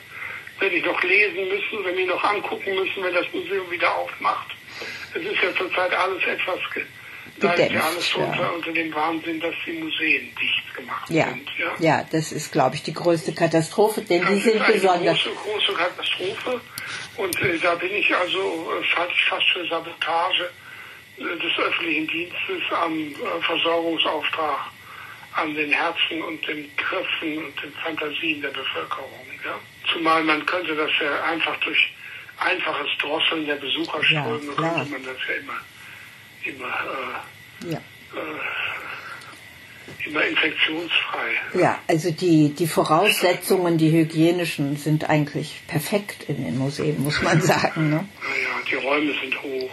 Werde 0.61 0.75
ich 0.77 0.85
noch 0.85 1.01
lesen 1.03 1.49
müssen, 1.49 1.85
wenn 1.85 1.97
die 1.97 2.05
noch 2.05 2.23
angucken 2.25 2.75
müssen, 2.75 3.03
wenn 3.05 3.15
das 3.15 3.27
Museum 3.33 3.71
wieder 3.71 3.95
aufmacht. 3.97 4.51
Es 5.15 5.23
ist 5.23 5.43
ja 5.43 5.55
zurzeit 5.57 5.93
alles 5.95 6.23
etwas, 6.25 6.59
da 7.41 7.53
ist 7.53 7.71
ja 7.73 7.81
alles 7.81 8.13
ja. 8.15 8.49
unter, 8.49 8.73
dem 8.73 8.93
Wahnsinn, 8.95 9.41
dass 9.41 9.55
die 9.65 9.73
Museen 9.73 10.35
dicht 10.35 10.75
gemacht 10.75 11.09
Ja, 11.11 11.27
sind. 11.29 11.49
Ja. 11.59 11.75
ja, 11.79 12.07
das 12.11 12.33
ist, 12.33 12.51
glaube 12.53 12.75
ich, 12.75 12.83
die 12.83 12.95
größte 12.95 13.33
Katastrophe, 13.33 14.03
denn 14.03 14.23
Das 14.23 14.31
die 14.31 14.37
ist 14.39 14.43
sind 14.45 14.61
eine 14.61 14.73
besonders. 14.75 15.19
große, 15.23 15.37
große 15.37 15.73
Katastrophe. 15.79 16.61
Und 17.17 17.41
äh, 17.41 17.59
da 17.59 17.75
bin 17.77 17.93
ich 17.95 18.15
also, 18.15 18.73
äh, 18.81 18.85
ich 19.13 19.25
fast 19.25 19.45
für 19.53 19.67
Sabotage 19.69 20.51
des 21.19 21.59
öffentlichen 21.59 22.07
Dienstes 22.09 22.63
am 22.73 22.99
äh, 22.99 23.15
Versorgungsauftrag 23.43 24.71
an 25.35 25.55
den 25.55 25.71
Herzen 25.73 26.23
und 26.23 26.45
den 26.47 26.71
Köpfen 26.77 27.39
und 27.45 27.63
den 27.63 27.73
Fantasien 27.85 28.41
der 28.43 28.49
Bevölkerung. 28.49 29.11
Ja? 29.45 29.59
Zumal 29.93 30.25
man 30.25 30.45
könnte 30.47 30.75
das 30.75 30.91
ja 31.01 31.23
einfach 31.25 31.57
durch 31.61 31.93
einfaches 32.39 32.89
Drosseln 33.01 33.47
der 33.47 33.57
Besucherströme, 33.57 34.41
Ja, 34.47 34.53
klar. 34.55 34.75
könnte 34.77 34.91
man 34.93 35.05
das 35.05 35.17
ja 35.29 35.35
immer, 35.35 35.61
immer, 36.45 36.75
Ja. 37.71 37.79
äh, 37.79 38.39
immer 40.09 40.25
infektionsfrei. 40.25 41.31
ja, 41.55 41.79
also 41.89 42.11
die, 42.11 42.55
die 42.55 42.67
Voraussetzungen, 42.67 43.79
die 43.79 43.91
hygienischen, 43.91 44.77
sind 44.77 45.09
eigentlich 45.11 45.61
perfekt 45.67 46.25
in 46.29 46.45
den 46.45 46.59
Museen, 46.59 47.03
muss 47.03 47.21
man 47.23 47.41
sagen. 47.43 47.91
Ne? 47.91 48.09
Naja, 48.23 48.49
die 48.71 48.75
Räume 48.77 49.13
sind 49.21 49.43
hoch. 49.43 49.73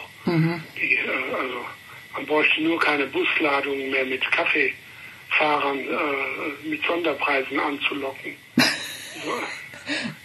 Die, 0.76 0.96
äh, 0.96 1.34
also 1.34 1.66
man 2.14 2.26
bräuchte 2.26 2.62
nur 2.64 2.80
keine 2.80 3.06
Busladungen 3.08 3.92
mehr 3.92 4.06
mit 4.06 4.24
Kaffeefahrern 4.32 5.80
äh, 5.80 6.68
mit 6.68 6.84
Sonderpreisen 6.86 7.60
anzulocken. 7.60 8.36
So. 9.24 9.32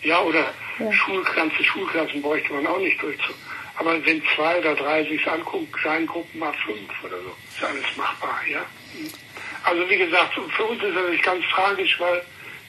Ja, 0.02 0.22
oder 0.22 0.55
Schul, 0.90 1.22
ganze 1.36 1.62
Schulklassen 1.62 2.22
bräuchte 2.22 2.52
man 2.55 2.66
auch 2.66 2.78
nicht 2.78 3.01
durchzu. 3.02 3.35
Aber 3.77 4.05
wenn 4.06 4.22
zwei 4.35 4.59
oder 4.59 4.74
drei 4.74 5.05
sich 5.05 5.27
angucken, 5.31 5.70
Kleingruppen 5.72 6.40
mal 6.40 6.52
fünf 6.64 6.90
oder 7.05 7.16
so, 7.22 7.35
ist 7.55 7.62
alles 7.62 7.97
machbar, 7.97 8.40
ja. 8.51 8.64
Also 9.64 9.89
wie 9.89 9.98
gesagt, 9.98 10.35
für 10.35 10.64
uns 10.64 10.82
ist 10.82 10.97
das 10.97 11.10
nicht 11.10 11.22
ganz 11.22 11.44
tragisch, 11.55 12.01
weil 12.01 12.22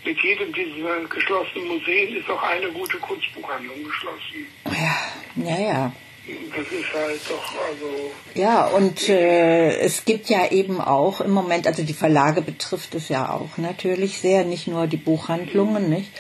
mit 0.04 0.20
jedem 0.20 0.52
dieser 0.54 1.00
geschlossenen 1.06 1.68
Museen 1.68 2.16
ist 2.16 2.30
auch 2.30 2.44
eine 2.44 2.70
gute 2.72 2.98
Kunstbuchhandlung 2.98 3.84
geschlossen. 3.84 4.48
Ja, 4.66 5.44
Ja, 5.44 5.60
ja. 5.60 5.94
Das 6.28 6.68
ist 6.68 6.94
halt 6.94 7.20
doch, 7.28 7.54
also. 7.68 8.12
Ja, 8.36 8.68
und 8.68 9.10
äh, 9.10 9.78
es 9.80 10.06
gibt 10.06 10.30
ja 10.30 10.52
eben 10.52 10.80
auch 10.80 11.20
im 11.20 11.32
Moment, 11.32 11.66
also 11.66 11.84
die 11.84 11.94
Verlage 11.94 12.42
betrifft 12.42 12.94
es 12.94 13.10
ja 13.10 13.32
auch 13.32 13.58
natürlich 13.58 14.20
sehr, 14.20 14.46
nicht 14.46 14.68
nur 14.68 14.86
die 14.86 14.98
Buchhandlungen, 14.98 15.90
nicht? 15.90 16.12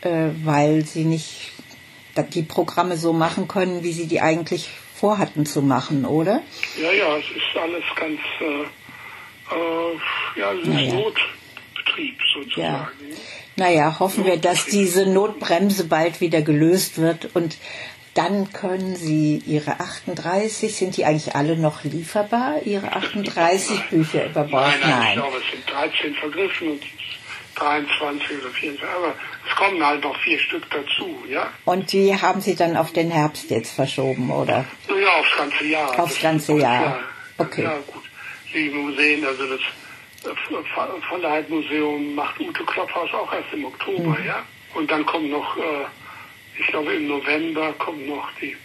Äh, 0.00 0.30
weil 0.44 0.84
sie 0.84 1.04
nicht 1.04 1.52
die 2.32 2.42
Programme 2.42 2.96
so 2.96 3.12
machen 3.12 3.46
können, 3.48 3.82
wie 3.82 3.92
sie 3.92 4.06
die 4.06 4.20
eigentlich 4.20 4.68
vorhatten 4.94 5.44
zu 5.44 5.60
machen, 5.60 6.04
oder? 6.04 6.42
Ja, 6.80 6.92
ja, 6.92 7.16
es 7.16 7.24
ist 7.24 7.60
alles 7.60 7.84
ganz, 7.96 8.20
äh, 8.40 8.62
äh, 9.54 10.40
ja, 10.40 10.52
es 10.52 10.60
ist 10.60 10.68
naja. 10.68 10.94
Notbetrieb 10.94 12.18
sozusagen. 12.32 12.62
Ja. 12.62 12.88
Naja, 13.56 14.00
hoffen 14.00 14.24
wir, 14.24 14.36
dass 14.36 14.66
diese 14.66 15.06
Notbremse 15.06 15.86
bald 15.86 16.20
wieder 16.20 16.42
gelöst 16.42 16.98
wird 16.98 17.28
und 17.34 17.56
dann 18.14 18.52
können 18.52 18.96
Sie 18.96 19.42
Ihre 19.46 19.80
38, 19.80 20.74
sind 20.74 20.96
die 20.96 21.04
eigentlich 21.04 21.34
alle 21.34 21.56
noch 21.56 21.84
lieferbar, 21.84 22.62
Ihre 22.64 22.92
38 22.92 23.90
Bücher 23.90 24.26
über 24.26 24.44
Bord? 24.44 24.72
Nein, 24.80 24.80
nein, 24.80 24.90
nein, 24.90 25.08
ich 25.08 25.14
glaube, 25.14 25.36
es 25.38 25.50
sind 25.50 25.70
13 25.70 26.14
vergriffen 26.14 26.70
und 26.70 26.82
23 27.56 28.38
oder 28.40 28.50
24, 28.50 28.82
aber 28.82 29.14
es 29.48 29.56
kommen 29.56 29.84
halt 29.84 30.02
noch 30.02 30.16
vier 30.20 30.38
Stück 30.38 30.64
dazu, 30.70 31.24
ja. 31.28 31.52
Und 31.64 31.92
die 31.92 32.20
haben 32.20 32.40
Sie 32.40 32.54
dann 32.54 32.76
auf 32.76 32.92
den 32.92 33.10
Herbst 33.10 33.50
jetzt 33.50 33.74
verschoben, 33.74 34.30
oder? 34.30 34.64
Ja, 34.88 35.20
aufs 35.20 35.36
ganze 35.36 35.64
Jahr. 35.64 36.00
Aufs 36.00 36.20
ganze 36.20 36.52
Jahr. 36.52 36.82
Ja, 36.82 37.00
okay. 37.38 37.62
Ja, 37.62 37.78
gut. 37.86 38.02
Die 38.52 38.70
Museen, 38.70 39.24
also 39.24 39.48
das 39.48 39.60
von 41.08 41.20
der 41.20 41.44
Museum 41.48 42.14
macht 42.14 42.40
Ute 42.40 42.64
Klopphaus 42.64 43.12
auch 43.12 43.32
erst 43.32 43.52
im 43.52 43.64
Oktober, 43.66 44.16
mhm. 44.18 44.26
ja. 44.26 44.42
Und 44.74 44.90
dann 44.90 45.04
kommen 45.06 45.30
noch, 45.30 45.56
äh, 45.56 45.60
ich 46.58 46.66
glaube 46.68 46.94
im 46.94 47.08
November 47.08 47.72
kommen 47.74 48.06
noch 48.06 48.28
die, 48.40 48.56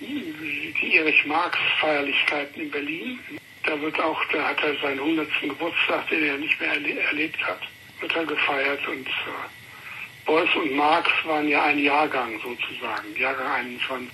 die 0.00 0.96
Erich 0.96 1.24
Marx 1.26 1.56
Feierlichkeiten 1.80 2.62
in 2.62 2.70
Berlin. 2.70 3.18
Da 3.64 3.80
wird 3.80 3.98
auch, 4.00 4.20
da 4.32 4.48
hat 4.48 4.62
er 4.62 4.76
seinen 4.80 4.98
100. 4.98 5.28
Geburtstag, 5.40 6.08
den 6.08 6.24
er 6.24 6.36
nicht 6.36 6.60
mehr 6.60 6.70
erle 6.70 7.00
erlebt 7.00 7.42
hat, 7.46 7.60
wird 8.00 8.14
er 8.14 8.26
gefeiert 8.26 8.86
und 8.88 9.06
äh, 9.06 10.26
Beuys 10.26 10.48
und 10.56 10.72
Marx 10.72 11.08
waren 11.24 11.48
ja 11.48 11.64
ein 11.64 11.78
Jahrgang 11.78 12.40
sozusagen, 12.40 13.14
Jahrgang 13.16 13.46
21. 13.46 14.08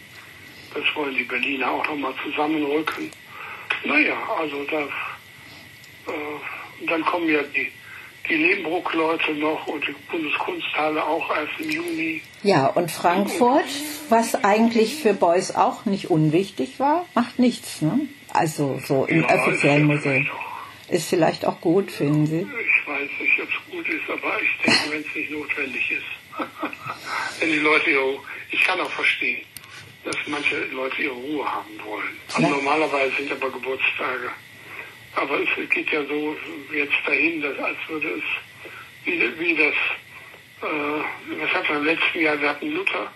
Das 0.75 0.85
wollen 0.95 1.15
die 1.15 1.25
Berliner 1.25 1.71
auch 1.71 1.87
nochmal 1.87 2.15
zusammenrücken. 2.23 3.11
Naja, 3.85 4.17
also 4.39 4.65
da, 4.65 4.83
äh, 4.83 6.87
dann 6.87 7.05
kommen 7.05 7.29
ja 7.29 7.43
die, 7.43 7.73
die 8.31 8.37
Lehmbruck-Leute 8.37 9.35
noch 9.35 9.67
und 9.67 9.87
die 9.87 9.95
Bundeskunsthalle 10.11 11.05
auch 11.05 11.29
erst 11.37 11.61
im 11.61 11.71
Juni. 11.71 12.23
Ja, 12.43 12.67
und 12.67 12.91
Frankfurt, 12.91 13.65
was 14.09 14.45
eigentlich 14.45 14.97
für 14.97 15.15
Beuys 15.15 15.55
auch 15.55 15.85
nicht 15.85 16.11
unwichtig 16.11 16.79
war, 16.79 17.07
macht 17.15 17.39
nichts, 17.39 17.83
ne? 17.83 18.01
Also 18.33 18.81
so 18.87 19.05
im 19.07 19.23
ja, 19.23 19.35
offiziellen 19.35 19.87
Museum. 19.87 20.29
Ist 20.89 21.09
vielleicht 21.09 21.45
auch 21.45 21.61
gut, 21.61 21.91
finden 21.91 22.27
Sie? 22.27 22.41
Ich 22.41 22.89
weiß 22.89 23.09
nicht, 23.21 23.41
ob 23.43 23.49
es 23.49 23.73
gut 23.73 23.89
ist, 23.89 24.11
aber 24.11 24.41
ich 24.43 24.65
denke, 24.65 24.91
wenn 24.91 25.01
es 25.01 25.15
nicht 25.15 25.31
notwendig 25.31 25.91
ist. 25.91 26.39
wenn 27.41 27.51
die 27.51 27.59
Leute 27.59 27.91
ihre 27.91 28.19
ich 28.53 28.61
kann 28.65 28.81
auch 28.81 28.91
verstehen, 28.91 29.43
dass 30.05 30.17
manche 30.27 30.65
Leute 30.73 31.03
ihre 31.03 31.15
Ruhe 31.15 31.45
haben 31.45 31.79
wollen. 31.85 32.17
Also 32.35 32.49
normalerweise 32.49 33.17
sind 33.17 33.31
aber 33.31 33.51
Geburtstage. 33.51 34.31
Aber 35.17 35.39
es 35.41 35.71
geht 35.71 35.91
ja 35.91 36.05
so 36.05 36.37
jetzt 36.73 36.93
dahin, 37.07 37.43
dass, 37.43 37.59
als 37.59 37.77
würde 37.89 38.09
es, 38.09 38.25
wie, 39.05 39.21
wie 39.39 39.57
das, 39.57 39.75
äh, 40.63 41.41
was 41.41 41.51
hat 41.53 41.69
man 41.69 41.79
im 41.79 41.85
letzten 41.85 42.21
Jahr, 42.21 42.41
wir 42.41 42.51
hatten 42.51 42.73
Luther, 42.73 43.11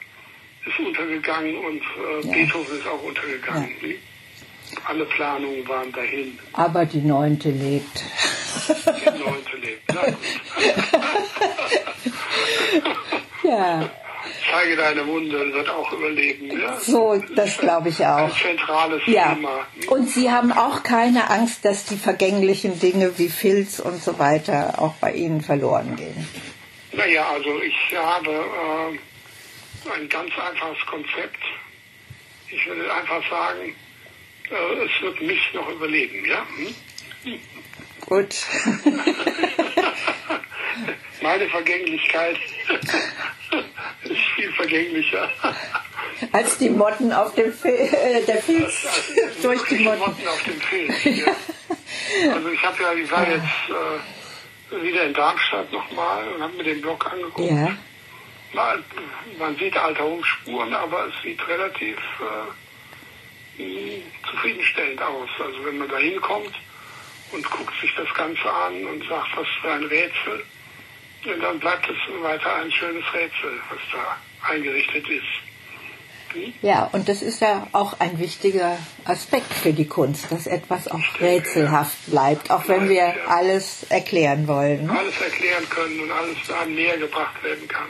ist 0.67 0.79
untergegangen 0.79 1.57
und 1.57 1.83
äh, 1.83 2.27
ja. 2.27 2.33
Beethoven 2.33 2.79
ist 2.79 2.87
auch 2.87 3.03
untergegangen. 3.03 3.71
Ja. 3.83 3.89
Alle 4.87 5.05
Planungen 5.05 5.67
waren 5.69 5.93
dahin. 5.93 6.39
Aber 6.55 6.85
die 6.87 7.01
Neunte 7.01 7.51
lebt. 7.51 8.03
Die 8.67 9.19
Neunte 9.19 9.57
lebt, 9.61 9.83
na 9.95 10.03
gut. 10.05 10.17
ja. 13.45 13.91
Zeige 14.55 14.77
deine 14.77 15.05
Wunde 15.09 15.53
wird 15.53 15.69
auch 15.69 15.93
überleben. 15.93 16.61
Ja? 16.61 16.79
So, 16.79 17.21
das 17.35 17.59
glaube 17.59 17.89
ich 17.89 17.99
auch. 18.07 18.29
Ein 18.29 18.33
zentrales 18.33 19.03
ja. 19.07 19.35
Thema. 19.35 19.67
Und 19.89 20.09
Sie 20.09 20.31
haben 20.31 20.53
auch 20.53 20.85
keine 20.85 21.29
Angst, 21.29 21.65
dass 21.65 21.87
die 21.87 21.97
vergänglichen 21.97 22.79
Dinge 22.79 23.19
wie 23.19 23.29
Filz 23.29 23.81
und 23.81 24.01
so 24.01 24.19
weiter 24.21 24.81
auch 24.81 24.95
bei 25.01 25.13
Ihnen 25.13 25.41
verloren 25.41 25.97
gehen? 25.97 26.29
Naja, 26.93 27.27
also 27.35 27.61
ich 27.63 27.97
habe 27.97 28.31
äh, 28.31 29.93
ein 29.99 30.09
ganz 30.09 30.31
einfaches 30.39 30.87
Konzept. 30.87 31.41
Ich 32.49 32.65
würde 32.67 32.95
einfach 32.95 33.29
sagen, 33.29 33.75
äh, 34.51 34.85
es 34.85 35.03
wird 35.03 35.21
mich 35.21 35.53
noch 35.53 35.69
überleben, 35.69 36.25
ja? 36.27 36.47
Hm? 37.25 37.41
Gut. 38.07 38.35
Meine 41.23 41.49
Vergänglichkeit 41.49 42.37
ist 44.05 44.21
viel 44.37 44.53
vergänglicher. 44.53 45.31
Als 46.33 46.59
die 46.59 46.71
Motten 46.71 47.13
auf 47.13 47.35
dem 47.35 47.53
Fil 47.53 47.73
äh, 47.73 48.23
der 48.23 48.43
Filz 48.43 48.87
also, 48.87 49.49
durch 49.49 49.63
die 49.69 49.79
Motten. 49.79 49.99
Motten 50.01 50.29
auf 50.29 50.43
dem 50.43 50.61
Filz. 50.61 51.05
Ja. 51.05 51.35
Also 52.33 52.49
ich 52.51 52.63
habe 52.63 52.83
ja, 52.83 52.93
ich 52.93 53.11
war 53.11 53.27
jetzt 53.29 53.43
äh, 54.71 54.83
wieder 54.83 55.05
in 55.05 55.15
Darmstadt 55.15 55.73
nochmal 55.73 56.29
und 56.29 56.43
habe 56.43 56.53
mir 56.57 56.65
den 56.65 56.81
Blog 56.81 57.11
angeguckt. 57.11 57.51
Ja. 57.51 57.77
Man, 58.53 58.85
man 59.39 59.57
sieht 59.57 59.77
Alterungsspuren, 59.77 60.75
aber 60.75 61.07
es 61.09 61.15
sieht 61.23 61.41
relativ 61.49 61.99
äh, 63.59 64.03
zufriedenstellend 64.31 65.03
aus. 65.03 65.29
Also 65.41 65.65
wenn 65.65 65.79
man 65.79 65.89
da 65.89 65.99
hinkommt 65.99 66.55
und 67.33 67.51
guckt 67.51 67.75
sich 67.81 67.95
das 67.97 68.13
Ganze 68.15 68.51
an 68.51 68.85
und 68.87 69.07
sagt, 69.09 69.37
was 69.37 69.47
für 69.61 69.71
ein 69.71 69.85
Rätsel, 69.85 70.45
dann 71.41 71.59
bleibt 71.59 71.89
es 71.89 72.23
weiter 72.23 72.57
ein 72.57 72.71
schönes 72.71 73.05
Rätsel, 73.13 73.61
was 73.71 73.81
da 73.93 74.51
eingerichtet 74.51 75.09
ist. 75.09 76.35
Hm? 76.35 76.53
Ja, 76.63 76.89
und 76.93 77.09
das 77.09 77.23
ist 77.23 77.41
ja 77.41 77.67
auch 77.73 78.01
ein 78.01 78.19
wichtiger 78.19 78.77
Aspekt 79.05 79.53
für 79.53 79.73
die 79.73 79.87
Kunst, 79.87 80.31
dass 80.31 80.47
etwas 80.47 80.89
auch 80.89 81.21
rätselhaft 81.21 82.11
bleibt, 82.11 82.51
auch 82.51 82.69
wenn 82.69 82.89
wir 82.89 82.97
ja. 82.97 83.15
alles 83.29 83.87
erklären 83.89 84.47
wollen. 84.49 84.91
Alles 84.91 85.21
erklären 85.21 85.69
können 85.71 86.01
und 86.01 86.11
alles 86.11 86.37
da 86.47 86.65
näher 86.67 86.99
gebracht 86.99 87.43
werden 87.43 87.67
kann. 87.69 87.89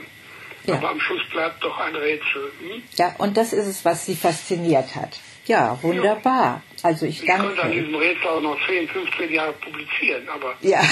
Ja. 0.65 0.75
Aber 0.75 0.89
am 0.89 0.99
Schluss 0.99 1.21
bleibt 1.31 1.63
doch 1.63 1.77
ein 1.77 1.95
Rätsel. 1.95 2.51
Hm? 2.59 2.83
Ja, 2.95 3.15
und 3.17 3.37
das 3.37 3.53
ist 3.53 3.67
es, 3.67 3.85
was 3.85 4.05
sie 4.05 4.15
fasziniert 4.15 4.95
hat. 4.95 5.19
Ja, 5.45 5.77
wunderbar. 5.83 6.63
Also 6.85 7.07
ich, 7.07 7.21
ich 7.23 7.27
danke. 7.27 7.47
Ich 7.47 7.55
könnte 7.55 7.63
an 7.63 7.71
diesem 7.71 7.95
Rätsel 7.95 8.27
auch 8.27 8.41
noch 8.41 8.57
10, 8.67 8.87
15 8.87 9.33
Jahre 9.33 9.53
publizieren, 9.53 10.29
aber. 10.29 10.53
Ja. 10.61 10.81
Äh, 10.81 10.85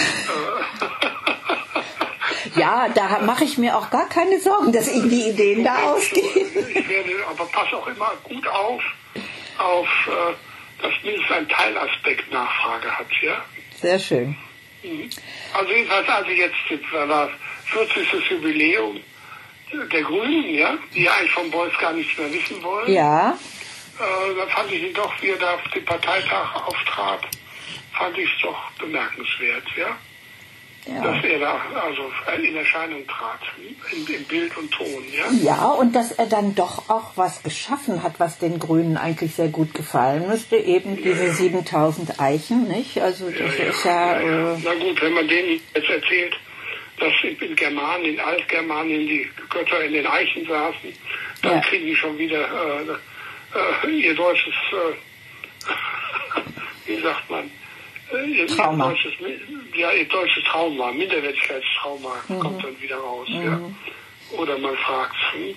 ja, 2.60 2.90
da 2.90 3.20
mache 3.20 3.44
ich 3.44 3.60
mir 3.60 3.78
auch 3.78 3.92
gar 3.92 4.10
keine 4.10 4.40
Sorgen, 4.40 4.72
dass 4.72 4.92
Ihnen 4.92 5.12
die 5.12 5.30
Ideen 5.30 5.64
da 5.64 5.84
ausgehen. 5.84 6.50
Ich 6.74 6.90
werde, 6.90 7.12
aber 7.30 7.46
pass 7.46 7.72
auch 7.74 7.86
immer 7.86 8.12
gut 8.24 8.48
auf, 8.48 8.82
auf, 9.60 9.88
äh, 10.08 10.82
dass 10.82 10.94
mindestens 11.04 11.32
ein 11.38 11.48
Teilaspekt 11.48 12.32
Nachfrage 12.32 12.90
hat, 12.90 13.08
ja? 13.22 13.46
Sehr 13.80 14.00
schön. 14.00 14.36
Mhm. 14.82 15.12
Also 15.54 15.72
jedenfalls, 15.74 16.10
also 16.10 16.32
jetzt 16.32 16.56
war 16.92 17.30
40. 17.66 18.32
Jubiläum 18.32 19.00
der 19.92 20.02
Grünen, 20.02 20.56
ja, 20.56 20.76
die 20.96 21.08
eigentlich 21.08 21.32
vom 21.32 21.52
Beuys 21.52 21.74
gar 21.80 21.94
nichts 21.94 22.18
mehr 22.18 22.34
wissen 22.34 22.64
wollen. 22.64 22.92
Ja 22.92 23.38
äh, 24.00 24.36
da 24.36 24.48
fand 24.48 24.72
ich 24.72 24.84
ihn 24.84 24.94
doch, 24.94 25.14
wie 25.22 25.30
er 25.30 25.38
da 25.38 25.54
auf 25.54 25.64
dem 25.74 25.86
Parteitag 25.86 26.56
auftrat, 26.68 27.22
fand 27.94 28.18
ich 28.18 28.30
es 28.36 28.42
doch 28.42 28.72
bemerkenswert, 28.80 29.66
ja. 29.78 29.98
Ja. 30.86 31.02
dass 31.02 31.24
er 31.24 31.40
da 31.40 31.62
also 31.82 32.12
in 32.42 32.56
Erscheinung 32.58 33.08
trat, 33.08 33.40
in, 33.58 34.16
in, 34.16 34.24
Bild 34.26 34.58
und 34.58 34.70
Ton. 34.70 35.02
Ja? 35.16 35.32
ja, 35.42 35.66
und 35.68 35.96
dass 35.96 36.12
er 36.12 36.26
dann 36.26 36.56
doch 36.56 36.90
auch 36.90 37.14
was 37.16 37.42
geschaffen 37.42 38.04
hat, 38.04 38.20
was 38.20 38.38
den 38.38 38.60
Grünen 38.60 38.98
eigentlich 38.98 39.36
sehr 39.36 39.48
gut 39.48 39.74
gefallen 39.74 40.28
müsste, 40.28 40.58
eben 40.58 40.98
ja, 40.98 41.02
diese 41.04 41.28
ja. 41.28 41.34
7000 41.34 42.20
Eichen, 42.20 42.68
nicht? 42.68 43.00
Also 43.00 43.30
das 43.30 43.56
ist 43.56 43.86
ja... 43.86 44.20
Äh 44.20 44.58
Na 44.62 44.74
gut, 44.74 45.02
wenn 45.02 45.14
man 45.14 45.26
denen 45.26 45.62
jetzt 45.74 45.90
erzählt, 45.90 46.36
dass 47.00 47.14
in 47.24 47.56
Germanen, 47.56 48.04
in 48.04 48.20
Altgermanen 48.20 49.08
die 49.08 49.30
Götter 49.50 49.86
in 49.86 49.94
den 49.94 50.06
Eichen 50.06 50.46
saßen, 50.46 50.94
dann 51.44 51.62
kriegen 51.62 51.86
die 51.86 51.96
schon 51.96 52.18
wieder... 52.18 52.42
Äh, 52.42 52.98
äh, 53.56 53.90
ihr 53.90 54.16
deutsches, 54.16 54.54
äh, 54.72 54.96
wie 56.86 57.02
sagt 57.02 57.30
man, 57.30 57.52
äh, 58.14 58.26
ihr, 58.26 58.48
Trauma. 58.48 58.86
Ihr 58.86 58.92
deutsches, 58.92 59.14
ja, 59.76 59.92
ihr 59.92 60.08
deutsches 60.08 60.44
Trauma, 60.46 60.92
Minderwertigkeitstrauma 60.92 62.16
mhm. 62.28 62.40
kommt 62.40 62.64
dann 62.64 62.82
wieder 62.82 62.98
raus. 62.98 63.28
Mhm. 63.30 63.46
Ja. 63.46 63.60
Oder 64.38 64.58
man 64.58 64.76
fragt. 64.78 65.16
Hm? 65.34 65.56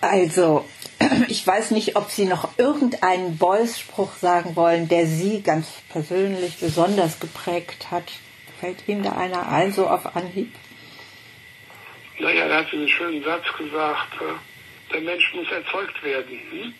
Also, 0.00 0.68
ich 1.28 1.46
weiß 1.46 1.70
nicht, 1.70 1.96
ob 1.96 2.10
Sie 2.10 2.26
noch 2.26 2.58
irgendeinen 2.58 3.38
Beuys-Spruch 3.38 4.14
sagen 4.14 4.56
wollen, 4.56 4.88
der 4.88 5.06
Sie 5.06 5.42
ganz 5.42 5.68
persönlich 5.88 6.58
besonders 6.58 7.20
geprägt 7.20 7.90
hat. 7.90 8.04
Fällt 8.60 8.86
Ihnen 8.88 9.02
da 9.02 9.12
einer 9.12 9.48
ein, 9.48 9.72
so 9.72 9.88
auf 9.88 10.14
Anhieb? 10.14 10.52
Naja, 12.18 12.44
er 12.44 12.58
hat 12.58 12.72
einen 12.72 12.88
schönen 12.88 13.24
Satz 13.24 13.44
gesagt. 13.58 14.14
Äh, 14.20 14.92
Der 14.92 15.00
Mensch 15.00 15.34
muss 15.34 15.50
erzeugt 15.50 16.02
werden. 16.02 16.38
Hm? 16.50 16.74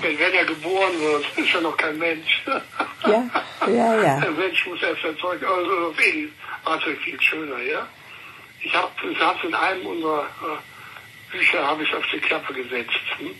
Wenn, 0.00 0.18
wenn 0.18 0.34
er 0.34 0.44
geboren 0.44 1.00
wird, 1.00 1.24
ist 1.36 1.54
er 1.54 1.60
noch 1.60 1.76
kein 1.76 1.98
Mensch. 1.98 2.42
ja, 3.06 3.30
ja, 3.66 4.02
ja. 4.02 4.20
Der 4.20 4.30
Mensch 4.30 4.66
muss 4.66 4.82
erst 4.82 5.04
erzeugt. 5.04 5.44
Also 5.44 5.90
das 5.90 6.06
ist 6.06 6.30
natürlich 6.66 7.00
viel 7.00 7.20
schöner, 7.20 7.58
ja. 7.62 7.86
Ich 8.60 8.74
habe 8.74 8.90
es 9.02 9.44
in 9.44 9.54
einem 9.54 9.86
unserer 9.86 10.22
äh, 10.22 11.32
Bücher 11.32 11.66
habe 11.66 11.82
ich 11.82 11.94
auf 11.94 12.04
die 12.12 12.20
Klappe 12.20 12.54
gesetzt. 12.54 12.92
Hm? 13.18 13.34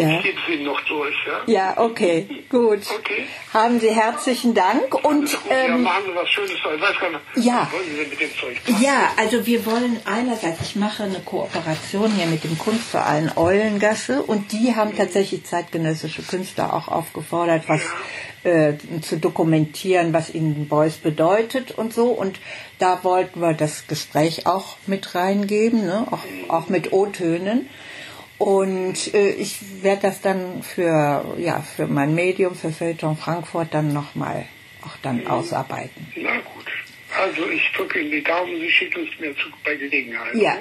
Ja. 0.00 0.20
Ich 0.20 0.36
sie 0.46 0.62
noch 0.64 0.80
durch, 0.82 1.14
ja? 1.26 1.42
Ja, 1.46 1.78
okay, 1.78 2.44
gut. 2.48 2.80
Okay. 2.98 3.26
Haben 3.52 3.80
Sie 3.80 3.90
herzlichen 3.90 4.54
Dank 4.54 4.94
und 5.04 5.36
ähm, 5.50 5.70
ja, 5.70 5.76
machen 5.76 6.02
Sie 6.06 6.14
was 6.14 6.28
Schönes. 6.28 6.52
Ich 6.52 6.64
weiß 6.64 6.98
gar 7.00 7.10
nicht, 7.10 7.20
ja. 7.36 7.66
was 7.66 7.72
wollen 7.72 7.90
Sie 7.90 7.96
denn 7.96 8.10
mit 8.10 8.20
dem 8.20 8.30
Zeug 8.38 8.56
machen? 8.68 8.82
Ja, 8.82 9.12
also 9.16 9.46
wir 9.46 9.66
wollen 9.66 10.00
einerseits, 10.04 10.60
ich 10.62 10.76
mache 10.76 11.04
eine 11.04 11.20
Kooperation 11.20 12.10
hier 12.12 12.26
mit 12.26 12.44
dem 12.44 12.58
Kunstverein 12.58 13.32
Eulengasse 13.36 14.22
und 14.22 14.52
die 14.52 14.74
haben 14.74 14.96
tatsächlich 14.96 15.44
zeitgenössische 15.44 16.22
Künstler 16.22 16.74
auch 16.74 16.88
aufgefordert, 16.88 17.64
was 17.68 17.82
äh, 18.44 18.74
zu 19.00 19.16
dokumentieren, 19.16 20.12
was 20.12 20.34
ihnen 20.34 20.68
Beuys 20.68 20.96
bedeutet 20.96 21.70
und 21.72 21.94
so. 21.94 22.08
Und 22.08 22.38
da 22.78 23.02
wollten 23.02 23.40
wir 23.40 23.54
das 23.54 23.86
Gespräch 23.86 24.46
auch 24.46 24.76
mit 24.86 25.14
reingeben, 25.14 25.86
ne? 25.86 26.06
auch, 26.10 26.20
auch 26.48 26.68
mit 26.68 26.92
O-Tönen. 26.92 27.68
Und 28.38 29.14
äh, 29.14 29.30
ich 29.30 29.82
werde 29.82 30.02
das 30.02 30.20
dann 30.20 30.62
für, 30.62 31.36
ja, 31.38 31.60
für 31.60 31.86
mein 31.86 32.14
Medium, 32.14 32.54
für 32.54 32.72
Feuilleton 32.72 33.16
Frankfurt 33.16 33.72
dann 33.72 33.92
nochmal 33.92 34.46
auch 34.82 34.96
dann 35.02 35.20
mhm. 35.20 35.26
ausarbeiten. 35.28 36.12
Na 36.16 36.36
gut. 36.40 36.66
Also 37.16 37.48
ich 37.48 37.62
drücke 37.76 38.00
Ihnen 38.00 38.10
die 38.10 38.24
Daumen, 38.24 38.58
Sie 38.58 38.70
schicken 38.70 39.08
es 39.10 39.20
mir 39.20 39.34
zu, 39.36 39.48
bei 39.64 39.76
Gelegenheit. 39.76 40.34
Ja, 40.34 40.58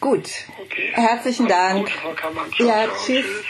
gut. 0.00 0.28
Okay. 0.62 0.90
Herzlichen 0.92 1.48
Dank. 1.48 1.86
Gut, 1.86 1.90
Frau 1.90 2.64
ja, 2.64 2.88
tschüss. 3.04 3.24
tschüss. 3.24 3.44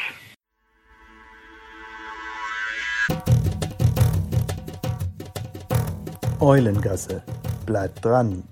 Eulengasse. 6.41 7.25
Bleibt 7.67 8.05
dran. 8.05 8.45